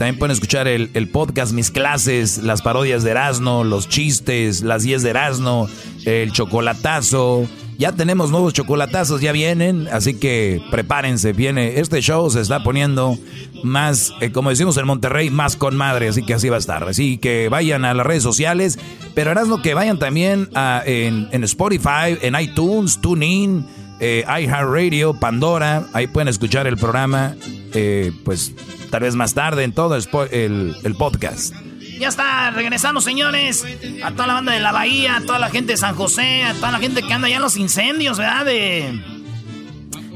[0.00, 4.82] También pueden escuchar el, el podcast, mis clases, las parodias de Erasmo, los chistes, las
[4.82, 5.68] 10 de Erasmo,
[6.06, 7.46] el chocolatazo.
[7.76, 11.80] Ya tenemos nuevos chocolatazos, ya vienen, así que prepárense, viene.
[11.80, 13.18] Este show se está poniendo
[13.62, 16.82] más, eh, como decimos en Monterrey, más con madre, así que así va a estar.
[16.88, 18.78] Así que vayan a las redes sociales,
[19.14, 23.66] pero Erasmo que vayan también a- en, en Spotify, en iTunes, TuneIn,
[24.00, 27.36] eh, iHeartRadio, Pandora, ahí pueden escuchar el programa,
[27.74, 28.54] eh, pues
[28.90, 31.54] tal vez más tarde en todo el, el- podcast.
[31.98, 33.64] Ya está, regresamos, señores.
[34.02, 36.54] A toda la banda de la Bahía, a toda la gente de San José, a
[36.54, 38.44] toda la gente que anda allá en los incendios, ¿verdad?
[38.46, 39.00] De...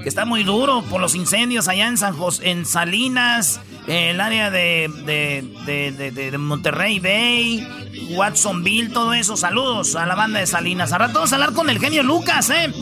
[0.02, 4.20] Que está muy duro por los incendios allá en San José, en Salinas, en el
[4.20, 7.66] área de, de, de, de- Monterrey Bay,
[8.12, 9.36] Watsonville, todo eso.
[9.36, 10.92] Saludos a la banda de Salinas.
[10.92, 12.72] A rato vamos a hablar con el genio Lucas, ¿eh?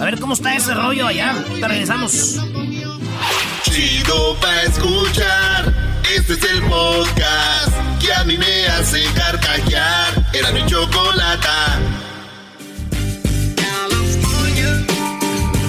[0.00, 1.34] A ver cómo está ese rollo allá.
[1.60, 2.36] Te regresamos.
[3.62, 5.74] Chido pa' escuchar.
[6.16, 10.26] Este es el podcast que a mí me hace carcajear.
[10.32, 11.80] Era mi chocolata.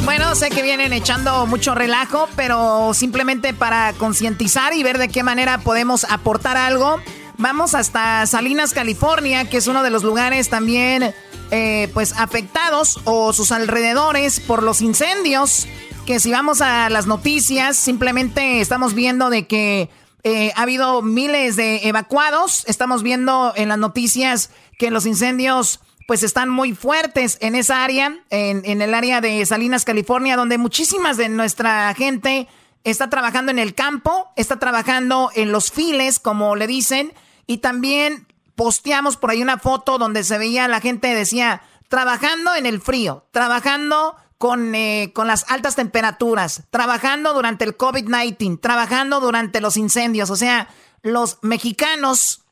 [0.05, 5.21] Bueno, sé que vienen echando mucho relajo, pero simplemente para concientizar y ver de qué
[5.21, 7.01] manera podemos aportar algo,
[7.37, 11.13] vamos hasta Salinas, California, que es uno de los lugares también
[11.51, 15.67] eh, pues afectados o sus alrededores por los incendios.
[16.07, 19.89] Que si vamos a las noticias, simplemente estamos viendo de que
[20.23, 22.63] eh, ha habido miles de evacuados.
[22.65, 28.23] Estamos viendo en las noticias que los incendios pues están muy fuertes en esa área,
[28.29, 32.47] en, en el área de Salinas, California, donde muchísimas de nuestra gente
[32.85, 37.11] está trabajando en el campo, está trabajando en los files, como le dicen,
[37.47, 42.65] y también posteamos por ahí una foto donde se veía la gente decía, trabajando en
[42.65, 49.61] el frío, trabajando con, eh, con las altas temperaturas, trabajando durante el COVID-19, trabajando durante
[49.61, 50.67] los incendios, o sea,
[51.01, 52.43] los mexicanos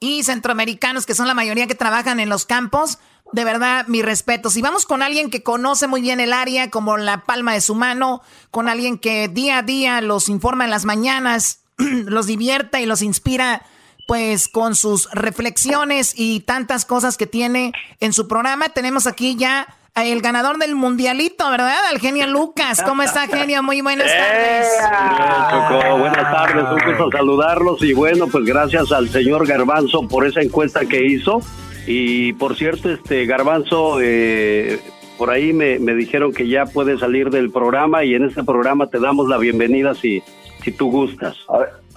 [0.00, 2.98] y centroamericanos, que son la mayoría que trabajan en los campos,
[3.32, 4.50] de verdad, mi respeto.
[4.50, 7.74] Si vamos con alguien que conoce muy bien el área, como la palma de su
[7.74, 12.86] mano, con alguien que día a día los informa en las mañanas, los divierta y
[12.86, 13.64] los inspira,
[14.06, 19.75] pues con sus reflexiones y tantas cosas que tiene en su programa, tenemos aquí ya
[20.04, 21.78] el ganador del mundialito, ¿verdad?
[21.90, 22.82] Al genio Lucas.
[22.82, 23.62] ¿Cómo está, genio?
[23.62, 24.68] Muy buenas tardes.
[25.50, 30.40] Choco, buenas tardes, un gusto saludarlos y bueno, pues gracias al señor Garbanzo por esa
[30.40, 31.40] encuesta que hizo
[31.86, 34.80] y por cierto, este Garbanzo, eh,
[35.16, 38.88] por ahí me, me dijeron que ya puede salir del programa y en este programa
[38.88, 40.22] te damos la bienvenida si,
[40.62, 41.36] si tú gustas.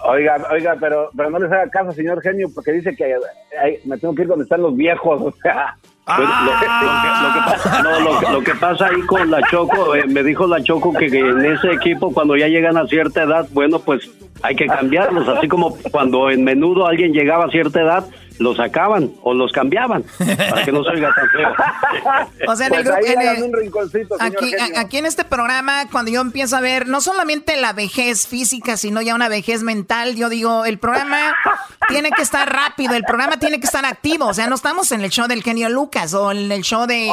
[0.06, 3.16] Oiga, oiga, pero, pero no les haga caso, señor genio, porque dice que
[3.62, 5.22] ay, me tengo que ir donde están los viejos.
[5.22, 5.76] O sea,
[8.32, 11.72] lo, que, pasa ahí con la Choco, eh, me dijo la Choco que, en ese
[11.72, 14.10] equipo cuando ya llegan a cierta edad, bueno, pues
[14.42, 18.06] hay que cambiarlos, así como cuando en menudo alguien llegaba a cierta edad,
[18.40, 21.50] los sacaban o los cambiaban para que no se oiga tan feo.
[22.48, 22.88] O sea, en el,
[24.20, 28.78] aquí, aquí en este programa, cuando yo empiezo a ver no solamente la vejez física,
[28.78, 31.36] sino ya una vejez mental, yo digo, el programa
[31.90, 34.28] tiene que estar rápido, el programa tiene que estar activo.
[34.28, 37.10] O sea, no estamos en el show del genio Lucas o en el show de...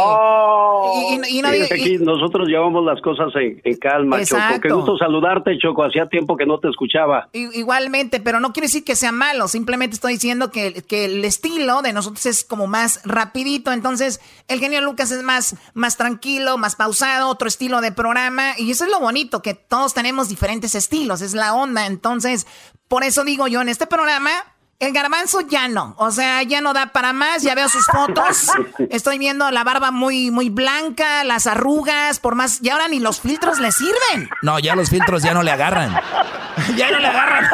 [1.64, 4.60] aquí nosotros llevamos las cosas en, calma, Choco.
[4.62, 5.84] Qué gusto saludarte, Choco.
[5.84, 7.28] Hacía tiempo que no te escuchaba.
[7.32, 9.48] Igualmente, pero no quiere decir que sea malo.
[9.48, 13.72] Simplemente estoy diciendo que, que el estilo de nosotros es como más rapidito.
[13.72, 18.58] Entonces, el genio Lucas es más, más tranquilo, más pausado, otro estilo de programa.
[18.58, 21.20] Y eso es lo bonito, que todos tenemos diferentes estilos.
[21.20, 21.86] Es la onda.
[21.86, 22.46] Entonces,
[22.88, 24.30] por eso digo yo, en este programa
[24.78, 28.50] el garbanzo ya no, o sea, ya no da para más, ya veo sus fotos,
[28.90, 33.20] estoy viendo la barba muy, muy blanca, las arrugas, por más, y ahora ni los
[33.20, 34.28] filtros le sirven.
[34.42, 35.98] No, ya los filtros ya no le agarran.
[36.76, 37.48] ya no le agarran.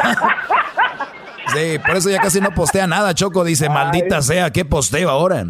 [1.53, 5.45] Sí, por eso ya casi no postea nada, Choco dice, maldita sea, ¿qué posteo ahora?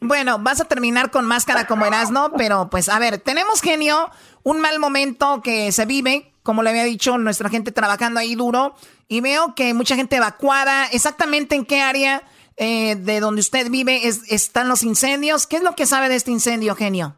[0.00, 4.10] Bueno, vas a terminar con máscara como Erasno, pero pues a ver, tenemos genio,
[4.42, 8.74] un mal momento que se vive, como le había dicho, nuestra gente trabajando ahí duro,
[9.08, 10.86] y veo que mucha gente evacuada.
[10.86, 12.22] ¿Exactamente en qué área
[12.56, 15.46] eh, de donde usted vive están los incendios?
[15.46, 17.16] ¿Qué es lo que sabe de este incendio, genio?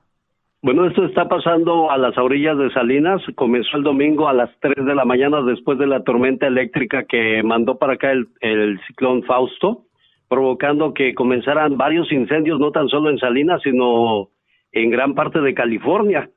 [0.60, 3.22] Bueno, esto está pasando a las orillas de Salinas.
[3.36, 7.44] Comenzó el domingo a las 3 de la mañana después de la tormenta eléctrica que
[7.44, 9.84] mandó para acá el, el ciclón Fausto,
[10.28, 14.30] provocando que comenzaran varios incendios, no tan solo en Salinas, sino
[14.72, 16.28] en gran parte de California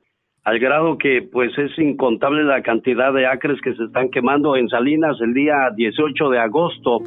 [0.44, 4.68] al grado que pues es incontable la cantidad de acres que se están quemando en
[4.68, 6.98] Salinas el día 18 de agosto.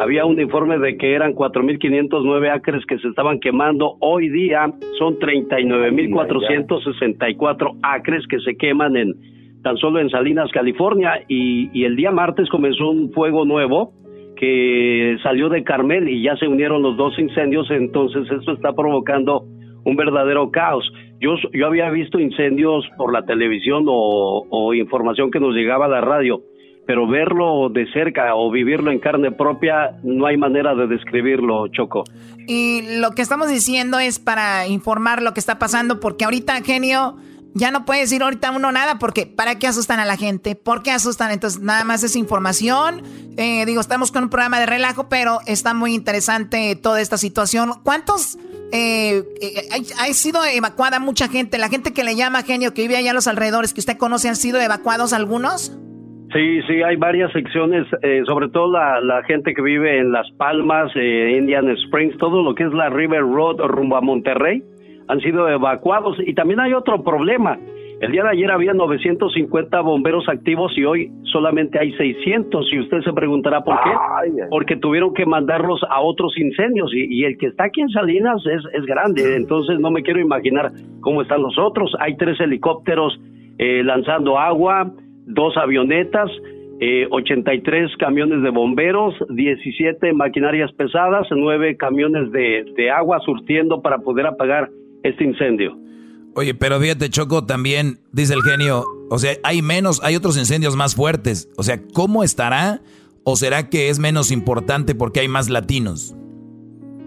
[0.00, 3.96] Había un informe de que eran 4.509 acres que se estaban quemando.
[4.00, 9.14] Hoy día son 39.464 acres que se queman en
[9.62, 11.22] tan solo en Salinas, California.
[11.26, 13.94] Y, y el día martes comenzó un fuego nuevo
[14.36, 17.70] que salió de Carmel y ya se unieron los dos incendios.
[17.70, 19.46] Entonces esto está provocando
[19.84, 20.86] un verdadero caos.
[21.24, 26.02] Yo, yo había visto incendios por la televisión o, información que nos llegaba a la
[26.02, 26.42] radio,
[26.86, 32.04] pero verlo de cerca o vivirlo en carne propia, no hay manera de describirlo, Choco.
[32.46, 37.16] Y lo que estamos diciendo es para informar lo que está pasando, porque ahorita, genio,
[37.54, 40.56] ya no puede decir ahorita uno nada, porque ¿para qué asustan a la gente?
[40.56, 41.30] ¿Por qué asustan?
[41.30, 43.02] Entonces, nada más es información.
[43.38, 47.70] Eh, digo, estamos con un programa de relajo, pero está muy interesante toda esta situación.
[47.82, 48.36] ¿Cuántos
[48.74, 49.68] eh, eh
[49.98, 51.58] ha, sido evacuada mucha gente.
[51.58, 54.28] La gente que le llama genio, que vive allá a los alrededores, que usted conoce,
[54.28, 55.78] ¿han sido evacuados algunos?
[56.32, 60.90] Sí, sí, hay varias secciones, eh, sobre todo la, gente que vive en Las Palmas,
[60.96, 64.64] eh, Indian Springs, todo lo que es la River Road rumbo a Monterrey,
[65.06, 66.16] han sido evacuados.
[66.26, 67.56] Y también hay otro problema.
[68.00, 72.72] El día de ayer había 950 bomberos activos y hoy solamente hay 600.
[72.72, 73.90] Y usted se preguntará por qué.
[74.50, 78.62] Porque tuvieron que mandarlos a otros incendios y, el que está aquí en Salinas es,
[78.72, 79.36] es, grande.
[79.36, 81.94] Entonces no me quiero imaginar cómo están los otros.
[82.00, 83.18] Hay tres helicópteros
[83.58, 84.92] eh, lanzando agua,
[85.26, 86.30] dos avionetas.
[86.80, 93.98] Eh, 83 camiones de bomberos, 17 maquinarias pesadas, 9 camiones de, de agua surtiendo para
[93.98, 94.68] poder apagar
[95.04, 95.76] este incendio.
[96.36, 100.74] Oye, pero fíjate, Choco, también dice el genio, o sea, hay menos, hay otros incendios
[100.74, 101.48] más fuertes.
[101.56, 102.80] O sea, ¿cómo estará?
[103.22, 106.14] ¿O será que es menos importante porque hay más latinos?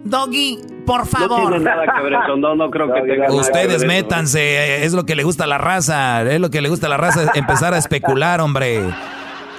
[0.05, 1.41] Doggy, por favor.
[1.41, 5.05] No tiene nada que ver eso, no, no creo que tenga Ustedes métanse, es lo
[5.05, 7.73] que le gusta a la raza, es lo que le gusta a la raza, empezar
[7.73, 8.83] a especular, hombre.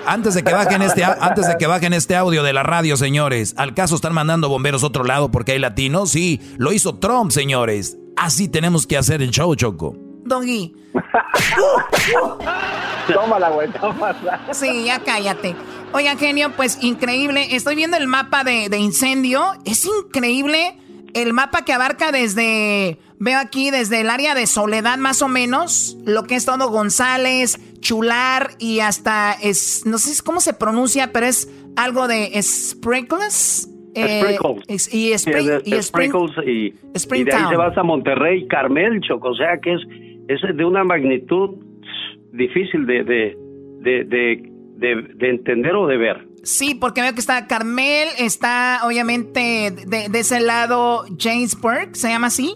[0.07, 3.53] Antes de que bajen este, antes de que bajen este audio de la radio, señores,
[3.59, 6.11] ¿al caso están mandando bomberos a otro lado porque hay latinos?
[6.11, 7.99] Sí, lo hizo Trump, señores.
[8.20, 9.97] Así tenemos que hacer el show, Choco.
[10.24, 10.74] Doggy.
[13.12, 14.40] tómala, güey, tómala.
[14.53, 15.55] Sí, ya cállate.
[15.93, 17.55] Oiga, genio, pues increíble.
[17.55, 19.55] Estoy viendo el mapa de, incendio.
[19.65, 20.78] Es increíble
[21.15, 25.97] el mapa que abarca desde, veo aquí, desde el área de Soledad más o menos,
[26.05, 31.27] lo que es todo González, Chular y hasta, es, no sé cómo se pronuncia, pero
[31.27, 33.69] es algo de Sprinkles.
[33.94, 34.36] Eh,
[34.69, 36.70] y, Sprinkles y,
[37.24, 39.81] de ahí se vas a Monterrey, Carmel, Choco, o sea que es,
[40.28, 41.56] es de una magnitud
[42.32, 43.36] difícil de, de,
[44.77, 46.28] de, entender o de ver.
[46.43, 52.55] Sí, porque veo que está Carmel, está obviamente de, ese lado Jamesburg, se llama así.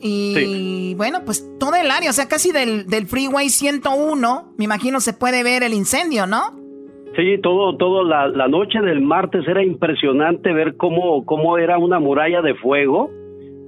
[0.00, 5.00] Y bueno, pues todo el área, o sea, casi del, del Freeway 101, me imagino
[5.00, 6.67] se puede ver el incendio, ¿no?
[7.18, 12.42] Sí, todo, todo la, noche del martes era impresionante ver cómo, cómo era una muralla
[12.42, 13.10] de fuego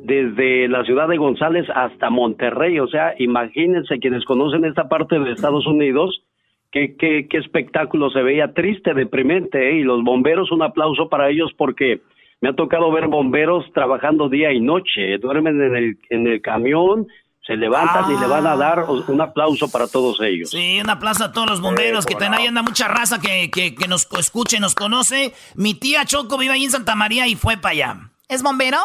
[0.04, 2.78] desde la ciudad de González hasta Monterrey.
[2.78, 6.22] O sea, imagínense quienes conocen esta parte de Estados Unidos,
[6.70, 9.70] qué, qué, qué espectáculo se veía triste, deprimente.
[9.70, 9.80] ¿eh?
[9.80, 12.02] Y los bomberos, un aplauso para ellos porque
[12.40, 15.18] me ha tocado ver bomberos trabajando día y noche.
[15.18, 17.08] Duermen en el, en el camión,
[17.46, 20.50] se levantan y le van a dar un aplauso para todos ellos.
[20.50, 23.74] Sí, un aplauso a todos los bomberos, que también ahí anda mucha raza que, que,
[23.74, 25.34] que nos escuche, nos conoce.
[25.54, 28.10] Mi tía Choco vive ahí en Santa María y fue para allá.
[28.28, 28.78] ¿Es bombero?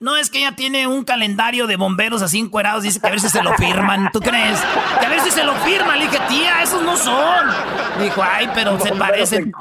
[0.00, 2.84] No, es que ella tiene un calendario de bomberos así encuerados.
[2.84, 4.10] Dice que a ver si se lo firman.
[4.12, 4.60] ¿Tú crees?
[5.00, 5.98] Que a ver si se lo firman.
[5.98, 7.48] Le dije, tía, esos no son.
[8.00, 9.52] Dijo, ay, pero se parecen.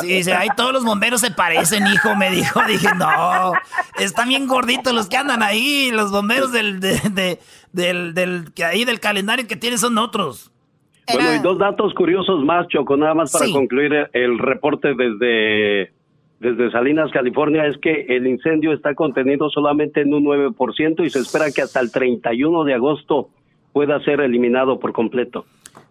[0.00, 2.14] Sí, dice, ay, todos los bomberos se parecen, hijo.
[2.14, 3.52] Me dijo, dije, no.
[3.98, 5.90] Están bien gorditos los que andan ahí.
[5.90, 7.40] Los bomberos del, de,
[7.72, 10.52] del, del, que ahí del calendario que tienen son otros.
[11.12, 15.92] Bueno, y dos datos curiosos más, Choco, nada más para concluir el reporte desde
[16.40, 21.20] desde Salinas, California, es que el incendio está contenido solamente en un 9% y se
[21.20, 23.28] espera que hasta el 31 de agosto
[23.72, 25.44] pueda ser eliminado por completo.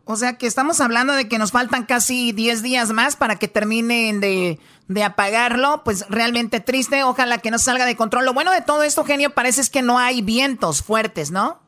[0.06, 3.48] O sea que estamos hablando de que nos faltan casi 10 días más para que
[3.48, 4.60] terminen de,
[4.90, 5.82] de, apagarlo.
[5.86, 8.26] Pues realmente triste, ojalá que no salga de control.
[8.26, 11.60] Lo bueno de todo esto, genio, parece es que no hay vientos fuertes, ¿no?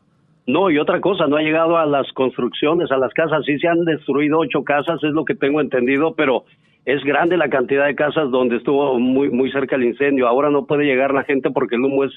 [0.48, 3.44] No, y otra cosa, no ha llegado a las construcciones, a las casas.
[3.46, 6.44] Sí se han destruido ocho casas, es lo que tengo entendido, pero
[6.86, 10.28] es grande la cantidad de casas donde estuvo muy muy cerca el incendio.
[10.28, 12.12] Ahora no puede llegar la gente porque el humo es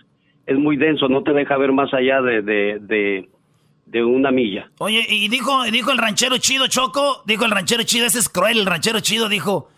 [0.46, 3.28] es muy denso, no te deja ver más allá de, de,
[3.84, 4.70] de, una milla.
[4.78, 8.60] Oye, y dijo dijo el ranchero chido Choco, dijo el ranchero chido, ese es cruel,
[8.60, 9.68] el ranchero chido dijo,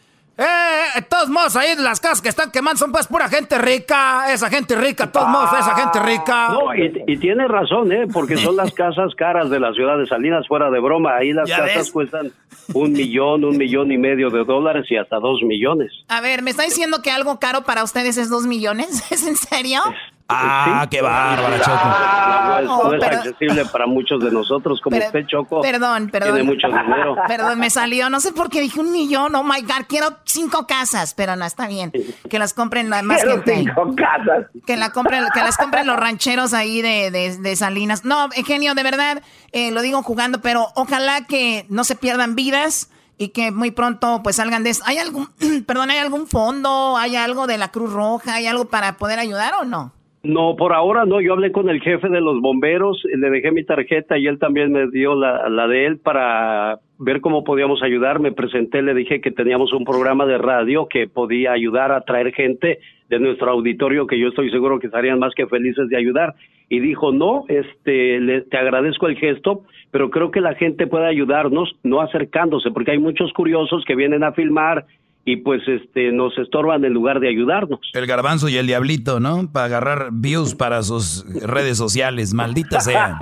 [0.41, 4.33] eh, eh, todos modos, ahí las casas que están quemando son pues pura gente rica,
[4.33, 6.49] esa gente rica, todos modos, esa gente rica.
[6.49, 8.07] No, y, tiene razón, ¿eh?
[8.11, 11.17] Porque son las casas caras de la ciudad de Salinas, fuera de broma.
[11.17, 12.33] Ahí las casas cuestan
[12.73, 15.93] un millón, un millón y medio de dólares y hasta dos millones.
[16.09, 19.05] A ver, ¿me está diciendo que algo caro para ustedes es dos millones?
[19.13, 19.83] ¿Es en serio?
[20.33, 22.65] Ah, qué bárbara, Choco.
[22.65, 25.61] no, es, accesible para muchos de nosotros, como usted, Choco.
[25.61, 26.35] Perdón, perdón.
[26.35, 27.17] Tiene mucho dinero.
[27.27, 30.67] Perdón, me salió, no sé por qué dije un millón, oh my God, quiero cinco
[30.67, 31.93] casas, pero no, está bien.
[32.29, 34.47] Que las compren más quiero cinco casas.
[34.67, 38.05] Que, la compren, que las compren los rancheros ahí de, de, Salinas.
[38.05, 42.91] No, genio, de verdad, eh, lo digo jugando, pero ojalá que no se pierdan vidas
[43.21, 44.83] y que muy pronto pues salgan de eso.
[44.87, 45.29] ¿Hay algún,
[45.67, 49.53] perdón, hay algún fondo, hay algo de la Cruz Roja, hay algo para poder ayudar
[49.61, 49.93] o no?
[50.23, 51.21] No, por ahora no.
[51.21, 54.71] Yo hablé con el jefe de los bomberos, le dejé mi tarjeta y él también
[54.71, 58.21] me dio la, la de él para ver cómo podíamos ayudar.
[58.21, 62.33] Me presenté, le dije que teníamos un programa de radio que podía ayudar a traer
[62.35, 66.35] gente de nuestro auditorio que yo estoy seguro que estarían más que felices de ayudar.
[66.69, 71.07] Y dijo, no, este, le, te agradezco el gesto, pero creo que la gente puede
[71.07, 74.85] ayudarnos no acercándose, porque hay muchos curiosos que vienen a filmar
[75.25, 77.81] y pues este nos estorban en lugar de ayudarnos.
[77.93, 79.51] El garbanzo y el diablito, ¿no?
[79.53, 83.19] Para agarrar views para sus redes sociales, maldita sea.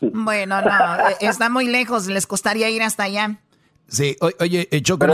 [0.00, 3.40] bueno, no, eh, está muy lejos, les costaría ir hasta allá.
[3.88, 5.06] Sí, oye, eh, Choco,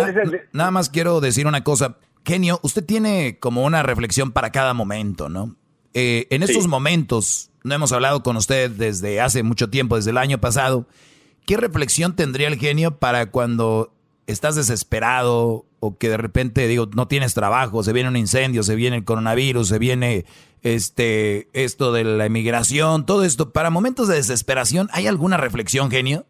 [0.53, 1.97] nada más quiero decir una cosa.
[2.25, 5.57] Genio, usted tiene como una reflexión para cada momento, ¿no?
[5.95, 10.19] Eh, en estos momentos, no hemos hablado con usted desde hace mucho tiempo, desde el
[10.19, 10.87] año pasado.
[11.47, 13.93] ¿Qué reflexión tendría el genio para cuando
[14.31, 18.77] estás desesperado o que de repente digo no tienes trabajo, se viene un incendio, se
[18.77, 20.25] viene el coronavirus, se viene
[20.63, 26.25] este esto de la emigración, todo esto, para momentos de desesperación, ¿hay alguna reflexión, genio?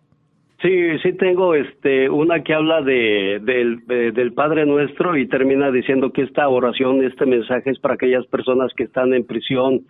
[0.63, 6.23] Sí, sí tengo este una que habla de, del Padre Nuestro y termina diciendo que
[6.23, 9.87] esta oración, este mensaje es para aquellas personas que están en prisión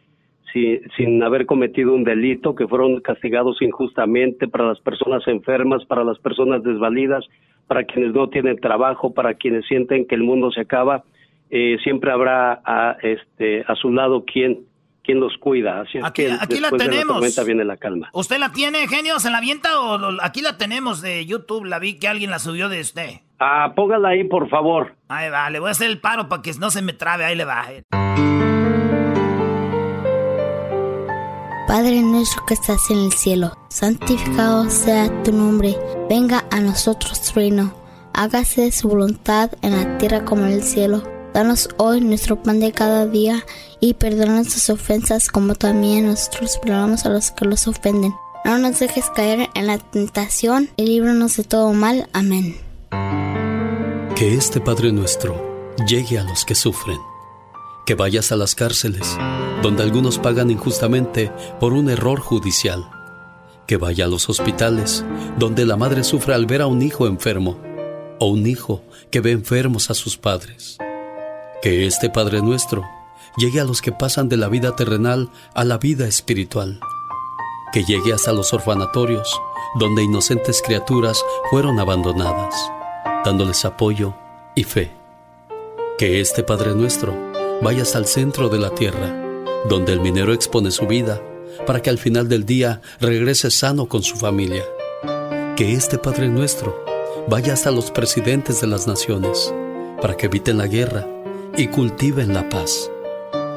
[0.53, 6.19] sin haber cometido un delito, que fueron castigados injustamente, para las personas enfermas, para las
[6.19, 7.25] personas desvalidas,
[7.71, 11.05] para quienes no tienen trabajo, para quienes sienten que el mundo se acaba,
[11.51, 14.63] eh, siempre habrá a, este, a su lado quien,
[15.05, 15.83] quien los cuida.
[15.83, 17.23] Así aquí, que aquí la tenemos.
[17.23, 18.11] De la viene la calma.
[18.13, 19.21] ¿Usted la tiene, genio?
[19.21, 21.65] ¿Se la avienta o aquí la tenemos de YouTube?
[21.65, 23.21] La vi que alguien la subió de usted.
[23.39, 24.97] Ah, póngala ahí, por favor.
[25.07, 27.37] Ahí va, le voy a hacer el paro para que no se me trabe, ahí
[27.37, 27.67] le va.
[31.71, 35.79] Padre nuestro que estás en el cielo, santificado sea tu nombre,
[36.09, 37.73] venga a nosotros tu reino,
[38.13, 41.05] hágase su voluntad en la tierra como en el cielo.
[41.33, 43.47] Danos hoy nuestro pan de cada día
[43.79, 48.17] y perdona nuestras ofensas como también nosotros perdonamos a los que los ofenden.
[48.45, 52.09] No nos dejes caer en la tentación y líbranos de todo mal.
[52.13, 52.57] Amén.
[54.17, 55.41] Que este Padre nuestro
[55.87, 56.99] llegue a los que sufren
[57.87, 59.17] que vayas a las cárceles,
[59.63, 62.89] donde algunos pagan injustamente por un error judicial,
[63.67, 65.05] que vaya a los hospitales,
[65.39, 67.59] donde la madre sufre al ver a un hijo enfermo,
[68.19, 70.79] o un hijo que ve enfermos a sus padres.
[71.63, 72.85] Que este Padre nuestro
[73.37, 76.81] llegue a los que pasan de la vida terrenal a la vida espiritual.
[77.73, 79.41] Que llegue hasta los orfanatorios,
[79.79, 82.55] donde inocentes criaturas fueron abandonadas,
[83.25, 84.15] dándoles apoyo
[84.55, 84.93] y fe.
[85.99, 87.30] Que este Padre nuestro
[87.63, 89.15] vaya hasta el centro de la tierra,
[89.69, 91.21] donde el minero expone su vida
[91.67, 94.65] para que al final del día regrese sano con su familia.
[95.57, 96.85] Que este Padre nuestro
[97.29, 99.53] vaya hasta los presidentes de las naciones,
[100.01, 101.07] para que eviten la guerra
[101.57, 102.91] y cultiven la paz.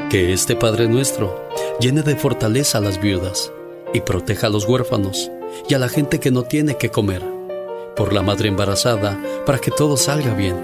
[0.09, 1.47] Que este Padre nuestro
[1.79, 3.51] llene de fortaleza a las viudas
[3.93, 5.31] y proteja a los huérfanos
[5.69, 7.23] y a la gente que no tiene que comer.
[7.95, 10.55] Por la madre embarazada, para que todo salga bien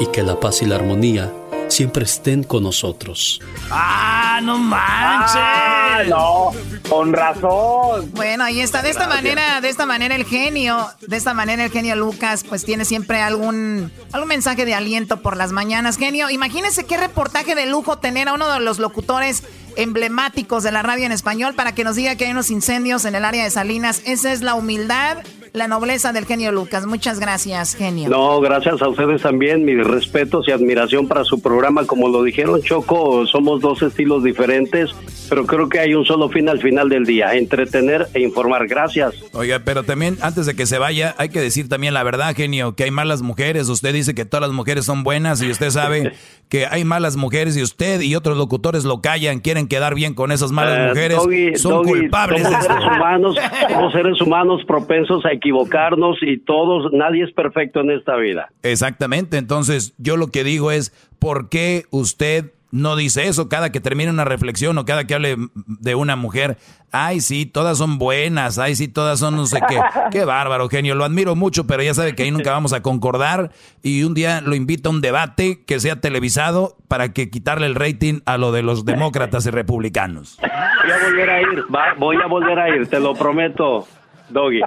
[0.00, 1.32] y que la paz y la armonía
[1.72, 3.40] siempre estén con nosotros.
[3.70, 5.36] ¡Ah, no manches!
[5.36, 6.52] Ah, no,
[6.88, 8.10] con razón.
[8.12, 8.82] Bueno, ahí está.
[8.82, 12.64] De esta manera, de esta manera el genio, de esta manera el genio Lucas, pues
[12.64, 15.96] tiene siempre algún, algún mensaje de aliento por las mañanas.
[15.96, 19.42] Genio, imagínese qué reportaje de lujo tener a uno de los locutores
[19.76, 23.14] emblemáticos de la radio en español para que nos diga que hay unos incendios en
[23.14, 24.02] el área de Salinas.
[24.04, 25.18] Esa es la humildad
[25.52, 26.86] la nobleza del genio Lucas.
[26.86, 28.08] Muchas gracias, genio.
[28.08, 29.64] No, gracias a ustedes también.
[29.64, 31.84] Mis respetos y admiración para su programa.
[31.86, 34.90] Como lo dijeron Choco, somos dos estilos diferentes,
[35.28, 38.66] pero creo que hay un solo fin al final del día, entretener e informar.
[38.66, 39.14] Gracias.
[39.34, 42.74] Oiga, pero también antes de que se vaya, hay que decir también la verdad, genio,
[42.74, 43.68] que hay malas mujeres.
[43.68, 46.12] Usted dice que todas las mujeres son buenas y usted sabe
[46.48, 50.32] que hay malas mujeres y usted y otros locutores lo callan, quieren quedar bien con
[50.32, 51.18] esas malas Eh, mujeres.
[51.18, 53.36] Doggy, son Doggy, culpables de Somos seres humanos,
[53.70, 58.48] somos seres humanos propensos a equivocarnos y todos, nadie es perfecto en esta vida.
[58.62, 63.80] Exactamente, entonces yo lo que digo es, ¿por qué usted no dice eso cada que
[63.80, 65.36] termine una reflexión o cada que hable
[65.66, 66.56] de una mujer?
[66.90, 69.78] Ay, sí, todas son buenas, ay, sí, todas son no sé qué.
[70.10, 73.50] Qué bárbaro, genio, lo admiro mucho, pero ya sabe que ahí nunca vamos a concordar
[73.82, 77.74] y un día lo invito a un debate que sea televisado para que quitarle el
[77.74, 80.38] rating a lo de los demócratas y republicanos.
[80.40, 83.86] Voy a volver a ir, va- voy a volver a ir, te lo prometo,
[84.32, 84.60] Doggy.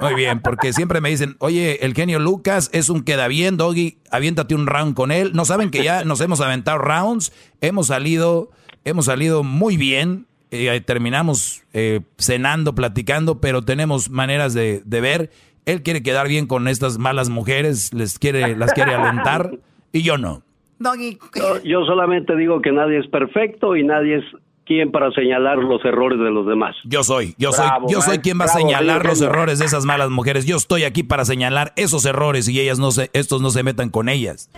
[0.00, 3.98] Muy bien, porque siempre me dicen, oye, el genio Lucas es un queda bien, Doggy,
[4.10, 5.32] aviéntate un round con él.
[5.34, 8.50] No saben que ya nos hemos aventado rounds, hemos salido,
[8.84, 15.30] hemos salido muy bien, eh, terminamos eh, cenando, platicando, pero tenemos maneras de, de ver.
[15.64, 19.52] Él quiere quedar bien con estas malas mujeres, les quiere, las quiere alentar,
[19.92, 20.42] y yo no.
[20.78, 24.24] Doggy, Yo, yo solamente digo que nadie es perfecto y nadie es
[24.64, 26.74] quien para señalar los errores de los demás.
[26.84, 29.84] Yo soy, yo soy, Bravo, yo soy quien va a señalar los errores de esas
[29.84, 30.46] malas mujeres.
[30.46, 33.90] Yo estoy aquí para señalar esos errores y ellas no se, estos no se metan
[33.90, 34.50] con ellas.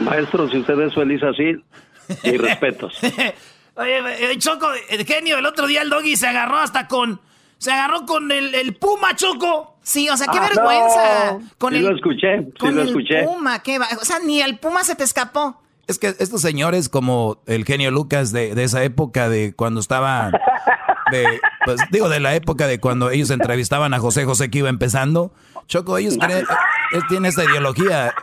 [0.00, 1.54] Maestro, si usted es feliz así,
[2.30, 2.98] mis respetos.
[3.74, 7.20] Oye, Choco, el genio, el otro día el doggy se agarró hasta con.
[7.58, 9.76] Se agarró con el, el puma, Choco.
[9.82, 11.38] Sí, o sea, qué Ah, vergüenza.
[11.58, 13.22] Con sí el, lo escuché, sí con lo el escuché.
[13.22, 15.61] puma, qué va- O sea, ni el puma se te escapó.
[15.88, 20.30] Es que estos señores como el genio Lucas de, de esa época de cuando estaba,
[21.10, 21.24] de,
[21.64, 25.32] pues digo de la época de cuando ellos entrevistaban a José José que iba empezando,
[25.66, 26.44] Choco, ellos creen,
[27.08, 28.14] tienen esta ideología,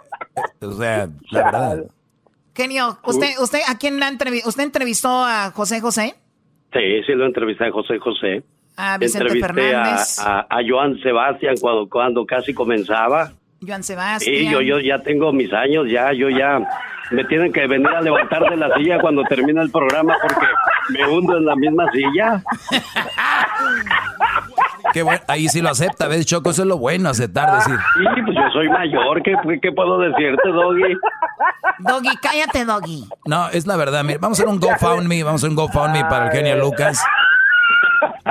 [0.62, 1.84] eh, o sea, la verdad.
[2.56, 6.16] Genio, ¿usted, usted a quién la entrevi- ¿Usted entrevistó a José José?
[6.74, 8.44] Sí, sí lo entrevisté a José José.
[8.78, 9.46] A Vicente Entrevisté
[9.76, 10.20] a, Fernández.
[10.20, 13.32] a, a Joan Sebastián cuando, cuando casi comenzaba.
[13.66, 14.36] Joan Sebastián.
[14.36, 16.60] Sí, yo, yo ya tengo mis años, ya, yo ya
[17.12, 20.46] me tienen que venir a levantar de la silla cuando termina el programa porque
[20.90, 22.44] me hundo en la misma silla.
[24.94, 26.50] Qué bueno, ahí sí lo acepta, ¿ves, Choco?
[26.50, 27.76] Eso es lo bueno, aceptar, decir.
[27.76, 30.98] Sí, pues yo soy mayor, ¿qué, qué puedo decirte, Doggy?
[31.80, 33.08] Doggy, cállate, Doggy.
[33.26, 36.06] No, es la verdad, mira, vamos a hacer un GoFundMe, vamos a hacer un GoFundMe
[36.10, 37.04] para el genio Lucas.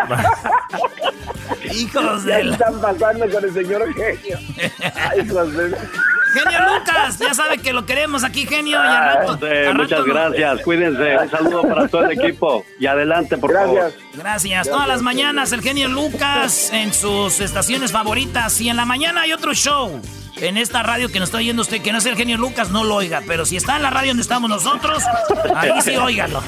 [1.74, 2.52] Hijos ¿Qué de la...
[2.52, 4.38] están pasando con el señor genio?
[4.94, 5.76] Ay, hijos de-
[6.34, 8.78] Genio Lucas, ya sabe que lo queremos aquí, genio.
[8.78, 12.84] Y al rato, al muchas rato gracias, cuídense, un saludo para todo el equipo y
[12.86, 13.94] adelante, por favor.
[14.12, 14.68] Gracias.
[14.68, 18.60] Todas las mañanas el genio Lucas en sus estaciones favoritas.
[18.60, 20.00] Y en la mañana hay otro show.
[20.36, 22.84] En esta radio que nos está oyendo usted, que no es el genio Lucas, no
[22.84, 23.22] lo oiga.
[23.26, 25.02] Pero si está en la radio donde estamos nosotros,
[25.56, 26.42] ahí sí óigalo.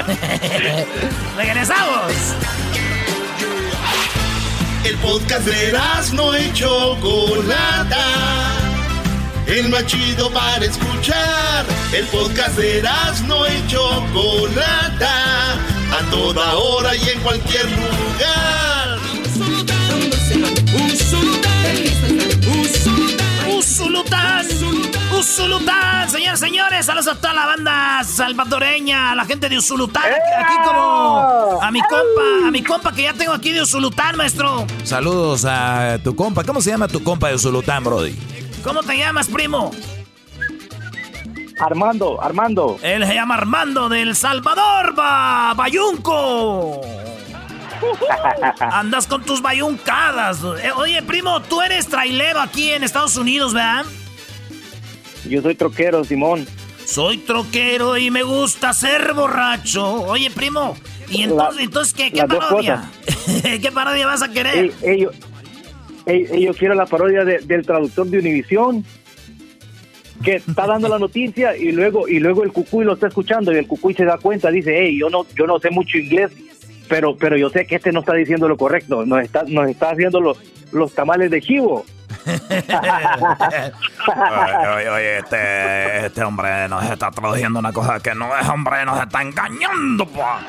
[1.39, 2.37] Regresamos.
[4.83, 5.79] El podcast de
[6.15, 8.07] no y Chocolata.
[9.47, 11.67] El más chido para escuchar.
[11.93, 12.83] El podcast de
[13.27, 15.53] no y Chocolata.
[15.93, 18.80] A toda hora y en cualquier lugar.
[25.21, 30.55] Usulután, señores, señores, saludos a toda la banda salvadoreña, a la gente de Usulután, aquí
[30.65, 34.67] como a mi compa, a mi compa que ya tengo aquí de Usulután, maestro.
[34.83, 36.43] Saludos a tu compa.
[36.43, 38.19] ¿Cómo se llama tu compa de Zulután, Brody?
[38.65, 39.73] ¿Cómo te llamas, primo?
[41.61, 42.79] Armando, Armando.
[42.81, 46.81] Él se llama Armando del Salvador, ba, Bayunco.
[48.61, 50.39] Andas con tus bayuncadas.
[50.63, 53.85] Eh, oye, primo, tú eres trailero aquí en Estados Unidos, ¿verdad?
[55.29, 56.47] Yo soy troquero, Simón.
[56.85, 60.03] Soy troquero y me gusta ser borracho.
[60.03, 60.77] Oye, primo,
[61.09, 62.91] ¿y entonces, entonces qué, qué parodia?
[63.63, 64.73] ¿Qué parodia vas a querer?
[64.83, 65.15] Ellos,
[66.07, 68.85] yo quiero la parodia del traductor de Univisión
[70.25, 73.57] que está dando la noticia y luego y luego el cucuy lo está escuchando y
[73.57, 76.31] el cucuy se da cuenta dice hey yo no yo no sé mucho inglés
[76.89, 79.91] pero pero yo sé que este no está diciendo lo correcto nos está nos está
[79.91, 80.39] haciendo los
[80.73, 81.87] los tamales de chivo
[84.77, 89.01] oye, oye, este, este hombre nos está traduciendo una cosa que no es hombre, nos
[89.01, 90.41] está engañando, pa.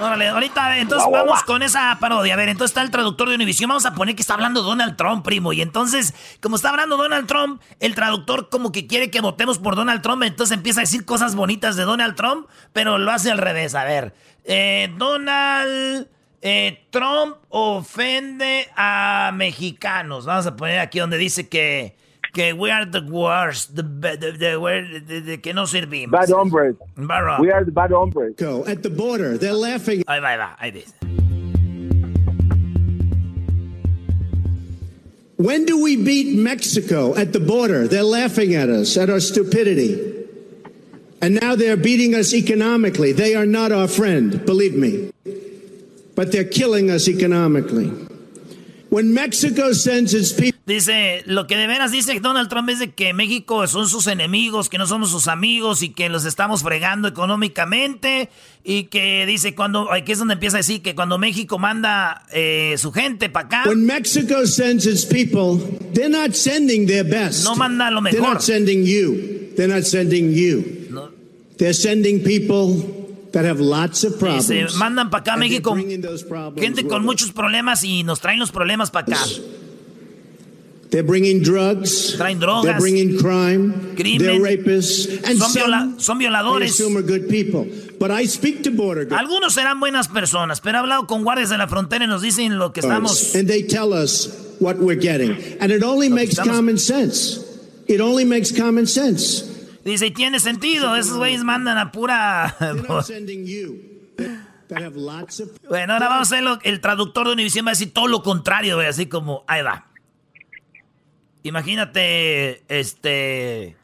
[0.00, 2.34] Órale, ahorita, entonces vamos con esa parodia.
[2.34, 3.68] A ver, entonces está el traductor de Univision.
[3.68, 5.52] Vamos a poner que está hablando Donald Trump, primo.
[5.52, 9.74] Y entonces, como está hablando Donald Trump, el traductor como que quiere que votemos por
[9.74, 10.22] Donald Trump.
[10.22, 13.74] Entonces empieza a decir cosas bonitas de Donald Trump, pero lo hace al revés.
[13.74, 14.14] A ver,
[14.44, 16.06] eh, Donald
[16.42, 20.26] eh, Trump ofende a mexicanos.
[20.26, 21.96] Vamos a poner aquí donde dice que
[22.32, 26.10] que we are the worst, the, the, the, the que no servimos.
[26.10, 26.76] Bad hombres.
[26.96, 28.34] We are the bad hombres.
[28.36, 30.02] Go at the border, they're laughing.
[30.04, 30.94] Ahí va, ahí va, ahí dice.
[35.36, 37.86] When do we beat Mexico at the border?
[37.86, 40.26] They're laughing at us, at our stupidity.
[41.22, 43.12] And now they're beating us economically.
[43.12, 45.12] They are not our friend, believe me.
[46.16, 48.07] But they're killing us economically.
[48.90, 52.90] When Mexico sends its people Dice, lo que de veras dice Donald Trump es de
[52.90, 57.08] que México son sus enemigos, que no somos sus amigos y que los estamos fregando
[57.08, 58.28] económicamente
[58.62, 62.74] y que dice cuando, aquí es donde empieza a decir que cuando México manda eh,
[62.76, 63.62] su gente para acá.
[63.66, 65.58] When Mexico sends its people,
[65.94, 67.44] they're not sending their best.
[67.44, 68.20] No manda lo mejor.
[68.20, 69.54] They're not sending you.
[69.56, 70.88] They're not sending you.
[70.90, 71.10] No.
[71.56, 74.48] They're sending people that have lots of problems.
[74.48, 75.76] Dice, mandan para acá a México
[76.56, 79.18] gente con muchos problemas y nos traen los problemas para acá.
[80.90, 82.16] They're bringing drugs.
[82.16, 82.64] Traen drogas.
[82.64, 83.94] They're bringing crime.
[83.94, 84.26] Crimen.
[84.26, 85.06] They're rapists.
[85.28, 86.62] And son, viola son violadores.
[86.62, 87.66] I assume are good people.
[87.98, 89.20] But I speak to border guards.
[89.20, 92.58] Algunos serán buenas personas, pero he hablado con guardias de la frontera y nos dicen
[92.58, 93.34] lo que estamos.
[93.34, 94.30] And they tell us
[94.60, 95.36] what we're getting.
[95.60, 96.56] And it only makes estamos...
[96.56, 97.44] common sense.
[97.86, 99.57] It only makes common sense.
[99.88, 100.96] Dice, y tiene sentido.
[100.96, 102.54] Esos güeyes mandan a pura.
[105.68, 108.22] bueno, ahora vamos a ver lo, el traductor de Univision va a decir todo lo
[108.22, 109.86] contrario, güey, así como, ahí va.
[111.42, 113.76] Imagínate, este,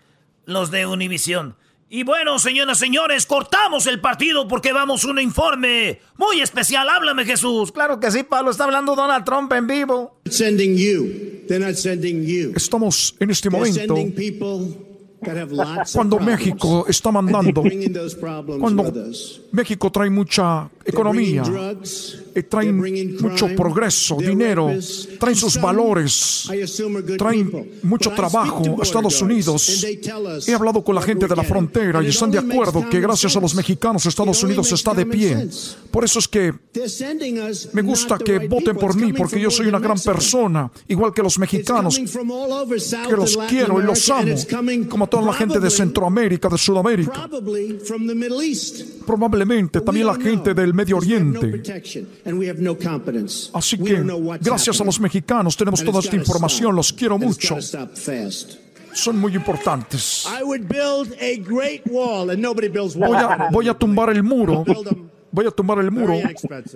[0.45, 1.57] los de Univisión.
[1.89, 6.89] Y bueno, señoras y señores, cortamos el partido porque vamos a un informe muy especial.
[6.89, 7.73] Háblame, Jesús.
[7.73, 8.51] Claro que sí, Pablo.
[8.51, 10.21] Está hablando Donald Trump en vivo.
[12.57, 13.95] Estamos en este momento
[15.93, 17.63] cuando México está mandando,
[18.59, 18.93] cuando
[19.53, 21.43] México trae mucha economía,
[22.49, 24.71] traen mucho progreso, dinero,
[25.19, 26.49] traen sus valores,
[27.17, 29.87] traen mucho trabajo a Estados Unidos.
[30.47, 33.41] He hablado con la gente de la frontera y están de acuerdo que gracias a
[33.41, 35.49] los mexicanos Estados Unidos está de pie.
[35.91, 36.53] Por eso es que
[37.73, 41.39] me gusta que voten por mí porque yo soy una gran persona, igual que los
[41.39, 44.35] mexicanos, que los quiero y los amo,
[44.89, 47.28] como toda la gente de Centroamérica, de Sudamérica,
[49.07, 51.62] probablemente también la gente del Medio Oriente.
[53.53, 54.05] Así que,
[54.41, 56.74] gracias a los mexicanos, tenemos toda esta información.
[56.74, 57.57] Los quiero mucho.
[58.93, 60.24] Son muy importantes.
[62.97, 64.65] Voy a, voy a tumbar el muro
[65.35, 66.15] voy a tumbar el muro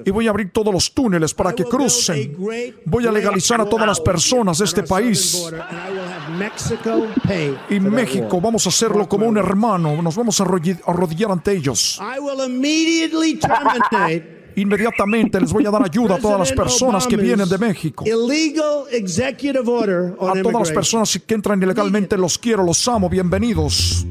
[0.04, 2.36] y voy a abrir todos los túneles para que crucen.
[2.84, 5.48] Voy a legalizar a todas las personas de este país.
[7.70, 10.02] Y México, vamos a hacerlo como un hermano.
[10.02, 12.00] Nos vamos a arrodillar ante ellos.
[14.56, 18.04] Inmediatamente les voy a dar ayuda a todas las personas que vienen de México.
[20.20, 24.04] A todas las personas que entran ilegalmente los quiero, los amo, bienvenidos.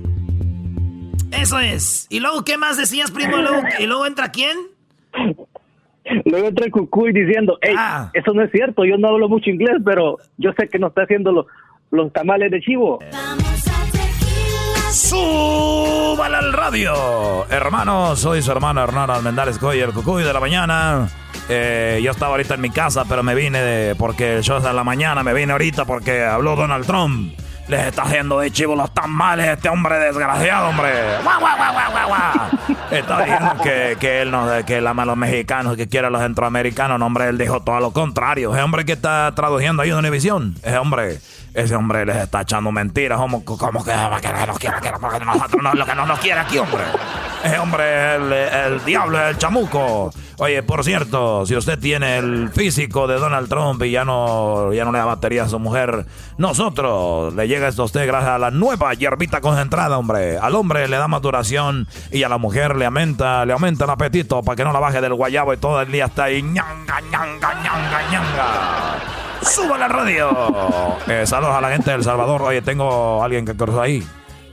[1.31, 2.07] Eso es.
[2.09, 3.37] ¿Y luego qué más decías, primo?
[3.79, 4.57] ¿Y luego, entra quién?
[6.25, 8.09] Luego entra el cucuy diciendo, hey, ah.
[8.13, 11.03] eso no es cierto, yo no hablo mucho inglés, pero yo sé que no está
[11.03, 11.45] haciendo los,
[11.91, 12.99] los tamales de chivo.
[14.89, 17.45] ¡Súbala al radio!
[17.49, 21.09] Hermanos, soy su hermano Hernán Almendares Coy, el cucuy de la mañana.
[21.49, 24.83] Eh, yo estaba ahorita en mi casa, pero me vine de, porque yo de la
[24.83, 27.33] mañana me vine ahorita porque habló Donald Trump.
[27.67, 30.89] Les está haciendo de chivo los tamales este hombre desgraciado, hombre.
[31.23, 32.77] ¡Guau, guau, guau, guau!
[32.91, 36.09] Está diciendo que, que él no, que él ama a los mexicanos, que quiere a
[36.09, 36.97] los centroamericanos.
[36.99, 38.53] No, hombre, él dijo todo lo contrario.
[38.53, 41.19] Ese hombre que está traduciendo ahí en Univisión, ese hombre,
[41.53, 43.19] ese hombre les está echando mentiras.
[43.19, 44.09] Como, como que, no
[44.45, 44.91] nos quiere, que
[45.25, 46.83] nosotros no, lo que no nos quiere aquí, hombre.
[47.43, 50.11] Ese hombre es el, el diablo, el chamuco.
[50.39, 54.85] Oye, por cierto, si usted tiene el físico de Donald Trump y ya no, ya
[54.85, 56.05] no le da batería a su mujer,
[56.37, 60.37] nosotros le llega esto a usted gracias a la nueva hierbita concentrada, hombre.
[60.37, 63.89] Al hombre le da más duración y a la mujer le aumenta, le aumenta el
[63.89, 67.01] apetito para que no la baje del guayabo y todo el día está ahí ñanga,
[67.11, 69.17] ñanga, ñanga, ñanga.
[69.41, 70.97] ¡Suba la radio!
[71.07, 72.43] Eh, saludos a la gente del Salvador.
[72.43, 74.05] Oye, tengo a alguien que cruzó ahí.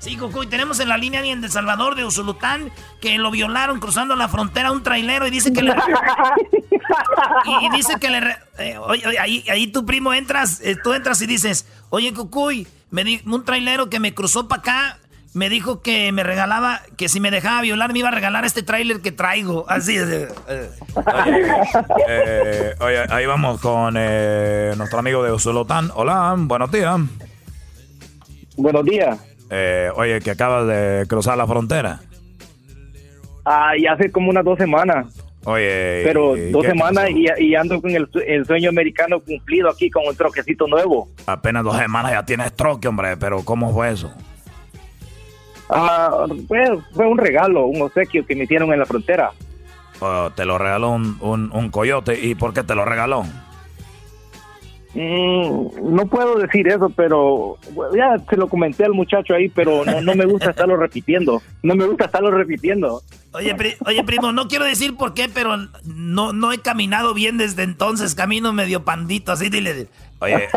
[0.04, 2.70] Sí, Cucuy, tenemos en la línea alguien de Salvador, de Usulután,
[3.00, 5.72] que lo violaron cruzando la frontera a un trailero y dice que le...
[7.62, 8.36] y, dice que le...
[8.58, 13.02] Eh, oye, ahí, ahí tu primo entras, eh, tú entras y dices, oye, Cucuy, me
[13.02, 14.98] di, un trailero que me cruzó para acá
[15.32, 18.62] me dijo que me regalaba, que si me dejaba violar me iba a regalar este
[18.62, 19.64] trailer que traigo.
[19.70, 20.06] Así es.
[22.06, 25.90] Eh, oye, ahí vamos con nuestro amigo de Usulután.
[25.94, 27.00] Hola, buenos días.
[28.58, 29.33] Buenos días.
[29.50, 32.00] Eh, oye, que acabas de cruzar la frontera.
[33.44, 35.06] Ah, ya hace como unas dos semanas.
[35.44, 36.02] Oye.
[36.04, 38.08] Pero dos semanas y, ando con el,
[38.46, 41.08] sueño americano cumplido aquí con un troquecito nuevo.
[41.26, 44.10] Apenas dos semanas ya tienes troque, hombre, pero ¿cómo fue eso?
[45.68, 46.62] Ah, fue,
[46.94, 49.32] fue un regalo, un obsequio que me hicieron en la frontera.
[50.00, 52.18] Oh, te lo regaló un, un, un coyote.
[52.18, 53.24] ¿Y por qué te lo regaló?
[54.94, 57.58] Mm, no puedo decir eso, pero
[57.96, 61.42] ya se lo comenté al muchacho ahí, pero no, me gusta estarlo repitiendo.
[61.62, 63.02] No me gusta estarlo repitiendo.
[63.32, 67.64] Oye, oye, primo, no quiero decir por qué, pero no, no he caminado bien desde
[67.64, 68.14] entonces.
[68.14, 69.88] Camino medio pandito, así dile.
[70.20, 70.48] Oye,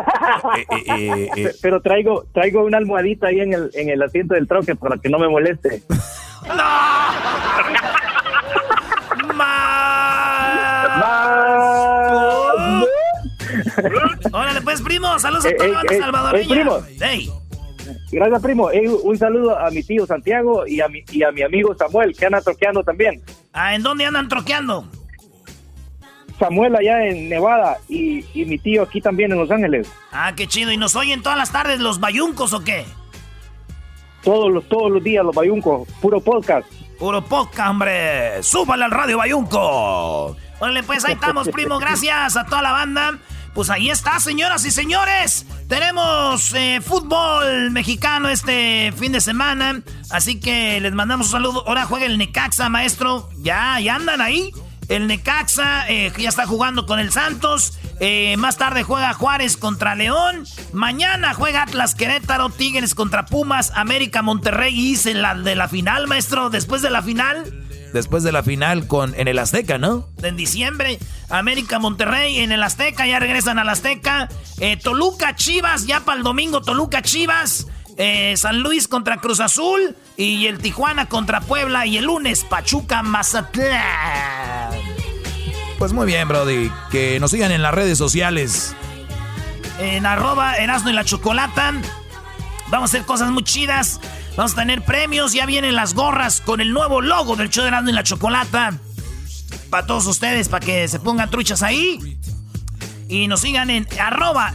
[1.62, 5.10] pero traigo traigo una almohadita ahí en el, en el asiento del troque para que
[5.10, 5.82] no me moleste.
[6.48, 6.64] ¡No!
[14.32, 15.18] Órale, pues, primo.
[15.20, 16.56] Saludos a toda la banda salvadoreña.
[16.56, 16.80] primo.
[18.12, 18.70] Gracias, primo.
[19.04, 22.26] un saludo a mi tío Santiago y a mi, y a mi amigo Samuel, que
[22.26, 23.22] andan troqueando también.
[23.54, 24.88] Ah, ¿en dónde andan troqueando?
[26.38, 29.92] Samuel allá en Nevada y, y, mi tío aquí también en Los Ángeles.
[30.12, 30.72] Ah, qué chido.
[30.72, 32.86] ¿Y nos oyen todas las tardes los bayuncos o qué?
[34.24, 35.88] Todos los, todos los días los bayuncos.
[36.02, 36.68] Puro podcast.
[37.00, 38.44] Puro podcast, hombre.
[38.44, 40.36] Súbale al radio bayunco.
[40.60, 41.80] Órale, pues ahí estamos, primo.
[41.80, 43.18] Gracias a toda la banda.
[43.58, 45.48] Pues ahí está, señoras y señores.
[45.68, 49.82] Tenemos eh, fútbol mexicano este fin de semana.
[50.12, 51.68] Así que les mandamos un saludo.
[51.68, 53.32] Ahora juega el Necaxa, maestro.
[53.40, 54.52] Ya, ya andan ahí.
[54.90, 57.80] El Necaxa eh, ya está jugando con el Santos.
[58.00, 60.44] Eh, más tarde juega Juárez contra León.
[60.72, 64.72] Mañana juega Atlas Querétaro, Tigres contra Pumas, América Monterrey.
[64.76, 66.52] Y la de la final, maestro.
[66.52, 70.08] Después de la final después de la final con en el Azteca, ¿no?
[70.22, 71.00] En diciembre,
[71.30, 74.30] América Monterrey en el Azteca, ya regresan al Azteca.
[74.60, 77.68] Eh, Toluca Chivas, ya para el domingo Toluca Chivas.
[77.98, 83.02] Eh, San Luis contra Cruz Azul y el Tijuana contra Puebla y el lunes Pachuca
[83.02, 84.70] Mazatlán.
[85.80, 86.72] Pues muy bien, Brody.
[86.92, 88.76] Que nos sigan en las redes sociales.
[89.80, 91.74] En arroba Erasno y la Chocolata.
[92.70, 94.00] Vamos a hacer cosas muy chidas.
[94.38, 95.34] Vamos a tener premios.
[95.34, 98.80] Ya vienen las gorras con el nuevo logo del show de Erasmo y la Chocolata.
[99.72, 102.20] Para todos ustedes, para que se pongan truchas ahí.
[103.10, 104.54] Y nos sigan en arroba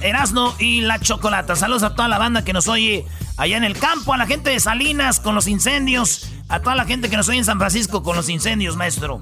[0.61, 1.57] y la Chocolata.
[1.57, 3.05] Saludos a toda la banda que nos oye
[3.37, 6.85] allá en el campo, a la gente de Salinas con los incendios, a toda la
[6.85, 9.21] gente que nos oye en San Francisco con los incendios, maestro.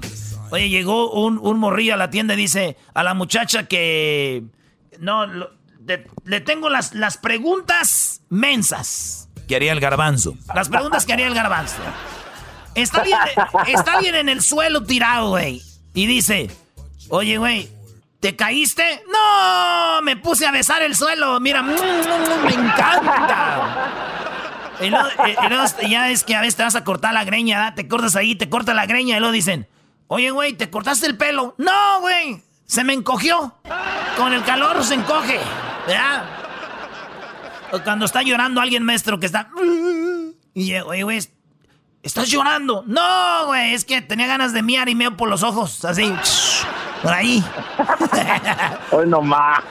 [0.51, 4.43] Oye, llegó un, un morrillo a la tienda y dice a la muchacha que...
[4.99, 5.25] No,
[6.25, 9.20] le tengo las, las preguntas mensas
[9.51, 10.35] que haría el garbanzo.
[10.55, 11.75] Las preguntas que haría el garbanzo.
[12.73, 13.19] Está bien,
[13.67, 15.61] está bien en el suelo tirado, güey.
[15.93, 16.49] Y dice,
[17.09, 17.67] oye, güey,
[18.21, 19.03] ¿te caíste?
[19.11, 21.37] No, me puse a besar el suelo.
[21.41, 23.89] Mira, mm, mm, mm, me encanta.
[24.79, 28.15] Y luego, ya es que a veces te vas a cortar la greña, te cortas
[28.15, 29.67] ahí, te corta la greña y luego dicen,
[30.07, 31.55] oye, güey, ¿te cortaste el pelo?
[31.57, 33.53] No, güey, se me encogió.
[34.15, 35.41] Con el calor se encoge,
[35.87, 36.40] ¿verdad?
[37.83, 39.49] Cuando está llorando alguien, maestro, que está.
[40.53, 41.19] Y, oye, güey,
[42.03, 42.83] ¿estás llorando?
[42.85, 46.13] No, güey, es que tenía ganas de miar y meo por los ojos, así.
[47.01, 47.43] Por ahí.
[48.91, 49.63] Hoy no más.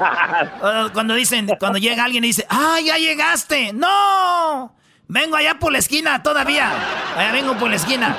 [0.92, 3.72] Cuando dicen, cuando llega alguien y dice, ¡ah, ya llegaste!
[3.72, 4.74] ¡No!
[5.06, 6.70] Vengo allá por la esquina todavía.
[7.16, 8.16] Allá vengo por la esquina.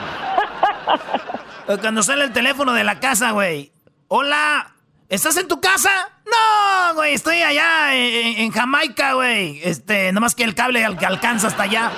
[1.81, 3.71] Cuando sale el teléfono de la casa, güey.
[4.07, 4.71] Hola,
[5.11, 5.89] ¿Estás en tu casa?
[6.25, 9.59] No, güey, estoy allá en, Jamaica, güey.
[9.63, 11.91] Este, nomás que el cable al que alcanza hasta allá.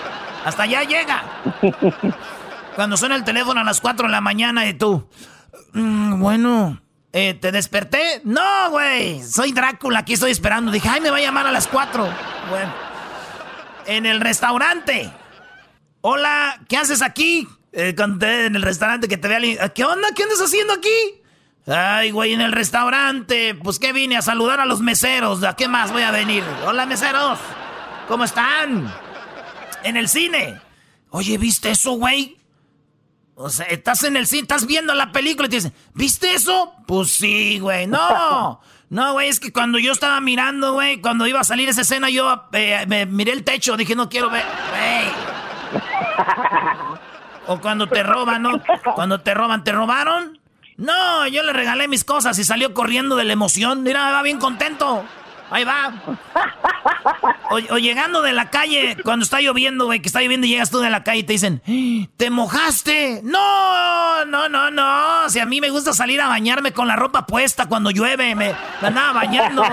[0.46, 1.24] Hasta allá llega.
[2.76, 5.08] Cuando suena el teléfono a las 4 de la mañana y tú.
[5.74, 6.82] Mm, bueno,
[7.12, 8.22] eh, ¿te desperté?
[8.24, 9.24] No, güey.
[9.24, 10.72] Soy Drácula, aquí estoy esperando.
[10.72, 12.10] Dije, ay, me va a llamar a las 4.
[12.50, 12.74] Bueno.
[13.86, 15.12] En el restaurante.
[16.02, 17.48] Hola, ¿qué haces aquí?
[17.72, 19.70] Eh, en el restaurante que te vea.
[19.70, 20.10] ¿Qué onda?
[20.16, 21.23] ¿Qué andas haciendo aquí?
[21.68, 23.56] Ay, güey, en el restaurante.
[23.56, 25.44] Pues que vine a saludar a los meseros.
[25.44, 26.44] ¿A qué más voy a venir?
[26.66, 27.40] Hola, meseros.
[28.08, 28.94] ¿Cómo están?
[29.84, 30.60] En el cine.
[31.10, 32.38] Oye, ¿viste eso, güey?
[33.36, 36.74] O sea, estás en el cine, estás viendo la película y te dicen, ¿viste eso?
[36.86, 37.88] Pues sí, güey.
[37.88, 38.62] No.
[38.90, 42.12] No, güey, es que cuando yo estaba mirando, güey, cuando iba a salir esa escena,
[42.12, 44.46] yo eh, me miré el techo, dije, no quiero ver.
[44.70, 45.82] Güey.
[47.48, 48.52] O cuando te roban, ¿no?
[48.96, 50.40] Cuando te roban, ¿te robaron?
[50.78, 53.84] No, yo le regalé mis cosas y salió corriendo de la emoción.
[53.84, 55.06] Mira, va bien contento.
[55.50, 55.94] Ahí va.
[57.52, 60.80] O, llegando de la calle, cuando está lloviendo, güey, que está lloviendo y llegas tú
[60.80, 61.62] de la calle y te dicen,
[62.18, 63.22] ¿te mojaste?
[63.24, 65.30] No, no, no, no.
[65.30, 68.56] Si a mí me gusta salir a bañarme con la ropa puesta cuando llueve, me,
[68.82, 69.64] andaba bañando.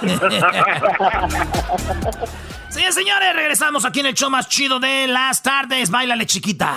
[2.76, 5.88] Sí, señores, regresamos aquí en el show más chido de las tardes.
[5.88, 6.74] Bailale, chiquita.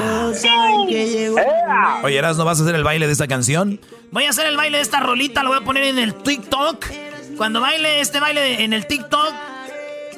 [2.03, 3.81] Oye, Eras, ¿no vas a hacer el baile de esta canción?
[4.09, 6.85] Voy a hacer el baile de esta rolita, lo voy a poner en el TikTok.
[7.35, 9.34] Cuando baile este baile en el TikTok,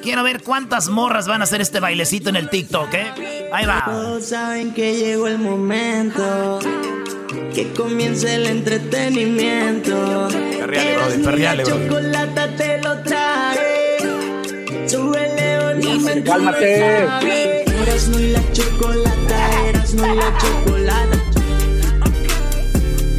[0.03, 3.49] quiero ver cuántas morras van a hacer este bailecito en el TikTok, ¿eh?
[3.51, 3.83] Ahí va.
[3.85, 6.59] Todos saben que llegó el momento.
[7.55, 10.27] Que comience el entretenimiento.
[10.59, 11.89] Perreale, brother, perreale, brother.
[11.89, 13.80] chocolate te lo trae.
[16.25, 17.63] Cálmate.
[17.63, 21.17] Eras no y la chocolata, eras no y la chocolata.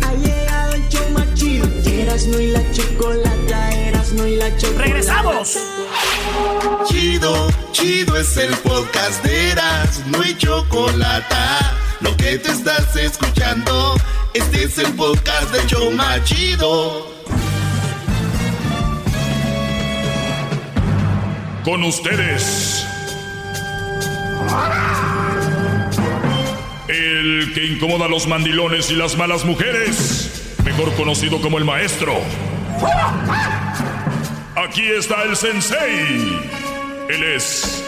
[0.02, 1.66] Ha llegado el show más chido.
[1.86, 4.82] Eras no y la chocolata, eras no y la chocolata.
[4.84, 5.58] ¡Regresamos!
[6.88, 11.76] Chido, chido es el podcast de Eras, no hay chocolata.
[12.00, 13.94] Lo que te estás escuchando,
[14.34, 17.11] este es el podcast de Choma Chido.
[21.64, 22.84] Con ustedes.
[26.88, 30.56] El que incomoda a los mandilones y las malas mujeres.
[30.64, 32.14] Mejor conocido como el maestro.
[34.56, 36.40] Aquí está el sensei.
[37.08, 37.84] Él es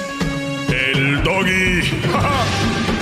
[0.68, 1.82] el doggy.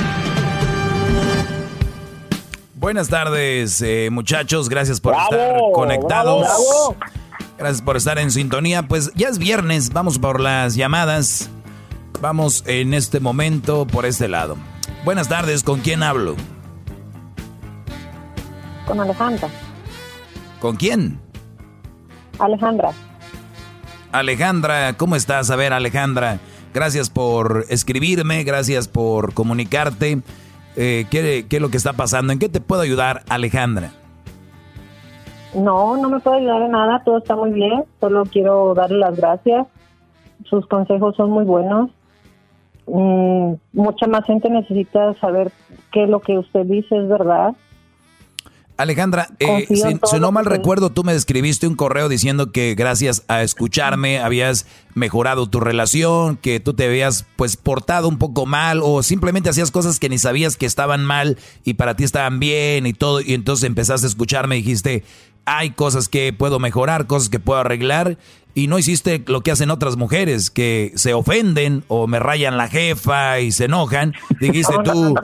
[2.75, 4.69] Buenas tardes, eh, muchachos.
[4.69, 6.49] Gracias por estar conectados.
[7.63, 8.89] Gracias por estar en sintonía.
[8.89, 11.49] Pues ya es viernes, vamos por las llamadas.
[12.21, 14.57] Vamos en este momento por este lado.
[15.05, 16.35] Buenas tardes, ¿con quién hablo?
[18.85, 19.49] Con Alejandra.
[20.59, 21.21] ¿Con quién?
[22.41, 22.91] Alejandra.
[24.11, 25.49] Alejandra, ¿cómo estás?
[25.53, 26.41] A ver, Alejandra,
[26.75, 30.21] gracias por escribirme, gracias por comunicarte.
[30.75, 32.33] Eh, ¿qué, ¿Qué es lo que está pasando?
[32.33, 33.93] ¿En qué te puedo ayudar, Alejandra?
[35.55, 39.17] No, no me puede ayudar en nada, todo está muy bien, solo quiero darle las
[39.17, 39.67] gracias.
[40.45, 41.91] Sus consejos son muy buenos.
[42.87, 45.53] Mm, mucha más gente necesita saber
[45.93, 47.55] que lo que usted dice es verdad.
[48.79, 53.43] Alejandra, eh, si, no mal recuerdo, tú me escribiste un correo diciendo que gracias a
[53.43, 59.03] escucharme habías mejorado tu relación, que tú te habías pues portado un poco mal o
[59.03, 62.95] simplemente hacías cosas que ni sabías que estaban mal y para ti estaban bien y
[62.95, 65.05] todo y entonces empezaste a escucharme y dijiste,
[65.45, 68.17] hay cosas que puedo mejorar, cosas que puedo arreglar
[68.55, 72.69] y no hiciste lo que hacen otras mujeres que se ofenden o me rayan la
[72.69, 74.13] jefa y se enojan.
[74.41, 75.15] Dijiste tú,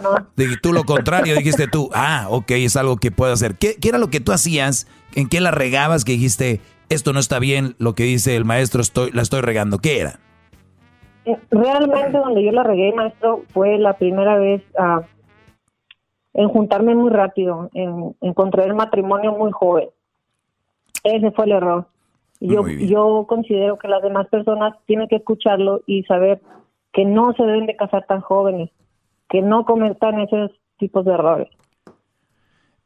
[0.62, 3.56] tú lo contrario, dijiste tú, ah, ok, es algo que puedo hacer.
[3.56, 4.88] ¿Qué, era lo que tú hacías?
[5.14, 8.80] ¿En qué la regabas que dijiste, esto no está bien, lo que dice el maestro,
[8.80, 9.78] estoy, la estoy regando?
[9.78, 10.20] ¿Qué era?
[11.26, 15.02] Eh, realmente donde yo la regué, maestro, fue la primera vez ah,
[16.32, 19.90] en juntarme muy rápido, en, encontrar el matrimonio muy joven.
[21.04, 21.86] Ese fue el error.
[22.40, 26.40] Yo, yo considero que las demás personas tienen que escucharlo y saber
[26.92, 28.70] que no se deben de casar tan jóvenes,
[29.28, 31.48] que no cometan esos tipos de errores.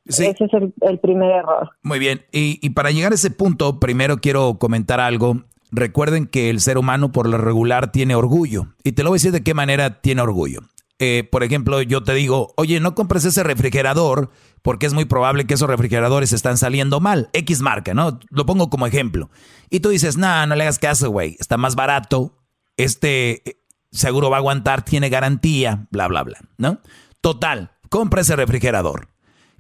[0.07, 1.71] Ese es el, primer error.
[1.83, 5.43] Muy bien, y, y para llegar a ese punto, primero quiero comentar algo.
[5.71, 8.67] Recuerden que el ser humano por lo regular tiene orgullo.
[8.83, 10.61] Y te lo voy a decir de qué manera tiene orgullo.
[11.05, 14.31] Eh, por ejemplo, yo te digo, oye, no compres ese refrigerador
[14.63, 17.29] porque es muy probable que esos refrigeradores están saliendo mal.
[17.33, 18.21] X marca, ¿no?
[18.31, 19.29] Lo pongo como ejemplo.
[19.69, 21.37] Y tú dices, no, no le hagas caso, güey.
[21.41, 22.39] Está más barato.
[22.77, 23.57] Este eh,
[23.91, 26.79] seguro va a aguantar, tiene garantía, bla, bla, bla, ¿no?
[27.21, 29.09] Total, compra ese refrigerador.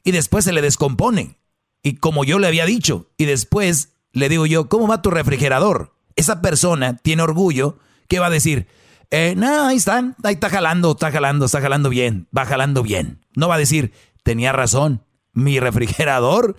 [0.04, 1.40] Y después se le descompone.
[1.82, 5.92] Y como yo le había dicho, y después le digo yo, ¿cómo va tu refrigerador?
[6.14, 8.68] Esa persona tiene orgullo, ¿qué va a decir?
[9.14, 13.20] Eh, no, ahí están, ahí está jalando, está jalando, está jalando bien, va jalando bien.
[13.36, 16.56] No va a decir, tenía razón, mi refrigerador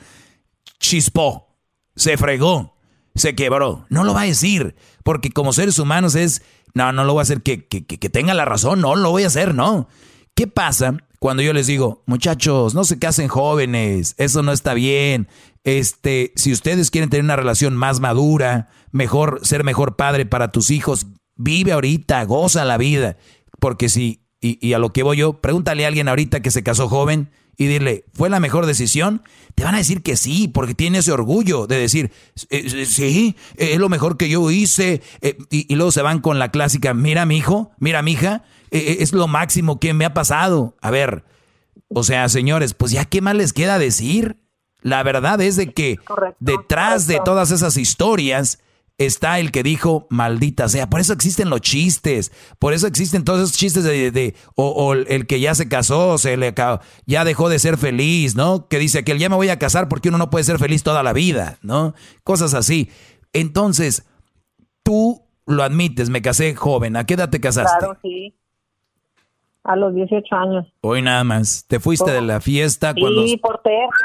[0.80, 1.58] chispó,
[1.96, 2.78] se fregó,
[3.16, 3.88] se quebró.
[3.90, 6.44] No lo va a decir, porque como seres humanos es,
[6.76, 9.24] no, no lo voy a hacer que, que, que tenga la razón, no lo voy
[9.24, 9.90] a hacer, no.
[10.36, 15.28] ¿Qué pasa cuando yo les digo, muchachos, no se casen jóvenes, eso no está bien.
[15.64, 20.70] Este, si ustedes quieren tener una relación más madura, mejor, ser mejor padre para tus
[20.70, 23.18] hijos, vive ahorita, goza la vida.
[23.60, 26.64] Porque si, y, y a lo que voy yo, pregúntale a alguien ahorita que se
[26.64, 29.22] casó joven y dile, ¿fue la mejor decisión?
[29.56, 32.12] Te van a decir que sí, porque tiene ese orgullo de decir,
[32.50, 35.02] eh, eh, sí, es lo mejor que yo hice.
[35.22, 38.44] Eh, y, y, luego se van con la clásica, mira mi hijo, mira mi hija,
[38.72, 40.76] es lo máximo que me ha pasado.
[40.82, 41.24] A ver,
[41.90, 44.38] o sea, señores, pues ya qué más les queda decir.
[44.82, 45.98] La verdad es de que
[46.40, 48.60] detrás de todas esas historias
[49.06, 50.90] está el que dijo, maldita sea.
[50.90, 55.40] Por eso existen los chistes, por eso existen todos esos chistes de, o, el que
[55.40, 56.54] ya se casó, se le
[57.06, 58.68] ya dejó de ser feliz, ¿no?
[58.68, 60.84] Que dice que él ya me voy a casar porque uno no puede ser feliz
[60.84, 61.94] toda la vida, ¿no?
[62.24, 62.90] Cosas así.
[63.34, 64.08] Entonces,
[64.84, 66.96] tú lo admites, me casé joven.
[66.96, 67.80] ¿A qué edad te casaste?
[67.80, 68.34] Claro, sí.
[69.64, 70.74] A los 18 años.
[70.82, 71.66] Hoy nada más.
[71.68, 73.26] ¿Te fuiste de la fiesta cuando...?
[73.26, 73.96] Sí, por terca.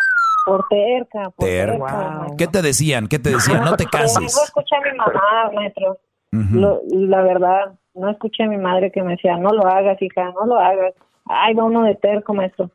[0.49, 1.31] Por terca.
[1.31, 3.07] Por terca ¿Qué te decían?
[3.07, 3.65] ¿Qué te decían?
[3.65, 4.35] No te cases.
[4.35, 5.99] No escuché a mi mamá, maestro.
[6.91, 10.47] la verdad, no escuché a mi madre que me decía, no lo hagas, hija, no
[10.47, 10.95] lo hagas.
[11.27, 12.71] Ay, va uno de terco, maestro.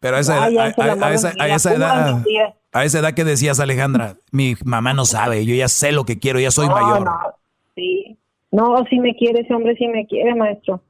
[0.00, 2.22] Pero a esa, edad, a, esa, a esa edad,
[2.72, 6.18] a esa edad que decías, Alejandra, mi mamá no sabe, yo ya sé lo que
[6.18, 7.04] quiero, ya soy mayor.
[7.04, 7.20] No,
[7.76, 8.18] sí.
[8.50, 10.80] No, si me quiere, ese hombre sí me quiere, maestro.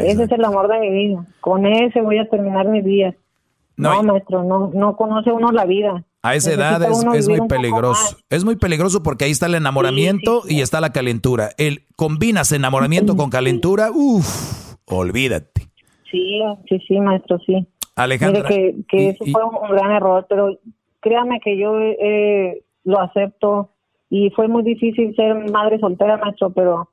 [0.00, 1.24] Ese es el amor de mi vida.
[1.40, 3.14] Con ese voy a terminar mis días.
[3.80, 6.04] No, maestro, no, no conoce uno la vida.
[6.22, 8.18] A esa edad es, muy peligroso.
[8.28, 11.50] Es muy peligroso porque ahí está el enamoramiento y está la calentura.
[11.56, 15.62] El combinas enamoramiento con calentura, uff, olvídate.
[16.10, 17.66] Sí, sí, sí, maestro, sí.
[17.96, 18.48] Alejandra.
[18.48, 20.58] que, que eso fue un gran error, pero
[21.00, 23.70] créame que yo eh, lo acepto
[24.10, 26.90] y fue muy difícil ser madre soltera, maestro, pero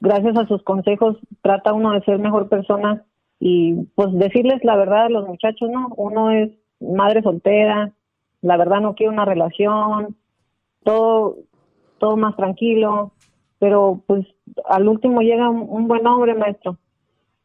[0.00, 3.04] gracias a sus consejos trata uno de ser mejor persona
[3.40, 5.88] y pues decirles la verdad a los muchachos, ¿no?
[5.96, 6.50] Uno es
[6.80, 7.92] madre soltera,
[8.40, 10.16] la verdad no quiere una relación,
[10.84, 11.36] todo,
[11.98, 13.12] todo más tranquilo,
[13.58, 14.26] pero pues
[14.66, 16.78] al último llega un, buen hombre, maestro,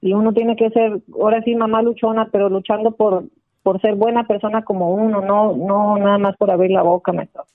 [0.01, 3.25] y uno tiene que ser, ahora sí, mamá luchona, pero luchando por,
[3.63, 7.45] por ser buena persona como uno, no, no nada más por abrir la boca, maestro.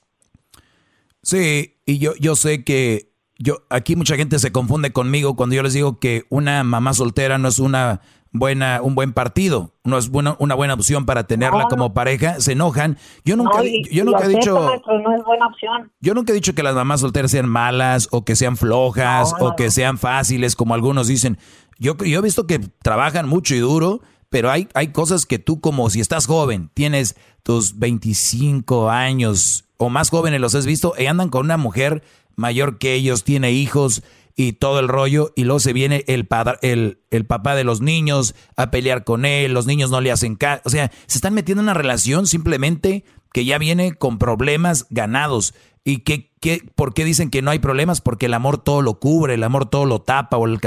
[1.21, 5.63] Sí, y yo, yo sé que yo aquí mucha gente se confunde conmigo cuando yo
[5.63, 10.09] les digo que una mamá soltera no es una buena un buen partido, no es
[10.09, 12.97] buena, una buena opción para tenerla como pareja, se enojan.
[13.25, 13.61] Yo nunca
[13.91, 15.91] yo nunca he dicho no es buena opción.
[15.99, 19.55] Yo nunca he dicho que las mamás solteras sean malas o que sean flojas o
[19.55, 21.37] que sean fáciles como algunos dicen.
[21.77, 25.59] Yo yo he visto que trabajan mucho y duro, pero hay hay cosas que tú
[25.59, 31.05] como si estás joven, tienes tus 25 años o más jóvenes los has visto y
[31.05, 32.03] andan con una mujer
[32.35, 34.03] mayor que ellos, tiene hijos
[34.39, 37.81] y todo el rollo, y luego se viene el, padre, el, el papá de los
[37.81, 41.33] niños a pelear con él, los niños no le hacen caso, o sea, se están
[41.33, 43.03] metiendo en una relación simplemente
[43.33, 45.53] que ya viene con problemas ganados.
[45.83, 47.99] ¿Y qué, qué, por qué dicen que no hay problemas?
[47.99, 50.59] Porque el amor todo lo cubre, el amor todo lo tapa o el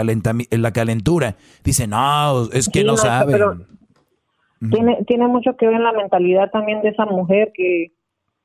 [0.51, 1.37] la calentura.
[1.65, 3.41] Dicen, no, es que no, saben.
[4.71, 7.93] tiene, tiene mucho que ver en la mentalidad también de esa mujer que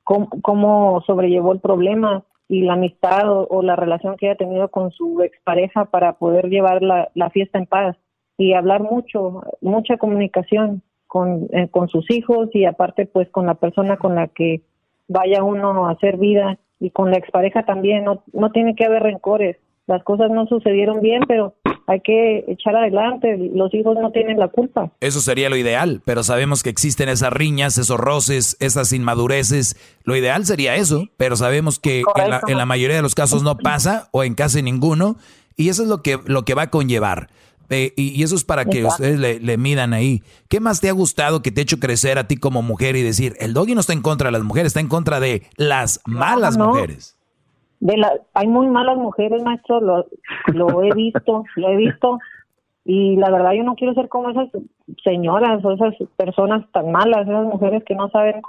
[0.05, 4.91] cómo, cómo sobrellevó el problema y la amistad o, la relación que haya tenido con
[4.91, 7.97] su expareja para poder llevar la, la fiesta en paz
[8.37, 13.55] y hablar mucho, mucha comunicación con, eh, con sus hijos y aparte pues con la
[13.55, 14.61] persona con la que
[15.07, 19.03] vaya uno a hacer vida y con la expareja también, no, no tiene que haber
[19.03, 19.57] rencores,
[19.87, 21.55] las cosas no sucedieron bien, pero
[21.87, 24.91] hay que echar adelante, los hijos no tienen la culpa.
[24.99, 29.77] Eso sería lo ideal, pero sabemos que existen esas riñas, esos roces, esas inmadureces.
[30.03, 32.03] Lo ideal sería eso, pero sabemos que
[32.47, 35.15] en la, mayoría de los casos no pasa o en casi ninguno,
[35.55, 37.29] y eso es lo que, lo que va a conllevar.
[37.69, 40.23] Eh, y, eso es para que ustedes le, midan ahí.
[40.49, 43.01] ¿Qué más te ha gustado que te ha hecho crecer a ti como mujer y
[43.01, 46.01] decir, el doggy no está en contra de las mujeres, está en contra de las
[46.05, 47.16] malas mujeres?
[47.79, 50.05] De la, hay muy malas mujeres, maestro, lo,
[50.53, 52.19] lo he visto, lo he visto,
[52.85, 54.49] y la verdad yo no quiero ser como esas
[55.03, 58.41] señoras o esas personas tan malas, esas mujeres que no saben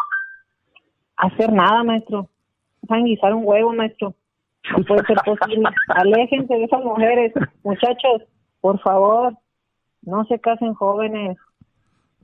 [1.16, 2.28] hacer nada, maestro,
[2.86, 4.14] saben guisar un huevo, maestro,
[4.76, 7.32] no puede ser posible, aléjense de esas mujeres,
[7.64, 8.22] muchachos,
[8.60, 9.34] por favor,
[10.02, 11.36] no se casen jóvenes,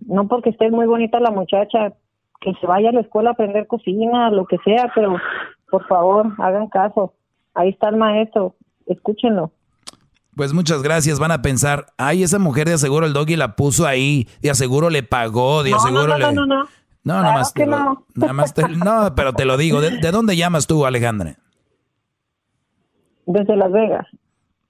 [0.07, 1.93] no porque esté muy bonita la muchacha,
[2.41, 5.17] que se vaya a la escuela a aprender cocina, lo que sea, pero
[5.75, 7.15] por favor, hagan caso.
[7.53, 8.55] Ahí está el maestro,
[8.87, 9.51] escúchenlo.
[10.37, 11.19] Pues muchas gracias.
[11.19, 14.89] Van a pensar, ay, esa mujer de aseguro el doggy la puso ahí, de aseguro
[14.89, 16.25] le pagó, de aseguro no, no, le.
[16.27, 16.69] No, no, no.
[17.03, 17.53] No, nada más.
[17.53, 18.07] Te no.
[18.15, 19.81] nada más te, no, pero te lo digo.
[19.81, 21.39] ¿De, ¿De, dónde llamas tú, Alejandra?
[23.27, 24.07] Desde Las Vegas.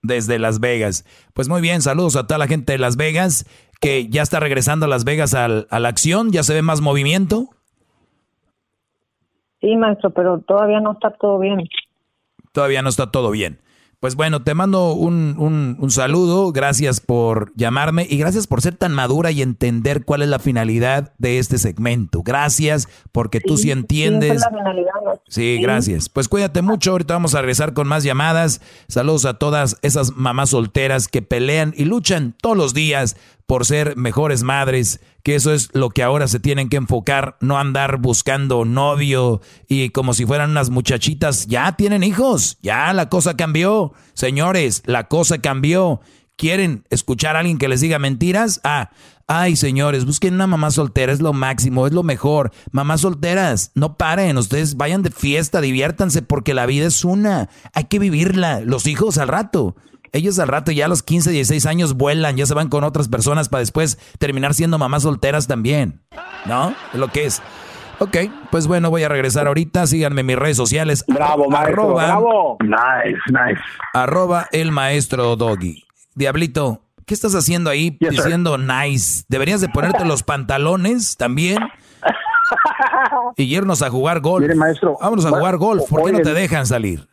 [0.01, 1.05] Desde Las Vegas.
[1.35, 3.45] Pues muy bien, saludos a toda la gente de Las Vegas,
[3.79, 6.81] que ya está regresando a Las Vegas al, a la acción, ya se ve más
[6.81, 7.51] movimiento.
[9.65, 11.67] Sí, maestro, pero todavía no está todo bien.
[12.53, 13.61] Todavía no está todo bien.
[13.99, 18.77] Pues bueno, te mando un, un, un, saludo, gracias por llamarme y gracias por ser
[18.77, 22.23] tan madura y entender cuál es la finalidad de este segmento.
[22.23, 24.43] Gracias porque sí, tú sí entiendes.
[25.27, 26.11] Sí, sí, gracias.
[26.11, 28.61] Pues cuídate mucho, ahorita vamos a regresar con más llamadas.
[28.89, 33.17] Saludos a todas esas mamás solteras que pelean y luchan todos los días
[33.47, 37.59] por ser mejores madres, que eso es lo que ahora se tienen que enfocar, no
[37.59, 43.37] andar buscando novio y como si fueran unas muchachitas, ya tienen hijos, ya la cosa
[43.37, 46.01] cambió, señores, la cosa cambió.
[46.37, 48.61] ¿Quieren escuchar a alguien que les diga mentiras?
[48.65, 48.91] Ah,
[49.29, 52.51] ay señores, busquen una mamá soltera, es lo máximo, es lo mejor.
[52.73, 57.85] Mamás solteras, no paren, ustedes vayan de fiesta, diviértanse porque la vida es una, hay
[57.85, 59.77] que vivirla, los hijos al rato.
[60.15, 63.09] Ellos al rato ya a los 15, 16 años vuelan, ya se van con otras
[63.09, 66.03] personas para después terminar siendo mamás solteras también.
[66.47, 66.73] ¿No?
[66.93, 67.43] Es lo que es.
[67.99, 68.19] Ok,
[68.53, 69.89] pues bueno, voy a regresar ahorita.
[69.89, 71.05] Síganme en mis redes sociales.
[71.09, 72.59] Bravo, maestro, arroba, bravo.
[72.61, 73.61] Nice, nice.
[73.93, 75.83] Arroba el maestro Doggy.
[76.15, 79.25] Diablito, ¿qué estás haciendo ahí Yes, diciendo nice?
[79.29, 81.59] Deberías de ponerte los pantalones también
[83.37, 84.43] y irnos a jugar golf.
[84.43, 84.97] Mire, maestro.
[85.01, 85.83] Vámonos a jugar golf.
[85.91, 87.09] ¿Por qué no te dejan salir?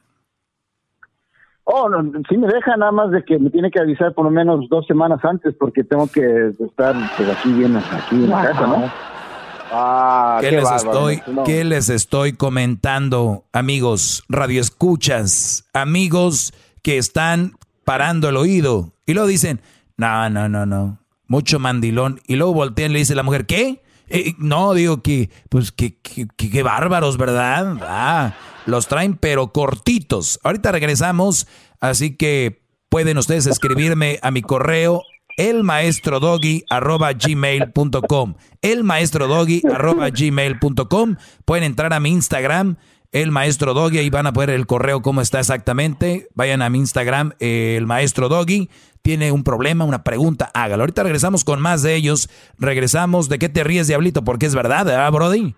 [1.73, 4.31] Oh, no, sí me deja nada más de que me tiene que avisar por lo
[4.31, 8.67] menos dos semanas antes porque tengo que estar pues, aquí bien, aquí en la casa,
[8.67, 8.91] ¿no?
[9.73, 11.43] Ah, ¿Qué, qué les bárbaro, estoy, no.
[11.43, 17.53] ¿Qué les estoy comentando, amigos radioescuchas, amigos que están
[17.85, 18.91] parando el oído?
[19.05, 19.61] Y luego dicen,
[19.97, 22.19] no, no, no, no, mucho mandilón.
[22.27, 23.81] Y luego voltean y le dice la mujer, ¿qué?
[24.09, 27.77] Eh, no, digo que, pues, que, que, que- que bárbaros, ¿verdad?
[27.81, 28.33] Ah,
[28.65, 30.39] los traen pero cortitos.
[30.43, 31.47] Ahorita regresamos,
[31.79, 35.03] así que pueden ustedes escribirme a mi correo
[35.37, 41.15] elmaestrodoggy arroba gmail.com elmaestrodoggy arroba gmail.com
[41.45, 42.75] pueden entrar a mi Instagram
[43.11, 46.29] el maestro Doggy, ahí van a poner el correo cómo está exactamente.
[46.33, 48.69] Vayan a mi Instagram, eh, el maestro Doggy.
[49.01, 50.83] Tiene un problema, una pregunta, hágalo.
[50.83, 52.29] Ahorita regresamos con más de ellos.
[52.57, 53.27] Regresamos.
[53.27, 54.23] ¿De qué te ríes, Diablito?
[54.23, 55.55] Porque es verdad, ¿verdad, Brody?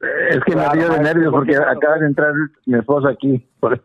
[0.00, 2.32] Es que me río de nervios porque acaba de entrar
[2.66, 3.44] mi esposa aquí.
[3.60, 3.82] Por-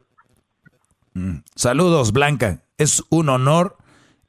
[1.56, 2.60] Saludos, Blanca.
[2.78, 3.78] Es un honor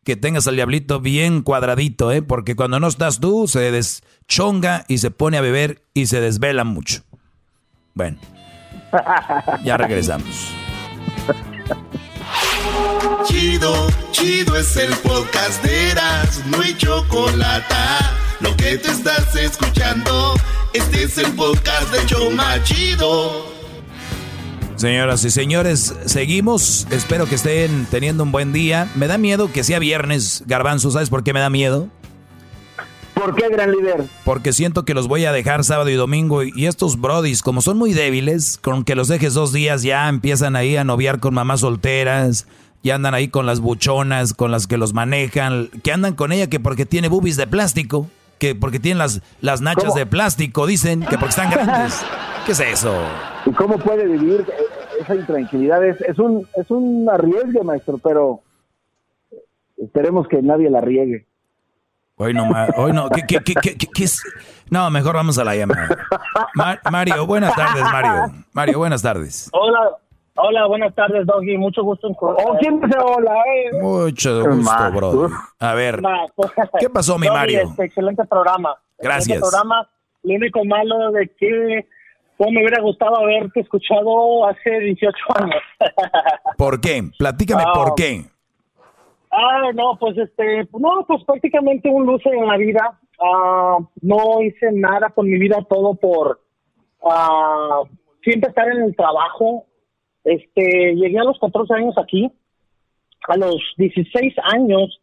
[0.04, 2.20] que tengas al diablito bien cuadradito, ¿eh?
[2.22, 6.64] Porque cuando no estás tú, se deschonga y se pone a beber y se desvela
[6.64, 7.02] mucho.
[7.94, 8.18] Bueno,
[9.62, 10.52] ya regresamos.
[13.24, 13.72] Chido,
[14.10, 17.74] chido es el podcast de Eras, no hay chocolate.
[18.44, 20.34] Lo que te estás escuchando,
[20.74, 23.46] este es el podcast de Choma Chido.
[24.76, 26.86] Señoras y señores, seguimos.
[26.90, 28.90] Espero que estén teniendo un buen día.
[28.96, 30.90] Me da miedo que sea viernes, Garbanzo.
[30.90, 31.88] ¿Sabes por qué me da miedo?
[33.14, 34.04] ¿Por qué, gran líder?
[34.26, 37.78] Porque siento que los voy a dejar sábado y domingo y estos brodis, como son
[37.78, 41.60] muy débiles, con que los dejes dos días ya empiezan ahí a noviar con mamás
[41.60, 42.46] solteras,
[42.82, 46.50] ya andan ahí con las buchonas, con las que los manejan, que andan con ella
[46.50, 48.10] que porque tiene boobies de plástico,
[48.44, 49.96] que porque tienen las, las nachas ¿Cómo?
[49.96, 52.04] de plástico, dicen, que porque están grandes.
[52.46, 52.94] ¿Qué es eso?
[53.46, 54.44] ¿Y cómo puede vivir
[55.00, 55.82] esa intranquilidad?
[55.82, 58.40] Es, es un es un arriesgue, maestro, pero
[59.78, 61.26] esperemos que nadie la riegue.
[62.16, 64.22] Hoy no, hoy no, ¿qué, qué, qué, qué- qué- qué es?
[64.70, 65.88] No, mejor vamos a la llamada.
[66.54, 68.44] Ma- Mario, buenas tardes, Mario.
[68.52, 69.48] Mario, buenas tardes.
[69.52, 69.96] Hola,
[70.36, 71.56] hola, buenas tardes, Doggy.
[71.56, 73.34] Mucho gusto en ¿O quién dice hola?
[73.46, 73.80] Eh?
[73.80, 75.28] Mucho gusto, bro.
[75.58, 76.00] A ver,
[76.80, 77.60] ¿qué pasó, mi Doggy, Mario?
[77.70, 78.76] este, excelente programa.
[78.98, 79.38] Gracias.
[79.38, 79.88] Excelente programa.
[80.22, 81.86] Lo único malo de que
[82.36, 85.62] pues, me hubiera gustado haberte escuchado hace 18 años.
[86.56, 87.02] ¿Por qué?
[87.18, 87.72] Platícame Ah.
[87.74, 88.24] por qué.
[89.30, 92.98] Ah, no, pues este, no, pues prácticamente un luce en la vida.
[93.20, 96.40] Ah, no hice nada con mi vida, todo por
[97.04, 97.82] ah,
[98.22, 99.66] siempre estar en el trabajo.
[100.24, 102.30] Este, llegué a los 14 años aquí.
[103.28, 105.00] A los 16 años,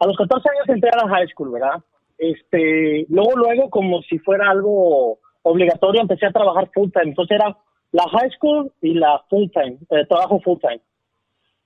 [0.00, 1.82] a los 14 años entré a la high school, ¿verdad?
[2.18, 7.10] Este, luego, luego, como si fuera algo obligatorio, empecé a trabajar full time.
[7.10, 7.56] Entonces era
[7.92, 10.80] la high school y la full time, eh, trabajo full time.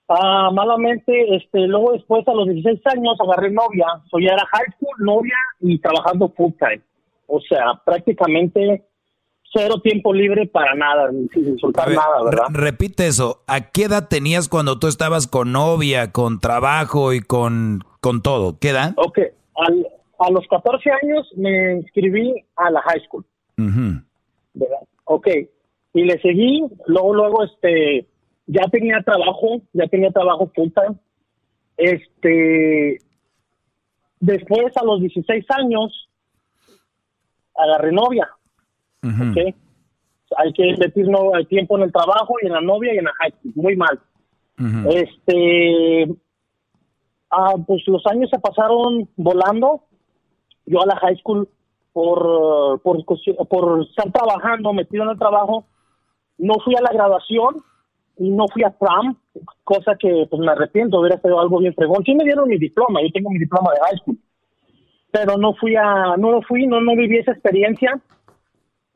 [0.09, 4.73] Ah, malamente, este, luego después a los 16 años agarré novia, so ya era high
[4.77, 6.81] school, novia y trabajando full time.
[7.27, 8.88] O sea, prácticamente
[9.53, 12.47] cero tiempo libre para nada, sin disfrutar nada, ¿verdad?
[12.51, 13.43] repite eso.
[13.47, 18.59] ¿A qué edad tenías cuando tú estabas con novia, con trabajo y con, con todo?
[18.59, 18.93] ¿Qué edad?
[18.97, 19.19] Ok,
[20.19, 23.25] a los 14 años me inscribí a la high school.
[23.57, 24.79] ¿verdad?
[25.05, 25.29] Ok,
[25.95, 28.07] y le seguí, luego, luego, este,
[28.47, 30.97] ya tenía trabajo, ya tenía trabajo full time.
[31.77, 32.99] Este,
[34.20, 36.09] después a los 16 años,
[37.57, 38.29] agarré novia.
[39.03, 43.05] Hay que invertir no, el tiempo en el trabajo y en la novia y en
[43.05, 43.53] la high school.
[43.57, 44.01] Muy mal.
[44.91, 46.09] Este,
[47.31, 49.83] ah, pues los años se pasaron volando.
[50.66, 51.49] Yo a la high school
[51.93, 53.05] por, por,
[53.49, 55.66] por estar trabajando, metido en el trabajo,
[56.39, 57.57] no fui a la graduación
[58.19, 59.16] y no fui a prom,
[59.65, 62.05] cosa que pues me arrepiento, hubiera sido algo bien fregón.
[62.05, 64.19] Sí me dieron mi diploma, yo tengo mi diploma de high school,
[65.11, 68.01] pero no fui a, no lo fui, no, no viví esa experiencia.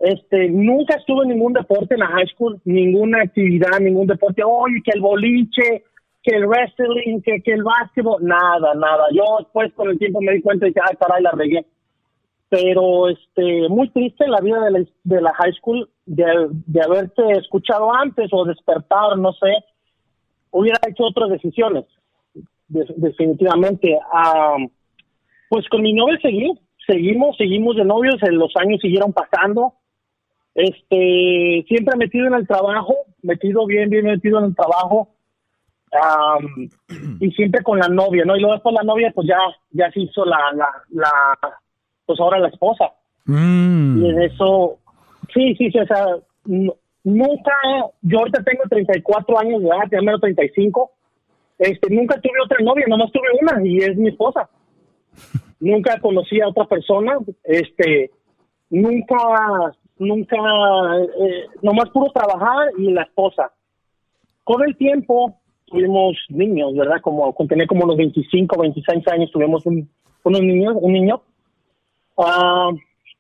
[0.03, 4.43] Este, nunca estuve en ningún deporte en la high school, ninguna actividad, ningún deporte.
[4.45, 5.85] Oye, que el boliche,
[6.25, 9.05] que el wrestling, que, que el básquetbol, nada, nada.
[9.13, 11.65] Yo después con el tiempo me di cuenta y dije, ay, caray, la regué
[12.53, 16.23] pero este muy triste la vida de la, de la high school de,
[16.67, 19.65] de, haberte escuchado antes o despertar no sé
[20.51, 21.87] hubiera hecho otras decisiones
[22.69, 23.99] definitivamente
[25.49, 26.53] pues con mi novia seguí
[26.87, 29.73] seguimos seguimos de novios los años siguieron pasando
[30.55, 35.09] este siempre metido en el trabajo metido bien bien metido en el trabajo
[37.21, 39.39] y siempre con la novia no y luego después la novia pues ya
[39.71, 41.13] ya se hizo la la, la
[42.07, 42.93] pues ahora la esposa.
[43.25, 44.03] Mm.
[44.03, 44.79] Y en eso,
[45.33, 46.07] sí, sí, sí, o sea,
[47.05, 47.53] nunca,
[48.03, 50.91] yo ahorita tengo 34 años de edad, ya menos 35,
[51.59, 54.49] este, nunca tuve otra novia, nomás tuve una y es mi esposa.
[55.61, 58.11] nunca conocí a otra persona, este,
[58.71, 59.17] nunca,
[59.99, 63.53] nunca, eh, nomás puro trabajar y la esposa.
[64.45, 65.37] Con el tiempo
[65.67, 67.01] tuvimos niños, ¿verdad?
[67.01, 69.89] Como, con tener como unos 25, 26 años tuvimos un,
[70.25, 71.23] unos niños, un niño
[72.17, 72.71] Ah,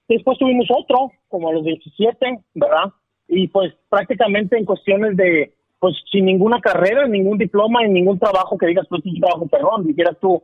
[0.08, 2.92] después tuvimos otro, como a los 17, ¿verdad?
[3.28, 8.58] Y pues prácticamente en cuestiones de, pues sin ninguna carrera, ningún diploma, y ningún trabajo
[8.58, 10.42] que digas, pues un trabajo perdón, dijeras tú,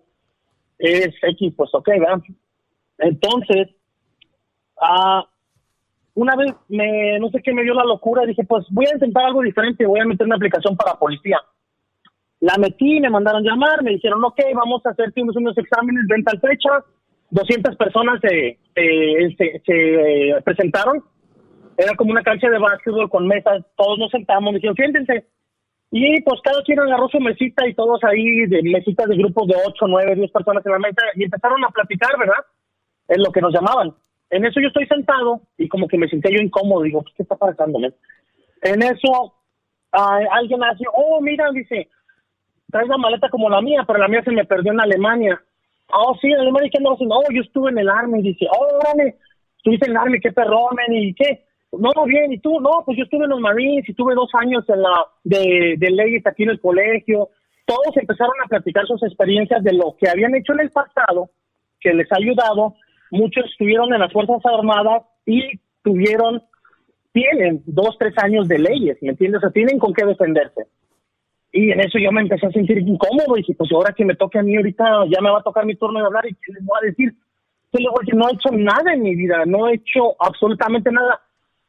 [0.79, 2.23] es X, pues ok, ¿verdad?
[2.99, 3.69] Entonces,
[4.81, 5.27] ah,
[6.19, 9.27] una vez me, no sé qué me dio la locura, dije, pues voy a intentar
[9.27, 11.39] algo diferente, voy a meter una aplicación para policía.
[12.41, 16.41] La metí, me mandaron llamar, me dijeron, ok, vamos a hacer unos exámenes, ven tal
[16.41, 16.71] fecha,
[17.31, 21.05] 200 personas se, se, se, presentaron.
[21.77, 23.65] Era como una cancha de básquetbol con mesas.
[23.77, 25.25] Todos nos sentamos, dijeron, siéntense.
[25.93, 29.55] Y pues cada quien agarró su mesita y todos ahí, de mesitas de grupos de
[29.65, 32.45] 8, 9, 10 personas en la mesa, y empezaron a platicar, ¿verdad?
[33.07, 33.95] En lo que nos llamaban.
[34.31, 36.83] En eso yo estoy sentado y como que me sentía yo incómodo.
[36.83, 37.79] Digo, ¿qué está pasando?
[38.63, 39.35] En eso
[39.93, 41.89] alguien hace, oh, mira, dice,
[42.71, 45.41] traes la maleta como la mía, pero la mía se me perdió en Alemania.
[45.91, 47.17] Oh, sí, en Alemania, ¿qué haciendo?
[47.17, 48.23] Oh, yo estuve en el Army.
[48.23, 49.17] Dice, oh, órale,
[49.57, 51.45] estuviste en el Army, qué perrón, ¿y qué?
[51.73, 52.61] No, bien, ¿y tú?
[52.61, 55.91] No, pues yo estuve en los Marines y tuve dos años en la de, de
[55.91, 57.29] leyes aquí en el colegio.
[57.67, 61.31] Todos empezaron a platicar sus experiencias de lo que habían hecho en el pasado,
[61.81, 62.75] que les ha ayudado.
[63.11, 66.43] Muchos estuvieron en las Fuerzas Armadas y tuvieron,
[67.13, 69.39] tienen dos, tres años de leyes, ¿me entiendes?
[69.39, 70.67] O sea, tienen con qué defenderse.
[71.53, 74.15] Y en eso yo me empecé a sentir incómodo y dije, pues ahora que me
[74.15, 76.53] toque a mí ahorita, ya me va a tocar mi turno de hablar y ¿qué
[76.53, 77.15] les voy a decir?
[77.73, 81.21] Yo a decir, no he hecho nada en mi vida, no he hecho absolutamente nada.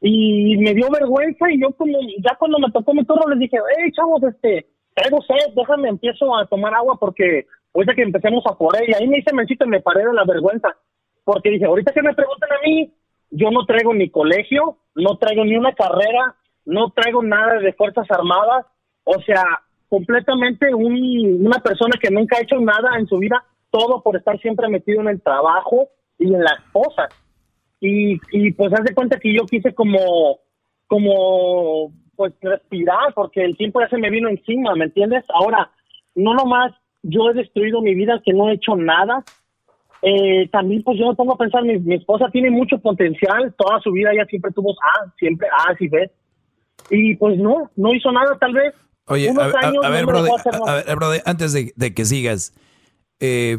[0.01, 3.57] Y me dio vergüenza y yo como, ya cuando me tocó mi turno les dije,
[3.77, 8.55] hey chavos, este, traigo sed, déjame, empiezo a tomar agua porque ahorita que empecemos a
[8.55, 10.69] correr y ahí me hice mencito y me paré de la vergüenza.
[11.23, 12.93] Porque dije, ahorita que me preguntan a mí,
[13.31, 16.35] yo no traigo ni colegio, no traigo ni una carrera,
[16.65, 18.65] no traigo nada de Fuerzas Armadas,
[19.03, 19.43] o sea,
[19.87, 24.67] completamente una persona que nunca ha hecho nada en su vida, todo por estar siempre
[24.67, 27.09] metido en el trabajo y en las cosas.
[27.79, 30.39] Y, y pues hace cuenta que yo quise como,
[30.87, 35.23] como, pues respirar, porque el tiempo ya se me vino encima, ¿me entiendes?
[35.29, 35.71] Ahora,
[36.15, 39.23] no nomás yo he destruido mi vida, que no he hecho nada,
[40.01, 43.79] eh, también pues yo me pongo a pensar, mi, mi, esposa tiene mucho potencial, toda
[43.81, 46.11] su vida ella siempre tuvo A, siempre A, y B,
[46.89, 48.73] y pues no, no hizo nada tal vez,
[49.09, 52.53] Oye, a, ver, brother, antes de, que sigas,
[53.19, 53.57] eh,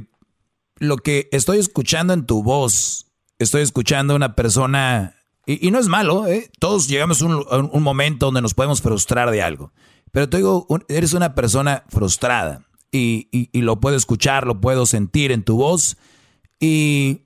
[0.76, 3.10] lo que estoy escuchando en tu voz,
[3.40, 6.48] estoy escuchando a una persona, y, no es malo, ¿eh?
[6.60, 9.72] todos llegamos a un, momento donde nos podemos frustrar de algo,
[10.12, 12.62] pero te digo, eres una persona frustrada
[12.92, 15.96] y, lo puedo escuchar, lo puedo sentir en tu voz,
[16.60, 17.22] y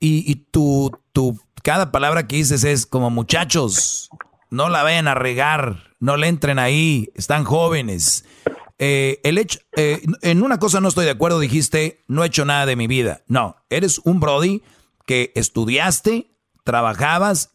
[0.00, 4.10] y, y tu, tu, cada palabra que dices es como muchachos,
[4.50, 8.24] no la vayan a regar, no le entren ahí, están jóvenes.
[8.78, 12.44] Eh, el hecho, eh, en una cosa no estoy de acuerdo, dijiste, no he hecho
[12.44, 13.22] nada de mi vida.
[13.26, 14.62] No, eres un Brody
[15.04, 16.30] que estudiaste,
[16.64, 17.50] trabajabas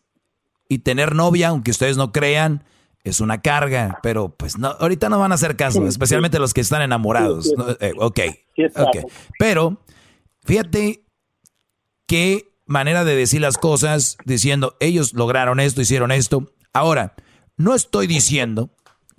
[0.68, 2.66] y tener novia, aunque ustedes no crean,
[3.06, 6.62] es una carga, pero pues no, ahorita no van a hacer caso, especialmente los que
[6.62, 7.54] están enamorados.
[7.80, 8.20] Eh, ok,
[8.76, 8.98] ok.
[9.38, 9.78] Pero
[10.44, 11.06] fíjate
[12.08, 16.54] qué manera de decir las cosas diciendo, ellos lograron esto, hicieron esto.
[16.74, 17.16] Ahora,
[17.58, 18.72] no estoy diciendo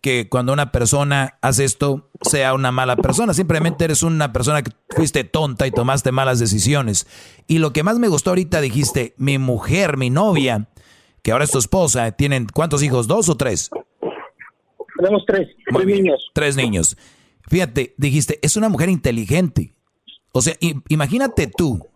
[0.05, 3.33] que cuando una persona hace esto sea una mala persona.
[3.33, 7.07] Simplemente eres una persona que fuiste tonta y tomaste malas decisiones.
[7.47, 10.69] Y lo que más me gustó ahorita dijiste, mi mujer, mi novia,
[11.23, 13.07] que ahora es tu esposa, ¿tienen cuántos hijos?
[13.07, 13.71] ¿Dos o tres?
[14.99, 16.31] Tenemos tres, tres niños.
[16.35, 16.97] Tres niños.
[17.49, 19.75] Fíjate, dijiste, es una mujer inteligente.
[20.37, 20.57] O sea,
[20.89, 21.89] imagínate tú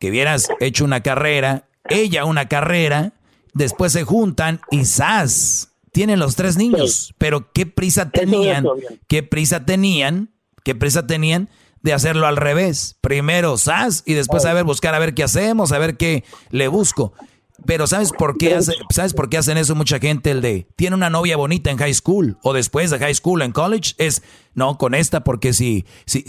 [0.00, 3.12] que hubieras hecho una carrera, ella una carrera,
[3.52, 5.72] después se juntan y ¡zas!
[5.92, 8.66] tienen los tres niños, pero qué prisa tenían,
[9.08, 10.30] qué prisa tenían,
[10.62, 11.50] qué prisa tenían
[11.82, 12.96] de hacerlo al revés.
[13.02, 16.68] Primero SAS y después a ver buscar a ver qué hacemos, a ver qué le
[16.68, 17.12] busco.
[17.64, 18.60] Pero ¿sabes por qué
[18.90, 21.94] sabes por qué hacen eso mucha gente el de tiene una novia bonita en high
[21.94, 24.22] school o después de high school en college es
[24.54, 26.24] no con esta porque si si,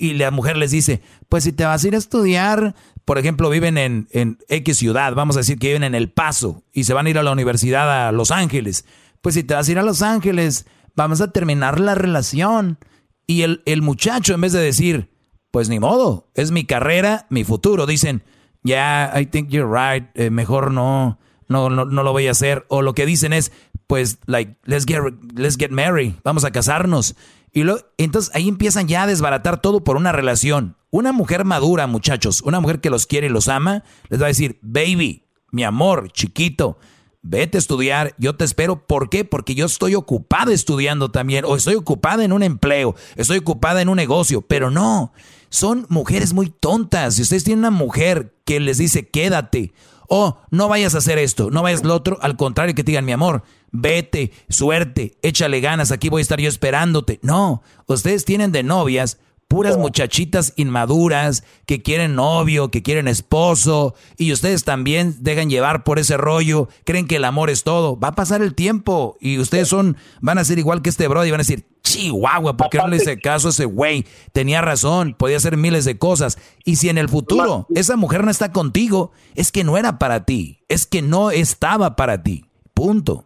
[0.00, 2.74] y la mujer les dice, "Pues si te vas a ir a estudiar,
[3.04, 6.64] por ejemplo, viven en, en X ciudad, vamos a decir que viven en El Paso
[6.72, 8.84] y se van a ir a la universidad a Los Ángeles.
[9.20, 10.66] Pues si te vas a ir a Los Ángeles,
[10.96, 12.78] vamos a terminar la relación."
[13.26, 15.10] Y el, el muchacho en vez de decir,
[15.52, 18.24] "Pues ni modo, es mi carrera, mi futuro", dicen,
[18.62, 21.18] yeah, I think you're right, eh, mejor no,
[21.48, 22.64] no, no, no, lo voy a hacer.
[22.68, 23.52] O lo que dicen es,
[23.86, 25.00] pues, like, let's get,
[25.34, 27.16] let's get married, vamos a casarnos.
[27.52, 30.76] Y lo, entonces ahí empiezan ya a desbaratar todo por una relación.
[30.90, 34.28] Una mujer madura, muchachos, una mujer que los quiere y los ama, les va a
[34.28, 36.78] decir, baby, mi amor, chiquito,
[37.22, 38.86] vete a estudiar, yo te espero.
[38.86, 39.24] ¿Por qué?
[39.24, 43.88] Porque yo estoy ocupada estudiando también, o estoy ocupada en un empleo, estoy ocupada en
[43.88, 45.12] un negocio, pero no
[45.50, 47.16] son mujeres muy tontas.
[47.16, 49.72] Si ustedes tienen una mujer que les dice quédate,
[50.08, 53.04] o no vayas a hacer esto, no vayas lo otro, al contrario que te digan
[53.04, 57.20] mi amor, vete, suerte, échale ganas, aquí voy a estar yo esperándote.
[57.22, 59.18] No, ustedes tienen de novias
[59.50, 65.98] puras muchachitas inmaduras que quieren novio, que quieren esposo, y ustedes también dejan llevar por
[65.98, 67.98] ese rollo, creen que el amor es todo.
[67.98, 71.24] Va a pasar el tiempo y ustedes son, van a ser igual que este bro
[71.24, 74.04] y van a decir, Chihuahua, ¿por qué no le hice caso a ese güey?
[74.32, 76.38] Tenía razón, podía hacer miles de cosas.
[76.64, 80.24] Y si en el futuro esa mujer no está contigo, es que no era para
[80.24, 82.44] ti, es que no estaba para ti.
[82.72, 83.24] Punto.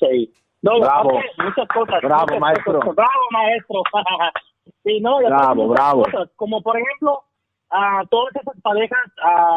[0.00, 0.32] Sí.
[0.62, 1.20] No, bravo.
[1.36, 2.00] muchas cosas.
[2.02, 2.80] Bravo, maestro.
[2.80, 3.82] Bravo, maestro.
[4.86, 6.04] Sí, no, bravo, bravo.
[6.36, 7.24] como por ejemplo,
[7.70, 9.00] a todas esas parejas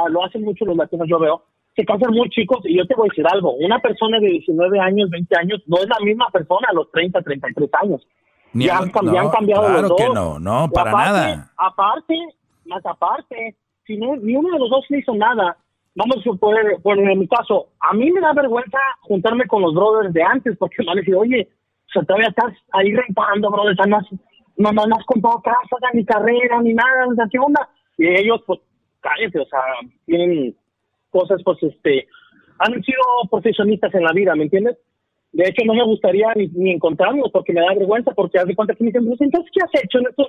[0.10, 1.43] lo hacen mucho los latinos, yo veo,
[1.76, 4.80] se casan muy chicos y yo te voy a decir algo, una persona de 19
[4.80, 8.07] años, 20 años, no es la misma persona a los 30, 33 años.
[8.53, 9.97] ya, han, cambiado claro los dos.
[9.97, 11.51] que no, no, para nada.
[11.57, 12.15] Aparte,
[12.65, 15.57] más aparte, si no, ni uno de los dos hizo nada,
[15.93, 19.76] vamos a suponer, bueno, en mi caso, a mí me da vergüenza juntarme con los
[19.76, 21.47] brothers de antes, porque me van a decir, oye,
[21.88, 23.93] o sea, todavía estás ahí rentando, brothers, están
[24.60, 27.68] no, no, no has comprado casa, ni carrera, ni nada, o sea, ¿qué onda?
[27.98, 28.60] Y ellos, pues,
[28.99, 29.61] cállate, o sea,
[30.06, 30.56] tienen
[31.10, 32.07] cosas, pues, este,
[32.60, 34.77] han sido profesionistas en la vida, ¿me entiendes?
[35.31, 38.56] De hecho, no me gustaría ni, ni encontrarlos porque me da vergüenza, porque haz de
[38.56, 40.27] cuenta que me dicen, pues, entonces, ¿qué has hecho en estos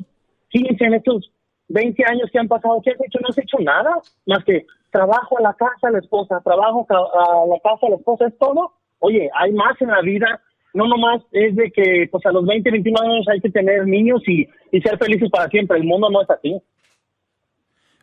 [0.50, 1.32] 15, en estos
[1.68, 2.80] 20 años que han pasado?
[2.84, 3.18] ¿Qué has hecho?
[3.20, 3.96] No has hecho nada,
[4.26, 7.96] más que trabajo a la casa, a la esposa, trabajo a la casa, a la
[7.96, 8.74] esposa, es todo.
[9.00, 10.40] Oye, hay más en la vida
[10.74, 14.22] no nomás es de que pues a los 20, 21 años hay que tener niños
[14.26, 14.48] y,
[14.80, 15.78] ser felices para siempre.
[15.78, 16.56] El mundo no es así.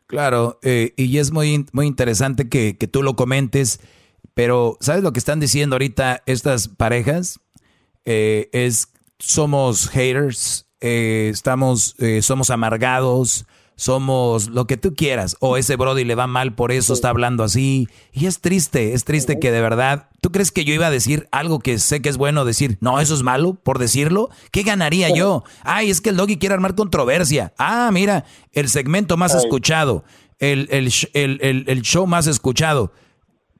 [0.06, 3.82] Claro, eh, y es muy, muy interesante que, tú lo comentes,
[4.34, 7.40] pero ¿sabes lo que están diciendo ahorita estas parejas?
[8.06, 13.46] Eh, es somos haters, eh, estamos, somos amargados,
[13.78, 17.44] somos lo que tú quieras, o ese Brody le va mal, por eso está hablando
[17.44, 17.88] así.
[18.12, 21.30] Y es triste, es triste que de verdad, ¿tú crees que yo iba a decir
[21.32, 22.80] algo que sé que es bueno decir?
[22.82, 24.30] No, eso es malo, por decirlo.
[24.52, 25.44] ¿Qué ganaría yo?
[25.62, 27.54] Ay, es que el Doggy quiere armar controversia.
[27.60, 30.04] Ah, mira, el segmento más escuchado,
[30.40, 32.92] el, el, el show más escuchado.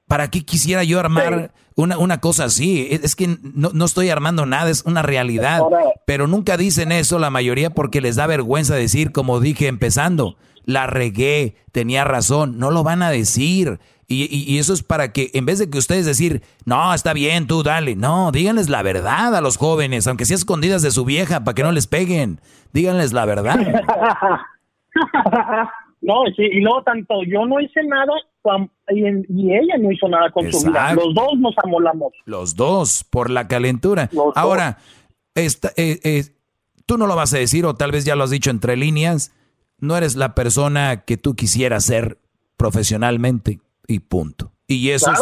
[0.08, 2.88] ¿Para qué quisiera yo armar una, una cosa así?
[2.90, 5.62] Es que no, no, estoy armando nada, es una realidad.
[6.06, 10.88] Pero nunca dicen eso la mayoría porque les da vergüenza decir, como dije empezando, la
[10.88, 12.58] regué, tenía razón.
[12.58, 13.80] No lo van a decir.
[14.08, 17.46] Y, y, eso es para que, en vez de que ustedes decir, no, está bien,
[17.46, 17.96] tú dale.
[17.96, 21.64] No, díganles la verdad a los jóvenes, aunque sea escondidas de su vieja, para que
[21.64, 22.40] no les peguen.
[22.74, 23.60] Díganles la verdad.
[26.02, 28.14] No, sí, y luego tanto yo no hice nada
[28.90, 30.94] y, ella no hizo nada con su vida.
[30.94, 32.14] Los dos nos amolamos.
[32.26, 34.10] Los dos, por la calentura.
[34.36, 34.78] Ahora,
[35.36, 36.24] esta, eh, eh,
[36.86, 39.34] tú no lo vas a decir, o tal vez ya lo has dicho entre líneas,
[39.80, 42.18] no eres la persona que tú quisieras ser
[42.56, 44.52] profesionalmente y punto.
[44.70, 45.20] Y eso es,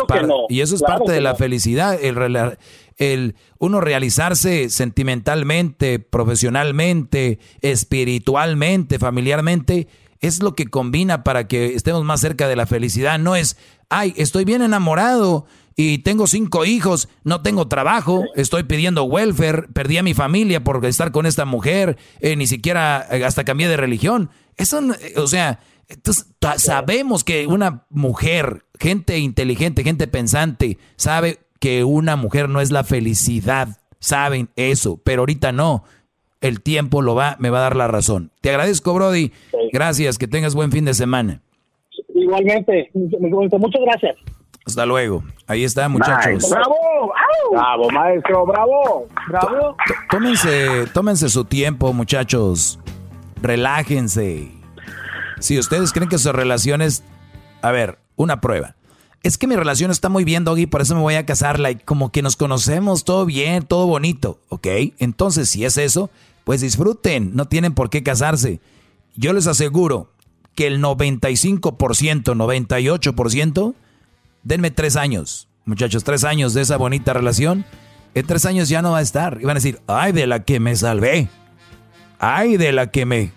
[0.50, 2.58] y eso es parte de la felicidad, el,
[2.98, 9.88] el uno realizarse sentimentalmente, profesionalmente, espiritualmente, familiarmente,
[10.20, 13.20] es lo que combina para que estemos más cerca de la felicidad.
[13.20, 13.58] No es,
[13.90, 19.98] ay, estoy bien enamorado y tengo cinco hijos, no tengo trabajo, estoy pidiendo welfare, perdí
[19.98, 23.78] a mi familia por estar con esta mujer, eh, ni siquiera eh, hasta cambié de
[23.78, 24.30] religión.
[24.56, 26.28] Eso, eh, o sea, entonces,
[26.58, 32.84] sabemos que una mujer, gente inteligente, gente pensante, sabe que una mujer no es la
[32.84, 33.78] felicidad.
[34.00, 35.84] Saben eso, pero ahorita no.
[36.42, 38.32] El tiempo lo va, me va a dar la razón.
[38.42, 39.32] Te agradezco, Brody.
[39.72, 41.42] Gracias, que tengas buen fin de semana.
[42.14, 44.16] Igualmente, muchas gracias.
[44.66, 45.24] Hasta luego.
[45.48, 46.50] Ahí está, muchachos.
[46.50, 47.14] ¡Bravo!
[47.52, 48.46] ¡Bravo, maestro!
[48.46, 49.08] ¡Bravo!
[49.28, 49.78] ¡Bravo!
[50.10, 52.80] Tómense, tómense su tiempo, muchachos.
[53.42, 54.52] Relájense.
[55.40, 57.04] Si ustedes creen que sus relaciones...
[57.62, 58.75] A ver, una prueba.
[59.26, 61.72] Es que mi relación está muy bien, Doggy, por eso me voy a casarla.
[61.72, 64.40] Y como que nos conocemos, todo bien, todo bonito.
[64.50, 64.68] ¿Ok?
[65.00, 66.12] Entonces, si es eso,
[66.44, 67.36] pues disfruten.
[67.36, 68.60] No tienen por qué casarse.
[69.16, 70.12] Yo les aseguro
[70.54, 71.72] que el 95%,
[72.36, 73.74] 98%,
[74.44, 75.48] denme tres años.
[75.66, 77.66] Muchachos, tres años de esa bonita relación.
[78.14, 79.40] En tres años ya no va a estar.
[79.42, 81.30] Y van a decir, ay, de la que me salvé.
[82.20, 83.32] Ay, de la que me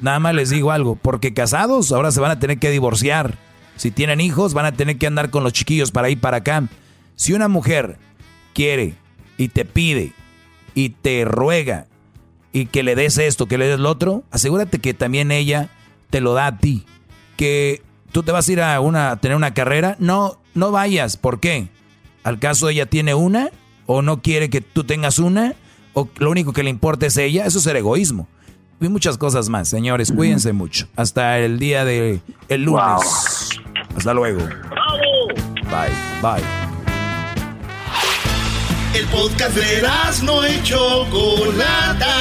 [0.00, 3.38] Nada más les digo algo, porque casados ahora se van a tener que divorciar.
[3.80, 6.68] Si tienen hijos, van a tener que andar con los chiquillos para ir para acá.
[7.16, 7.96] Si una mujer
[8.52, 8.92] quiere
[9.38, 10.12] y te pide
[10.74, 11.86] y te ruega
[12.52, 15.70] y que le des esto, que le des lo otro, asegúrate que también ella
[16.10, 16.84] te lo da a ti.
[17.38, 17.80] Que
[18.12, 21.16] tú te vas a ir a, una, tener una carrera, no, no vayas.
[21.16, 21.70] ¿Por qué?
[22.22, 23.48] ¿Al caso ella tiene una?
[23.86, 25.54] ¿O no quiere que tú tengas una?
[25.94, 27.46] ¿O lo único que le importa es ella?
[27.46, 28.28] Eso es ser egoísmo
[28.80, 29.68] y muchas cosas más.
[29.68, 30.86] Señores, cuídense mucho.
[30.96, 33.60] Hasta el día de el lunes.
[33.96, 34.40] Hasta luego.
[35.70, 35.92] Bye,
[36.22, 36.42] bye.
[38.94, 39.82] El podcast de
[40.24, 42.16] no hecho Chocolata.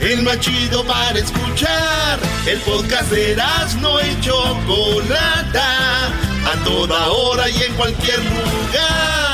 [0.00, 2.18] El más chido para escuchar.
[2.46, 3.36] El podcast de
[3.80, 4.34] no hecho
[4.66, 6.06] Chocolata.
[6.46, 9.33] A toda hora y en cualquier lugar.